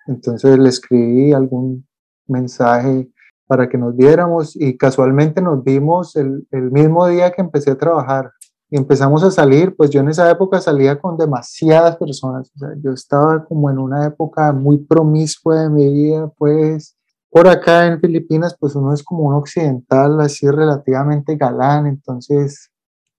entonces 0.07 0.59
le 0.59 0.69
escribí 0.69 1.33
algún 1.33 1.89
mensaje 2.27 3.11
para 3.49 3.69
que 3.69 3.79
nos 3.79 3.97
viéramos 3.97 4.55
y 4.55 4.77
casualmente 4.77 5.43
nos 5.43 5.65
vimos 5.65 6.15
el, 6.15 6.47
el 6.53 6.71
mismo 6.71 7.09
día 7.09 7.33
que 7.33 7.41
empecé 7.41 7.73
a 7.73 7.79
trabajar 7.79 8.31
y 8.71 8.77
empezamos 8.77 9.25
a 9.25 9.31
salir, 9.31 9.75
pues 9.75 9.91
yo 9.91 10.01
en 10.01 10.09
esa 10.09 10.31
época 10.31 10.61
salía 10.61 11.01
con 11.01 11.17
demasiadas 11.17 11.97
personas, 11.97 12.53
yo 12.83 12.93
estaba 12.93 13.45
como 13.47 13.71
en 13.71 13.79
una 13.79 14.07
época 14.07 14.53
muy 14.53 14.79
promiscua 14.79 15.63
de 15.63 15.71
mi 15.71 15.91
vida, 15.91 16.31
pues 16.37 16.95
por 17.31 17.49
acá 17.49 17.87
en 17.87 18.01
Filipinas, 18.01 18.57
pues 18.59 18.75
uno 18.75 18.93
es 18.93 19.03
como 19.03 19.25
un 19.25 19.35
occidental 19.35 20.21
así 20.21 20.47
relativamente 20.49 21.37
galán, 21.37 21.87
entonces 21.87 22.71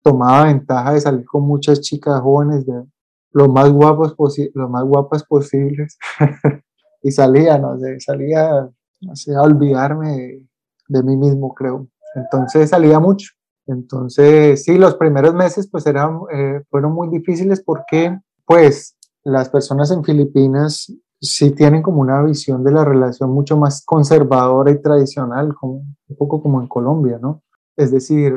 tomaba 0.03 0.45
ventaja 0.45 0.93
de 0.93 1.01
salir 1.01 1.25
con 1.25 1.43
muchas 1.43 1.81
chicas 1.81 2.21
jóvenes 2.21 2.65
de 2.65 2.83
lo 3.31 3.47
más 3.49 3.71
guapos 3.71 4.15
lo 4.53 4.69
más 4.69 4.83
guapas 4.83 5.23
posibles 5.23 5.97
y 7.03 7.11
salía, 7.11 7.57
no 7.57 7.77
sé, 7.79 7.99
salía, 7.99 8.69
no 9.01 9.15
sé, 9.15 9.35
a 9.35 9.41
olvidarme 9.41 10.11
de, 10.11 10.47
de 10.87 11.03
mí 11.03 11.17
mismo, 11.17 11.53
creo. 11.53 11.87
Entonces 12.15 12.69
salía 12.69 12.99
mucho 12.99 13.29
entonces, 13.69 14.63
sí, 14.63 14.79
los 14.79 14.95
primeros 14.95 15.35
meses 15.35 15.69
pues 15.69 15.85
eran, 15.85 16.21
eh, 16.33 16.63
fueron 16.71 16.93
muy 16.93 17.07
difíciles 17.09 17.61
porque 17.61 18.19
pues 18.45 18.97
las 19.23 19.49
personas 19.49 19.91
en 19.91 20.03
Filipinas 20.03 20.91
sí 21.21 21.51
tienen 21.51 21.83
como 21.83 22.01
una 22.01 22.23
visión 22.23 22.63
de 22.63 22.71
la 22.71 22.83
relación 22.83 23.29
mucho 23.29 23.57
más 23.57 23.85
conservadora 23.85 24.71
y 24.71 24.81
tradicional, 24.81 25.53
como, 25.53 25.83
un 26.07 26.15
poco 26.17 26.41
como 26.41 26.59
en 26.61 26.67
Colombia, 26.67 27.19
¿no? 27.21 27.43
Es 27.77 27.91
decir, 27.91 28.33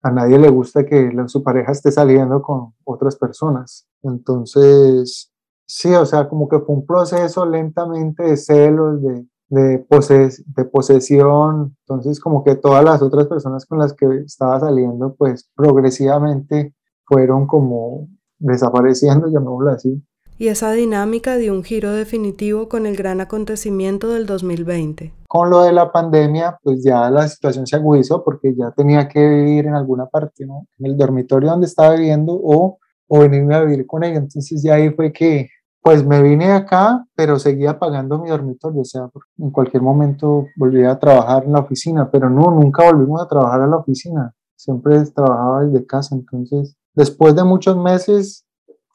a 0.00 0.12
nadie 0.12 0.38
le 0.38 0.48
gusta 0.48 0.86
que 0.86 1.10
su 1.26 1.42
pareja 1.42 1.72
esté 1.72 1.90
saliendo 1.90 2.40
con 2.40 2.74
otras 2.84 3.16
personas. 3.16 3.88
Entonces, 4.04 5.32
sí, 5.66 5.92
o 5.92 6.06
sea, 6.06 6.28
como 6.28 6.48
que 6.48 6.60
fue 6.60 6.76
un 6.76 6.86
proceso 6.86 7.44
lentamente 7.44 8.22
de 8.22 8.36
celos, 8.36 9.02
de, 9.02 9.26
de, 9.48 9.78
poses 9.78 10.44
de 10.54 10.64
posesión, 10.64 11.76
entonces 11.86 12.20
como 12.20 12.44
que 12.44 12.54
todas 12.54 12.84
las 12.84 13.02
otras 13.02 13.26
personas 13.26 13.66
con 13.66 13.78
las 13.78 13.94
que 13.94 14.06
estaba 14.24 14.60
saliendo, 14.60 15.14
pues 15.14 15.48
progresivamente 15.54 16.74
fueron 17.04 17.46
como 17.46 18.08
desapareciendo, 18.38 19.28
llamémoslo 19.28 19.70
así. 19.70 20.02
Y 20.40 20.48
esa 20.48 20.70
dinámica 20.70 21.36
dio 21.36 21.52
un 21.52 21.64
giro 21.64 21.92
definitivo 21.92 22.68
con 22.68 22.86
el 22.86 22.96
gran 22.96 23.20
acontecimiento 23.20 24.10
del 24.10 24.24
2020. 24.26 25.12
Con 25.26 25.50
lo 25.50 25.62
de 25.62 25.72
la 25.72 25.90
pandemia, 25.90 26.60
pues 26.62 26.84
ya 26.84 27.10
la 27.10 27.26
situación 27.26 27.66
se 27.66 27.74
agudizó 27.74 28.22
porque 28.22 28.54
ya 28.54 28.70
tenía 28.70 29.08
que 29.08 29.18
vivir 29.28 29.66
en 29.66 29.74
alguna 29.74 30.06
parte, 30.06 30.46
¿no? 30.46 30.68
En 30.78 30.86
el 30.86 30.96
dormitorio 30.96 31.50
donde 31.50 31.66
estaba 31.66 31.96
viviendo 31.96 32.38
o, 32.40 32.78
o 33.08 33.18
venirme 33.18 33.56
a 33.56 33.62
vivir 33.62 33.84
con 33.84 34.04
ella. 34.04 34.18
Entonces 34.18 34.62
ya 34.62 34.74
ahí 34.74 34.90
fue 34.90 35.12
que 35.12 35.48
pues 35.82 36.04
me 36.04 36.22
vine 36.22 36.52
acá, 36.52 37.06
pero 37.14 37.38
seguía 37.38 37.78
pagando 37.78 38.18
mi 38.18 38.30
dormitorio, 38.30 38.82
o 38.82 38.84
sea, 38.84 39.08
en 39.38 39.50
cualquier 39.50 39.82
momento 39.82 40.46
volvía 40.56 40.90
a 40.90 40.98
trabajar 40.98 41.44
en 41.44 41.52
la 41.52 41.60
oficina, 41.60 42.10
pero 42.10 42.28
no, 42.28 42.50
nunca 42.50 42.84
volvimos 42.84 43.22
a 43.22 43.28
trabajar 43.28 43.62
a 43.62 43.66
la 43.66 43.76
oficina, 43.76 44.34
siempre 44.56 45.02
trabajaba 45.14 45.64
desde 45.64 45.86
casa, 45.86 46.14
entonces 46.14 46.76
después 46.94 47.34
de 47.34 47.44
muchos 47.44 47.76
meses 47.76 48.44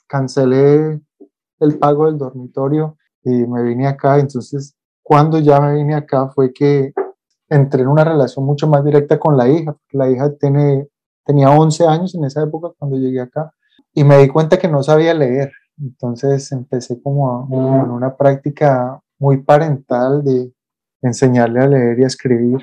cancelé 0.07 1.01
el 1.59 1.79
pago 1.79 2.05
del 2.05 2.17
dormitorio 2.17 2.97
y 3.23 3.47
me 3.47 3.63
vine 3.63 3.87
acá, 3.87 4.19
entonces 4.19 4.75
cuando 5.01 5.39
ya 5.39 5.59
me 5.59 5.73
vine 5.75 5.95
acá 5.95 6.29
fue 6.29 6.53
que 6.53 6.93
entré 7.49 7.81
en 7.81 7.87
una 7.87 8.03
relación 8.03 8.45
mucho 8.45 8.67
más 8.67 8.83
directa 8.83 9.19
con 9.19 9.37
la 9.37 9.47
hija, 9.47 9.75
la 9.91 10.09
hija 10.09 10.33
tiene, 10.35 10.87
tenía 11.25 11.49
11 11.49 11.87
años 11.87 12.15
en 12.15 12.25
esa 12.25 12.43
época 12.43 12.69
cuando 12.77 12.97
llegué 12.97 13.21
acá 13.21 13.53
y 13.93 14.03
me 14.03 14.17
di 14.17 14.27
cuenta 14.27 14.57
que 14.57 14.67
no 14.67 14.83
sabía 14.83 15.13
leer 15.13 15.51
entonces 15.81 16.51
empecé 16.51 17.01
como 17.01 17.47
en 17.51 17.91
una 17.91 18.15
práctica 18.15 19.01
muy 19.19 19.37
parental 19.37 20.23
de 20.23 20.51
enseñarle 21.01 21.61
a 21.61 21.67
leer 21.67 21.99
y 21.99 22.03
a 22.03 22.07
escribir. 22.07 22.59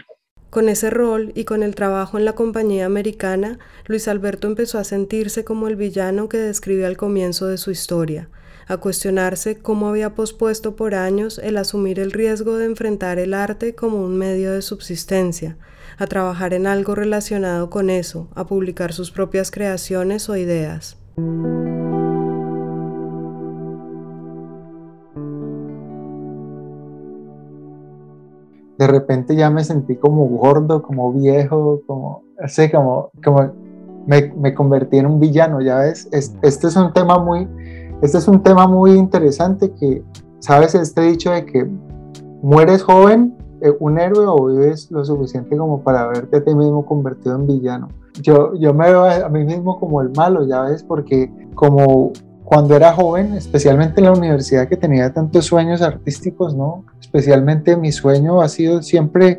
Con 0.50 0.68
ese 0.68 0.90
rol 0.90 1.30
y 1.36 1.44
con 1.44 1.62
el 1.62 1.76
trabajo 1.76 2.18
en 2.18 2.24
la 2.24 2.34
compañía 2.34 2.84
americana, 2.84 3.60
Luis 3.86 4.08
Alberto 4.08 4.48
empezó 4.48 4.78
a 4.78 4.84
sentirse 4.84 5.44
como 5.44 5.68
el 5.68 5.76
villano 5.76 6.28
que 6.28 6.38
describe 6.38 6.86
al 6.86 6.96
comienzo 6.96 7.46
de 7.46 7.56
su 7.56 7.70
historia, 7.70 8.28
a 8.66 8.78
cuestionarse 8.78 9.58
cómo 9.58 9.88
había 9.88 10.14
pospuesto 10.16 10.74
por 10.74 10.96
años 10.96 11.38
el 11.38 11.56
asumir 11.56 12.00
el 12.00 12.10
riesgo 12.10 12.56
de 12.56 12.66
enfrentar 12.66 13.20
el 13.20 13.32
arte 13.32 13.76
como 13.76 14.02
un 14.02 14.18
medio 14.18 14.50
de 14.52 14.62
subsistencia, 14.62 15.56
a 15.98 16.06
trabajar 16.06 16.52
en 16.52 16.66
algo 16.66 16.96
relacionado 16.96 17.70
con 17.70 17.88
eso, 17.88 18.28
a 18.34 18.46
publicar 18.46 18.92
sus 18.92 19.12
propias 19.12 19.52
creaciones 19.52 20.28
o 20.28 20.36
ideas. 20.36 20.96
De 28.80 28.86
repente 28.86 29.36
ya 29.36 29.50
me 29.50 29.62
sentí 29.62 29.94
como 29.96 30.24
gordo, 30.24 30.80
como 30.80 31.12
viejo, 31.12 31.82
como, 31.86 32.22
así 32.42 32.70
como, 32.70 33.10
como 33.22 33.52
me, 34.06 34.32
me 34.38 34.54
convertí 34.54 34.96
en 34.96 35.04
un 35.04 35.20
villano, 35.20 35.60
ya 35.60 35.80
ves, 35.80 36.08
este 36.12 36.66
es 36.66 36.76
un 36.76 36.90
tema 36.94 37.18
muy, 37.18 37.46
este 38.00 38.16
es 38.16 38.26
un 38.26 38.42
tema 38.42 38.66
muy 38.66 38.92
interesante 38.92 39.70
que, 39.78 40.02
sabes, 40.38 40.74
este 40.74 41.02
dicho 41.02 41.30
de 41.30 41.44
que 41.44 41.68
mueres 42.40 42.82
joven, 42.82 43.36
eh, 43.60 43.70
un 43.80 43.98
héroe 43.98 44.24
o 44.26 44.46
vives 44.46 44.90
lo 44.90 45.04
suficiente 45.04 45.58
como 45.58 45.82
para 45.82 46.06
verte 46.06 46.38
a 46.38 46.44
ti 46.44 46.54
mismo 46.54 46.86
convertido 46.86 47.34
en 47.34 47.46
villano. 47.46 47.88
Yo, 48.22 48.54
yo 48.54 48.72
me 48.72 48.86
veo 48.86 49.04
a 49.04 49.28
mí 49.28 49.44
mismo 49.44 49.78
como 49.78 50.00
el 50.00 50.10
malo, 50.16 50.46
ya 50.46 50.62
ves, 50.62 50.82
porque 50.82 51.30
como 51.54 52.12
cuando 52.50 52.74
era 52.74 52.92
joven, 52.92 53.34
especialmente 53.34 54.00
en 54.00 54.06
la 54.06 54.12
universidad 54.12 54.66
que 54.66 54.76
tenía 54.76 55.12
tantos 55.12 55.44
sueños 55.44 55.82
artísticos, 55.82 56.52
¿no? 56.52 56.84
Especialmente 57.00 57.76
mi 57.76 57.92
sueño 57.92 58.42
ha 58.42 58.48
sido 58.48 58.82
siempre 58.82 59.38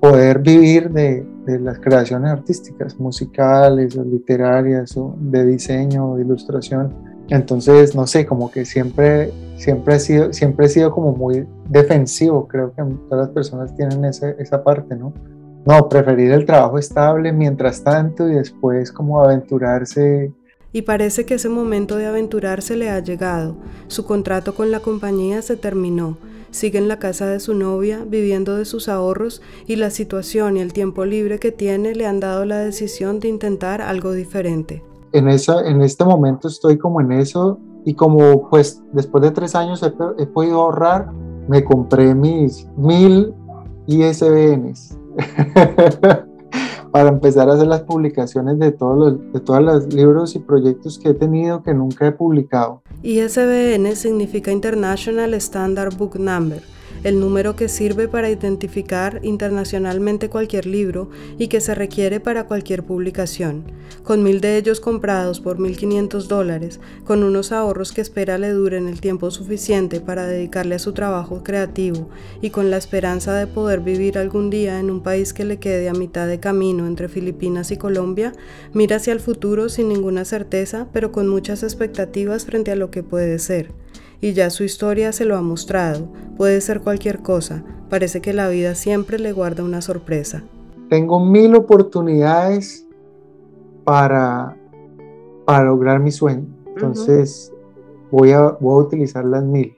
poder 0.00 0.40
vivir 0.40 0.90
de, 0.90 1.24
de 1.46 1.60
las 1.60 1.78
creaciones 1.78 2.32
artísticas, 2.32 2.98
musicales 2.98 3.96
o 3.96 4.02
literarias 4.02 4.96
o 4.96 5.14
de 5.20 5.46
diseño, 5.46 6.16
de 6.16 6.24
ilustración. 6.24 6.92
Entonces, 7.28 7.94
no 7.94 8.08
sé, 8.08 8.26
como 8.26 8.50
que 8.50 8.64
siempre, 8.64 9.32
siempre, 9.56 9.94
he 9.94 10.00
sido, 10.00 10.32
siempre 10.32 10.66
he 10.66 10.68
sido 10.68 10.90
como 10.90 11.12
muy 11.12 11.46
defensivo, 11.68 12.48
creo 12.48 12.72
que 12.74 12.82
todas 13.08 13.28
las 13.28 13.34
personas 13.34 13.76
tienen 13.76 14.04
esa, 14.04 14.30
esa 14.30 14.64
parte, 14.64 14.96
¿no? 14.96 15.12
No, 15.64 15.88
preferir 15.88 16.32
el 16.32 16.44
trabajo 16.44 16.76
estable 16.76 17.32
mientras 17.32 17.84
tanto 17.84 18.28
y 18.28 18.34
después 18.34 18.90
como 18.90 19.22
aventurarse 19.22 20.32
y 20.76 20.82
parece 20.82 21.24
que 21.24 21.36
ese 21.36 21.48
momento 21.48 21.96
de 21.96 22.04
aventurarse 22.04 22.76
le 22.76 22.90
ha 22.90 23.00
llegado. 23.00 23.56
Su 23.86 24.04
contrato 24.04 24.54
con 24.54 24.70
la 24.70 24.80
compañía 24.80 25.40
se 25.40 25.56
terminó. 25.56 26.18
Sigue 26.50 26.76
en 26.76 26.86
la 26.86 26.98
casa 26.98 27.24
de 27.24 27.40
su 27.40 27.54
novia, 27.54 28.04
viviendo 28.06 28.58
de 28.58 28.66
sus 28.66 28.90
ahorros 28.90 29.40
y 29.66 29.76
la 29.76 29.88
situación 29.88 30.58
y 30.58 30.60
el 30.60 30.74
tiempo 30.74 31.06
libre 31.06 31.38
que 31.38 31.50
tiene 31.50 31.94
le 31.94 32.06
han 32.06 32.20
dado 32.20 32.44
la 32.44 32.58
decisión 32.58 33.20
de 33.20 33.28
intentar 33.28 33.80
algo 33.80 34.12
diferente. 34.12 34.84
En, 35.12 35.28
esa, 35.28 35.66
en 35.66 35.80
este 35.80 36.04
momento 36.04 36.46
estoy 36.46 36.76
como 36.76 37.00
en 37.00 37.10
eso 37.12 37.58
y 37.86 37.94
como 37.94 38.46
pues 38.50 38.82
después 38.92 39.24
de 39.24 39.30
tres 39.30 39.54
años 39.54 39.82
he, 39.82 39.94
he 40.22 40.26
podido 40.26 40.60
ahorrar, 40.60 41.10
me 41.48 41.64
compré 41.64 42.14
mis 42.14 42.68
mil 42.76 43.32
ISBNs. 43.86 44.98
para 46.96 47.10
empezar 47.10 47.50
a 47.50 47.52
hacer 47.52 47.66
las 47.66 47.82
publicaciones 47.82 48.58
de 48.58 48.72
todos 48.72 48.96
los 48.96 49.32
de 49.34 49.40
todos 49.40 49.62
los 49.62 49.92
libros 49.92 50.34
y 50.34 50.38
proyectos 50.38 50.98
que 50.98 51.10
he 51.10 51.14
tenido 51.14 51.62
que 51.62 51.74
nunca 51.74 52.06
he 52.06 52.12
publicado. 52.12 52.80
ISBN 53.02 53.94
significa 53.94 54.50
International 54.50 55.34
Standard 55.34 55.94
Book 55.94 56.18
Number 56.18 56.62
el 57.04 57.20
número 57.20 57.56
que 57.56 57.68
sirve 57.68 58.08
para 58.08 58.30
identificar 58.30 59.20
internacionalmente 59.22 60.28
cualquier 60.28 60.66
libro 60.66 61.10
y 61.38 61.48
que 61.48 61.60
se 61.60 61.74
requiere 61.74 62.20
para 62.20 62.46
cualquier 62.46 62.82
publicación. 62.82 63.64
Con 64.02 64.22
mil 64.22 64.40
de 64.40 64.56
ellos 64.56 64.80
comprados 64.80 65.40
por 65.40 65.58
1.500 65.58 66.26
dólares, 66.26 66.80
con 67.04 67.22
unos 67.22 67.52
ahorros 67.52 67.92
que 67.92 68.00
espera 68.00 68.38
le 68.38 68.50
duren 68.50 68.88
el 68.88 69.00
tiempo 69.00 69.30
suficiente 69.30 70.00
para 70.00 70.26
dedicarle 70.26 70.76
a 70.76 70.80
su 70.80 70.92
trabajo 70.92 71.42
creativo 71.42 72.08
y 72.40 72.50
con 72.50 72.70
la 72.70 72.76
esperanza 72.76 73.34
de 73.34 73.46
poder 73.46 73.80
vivir 73.80 74.18
algún 74.18 74.50
día 74.50 74.80
en 74.80 74.90
un 74.90 75.02
país 75.02 75.32
que 75.32 75.44
le 75.44 75.58
quede 75.58 75.88
a 75.88 75.94
mitad 75.94 76.26
de 76.26 76.40
camino 76.40 76.86
entre 76.86 77.08
Filipinas 77.08 77.70
y 77.70 77.76
Colombia, 77.76 78.32
mira 78.72 78.96
hacia 78.96 79.12
el 79.12 79.20
futuro 79.20 79.68
sin 79.68 79.88
ninguna 79.88 80.24
certeza, 80.24 80.88
pero 80.92 81.12
con 81.12 81.28
muchas 81.28 81.62
expectativas 81.62 82.44
frente 82.44 82.70
a 82.70 82.76
lo 82.76 82.90
que 82.90 83.02
puede 83.02 83.38
ser 83.38 83.85
y 84.20 84.32
ya 84.32 84.50
su 84.50 84.64
historia 84.64 85.12
se 85.12 85.24
lo 85.24 85.36
ha 85.36 85.42
mostrado. 85.42 86.08
Puede 86.36 86.60
ser 86.60 86.80
cualquier 86.80 87.22
cosa, 87.22 87.64
parece 87.88 88.20
que 88.20 88.32
la 88.32 88.48
vida 88.48 88.74
siempre 88.74 89.18
le 89.18 89.32
guarda 89.32 89.64
una 89.64 89.80
sorpresa. 89.80 90.42
tengo 90.88 91.18
mil 91.18 91.54
oportunidades 91.54 92.86
para, 93.84 94.56
para 95.44 95.64
lograr 95.64 96.00
mi 96.00 96.10
sueño. 96.10 96.46
Entonces, 96.68 97.52
voy, 98.10 98.32
a, 98.32 98.56
voy 98.60 98.82
a 98.82 98.86
utilizar 98.86 99.24
las 99.24 99.42
mil. 99.42 99.76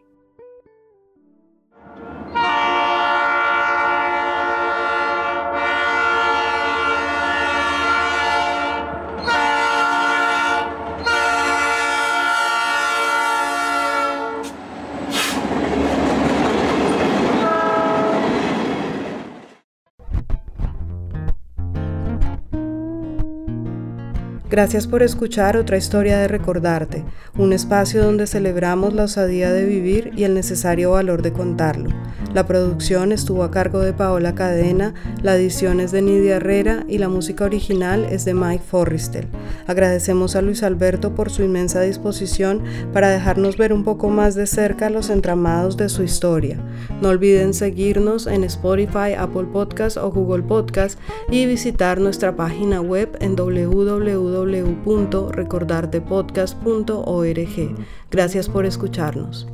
Gracias 24.58 24.88
por 24.88 25.04
escuchar 25.04 25.56
otra 25.56 25.76
historia 25.76 26.18
de 26.18 26.26
Recordarte, 26.26 27.04
un 27.36 27.52
espacio 27.52 28.02
donde 28.02 28.26
celebramos 28.26 28.92
la 28.92 29.04
osadía 29.04 29.52
de 29.52 29.64
vivir 29.64 30.10
y 30.16 30.24
el 30.24 30.34
necesario 30.34 30.90
valor 30.90 31.22
de 31.22 31.32
contarlo. 31.32 31.90
La 32.34 32.46
producción 32.46 33.12
estuvo 33.12 33.42
a 33.42 33.50
cargo 33.50 33.80
de 33.80 33.92
Paola 33.92 34.34
Cadena, 34.34 34.94
la 35.22 35.36
edición 35.36 35.80
es 35.80 35.92
de 35.92 36.02
Nidia 36.02 36.36
Herrera 36.36 36.84
y 36.88 36.98
la 36.98 37.08
música 37.08 37.44
original 37.44 38.04
es 38.04 38.24
de 38.24 38.34
Mike 38.34 38.64
Forristel. 38.64 39.26
Agradecemos 39.66 40.36
a 40.36 40.42
Luis 40.42 40.62
Alberto 40.62 41.14
por 41.14 41.30
su 41.30 41.42
inmensa 41.42 41.80
disposición 41.80 42.62
para 42.92 43.10
dejarnos 43.10 43.56
ver 43.56 43.72
un 43.72 43.84
poco 43.84 44.08
más 44.08 44.34
de 44.34 44.46
cerca 44.46 44.90
los 44.90 45.10
entramados 45.10 45.76
de 45.76 45.88
su 45.88 46.02
historia. 46.02 46.58
No 47.00 47.08
olviden 47.08 47.54
seguirnos 47.54 48.26
en 48.26 48.44
Spotify, 48.44 49.14
Apple 49.16 49.46
Podcast 49.52 49.96
o 49.96 50.10
Google 50.10 50.42
Podcast 50.42 50.98
y 51.30 51.46
visitar 51.46 52.00
nuestra 52.00 52.36
página 52.36 52.80
web 52.80 53.16
en 53.20 53.36
www 53.36 54.68
www.recordartepodcast.org. 54.84 57.74
Gracias 58.10 58.48
por 58.48 58.66
escucharnos. 58.66 59.46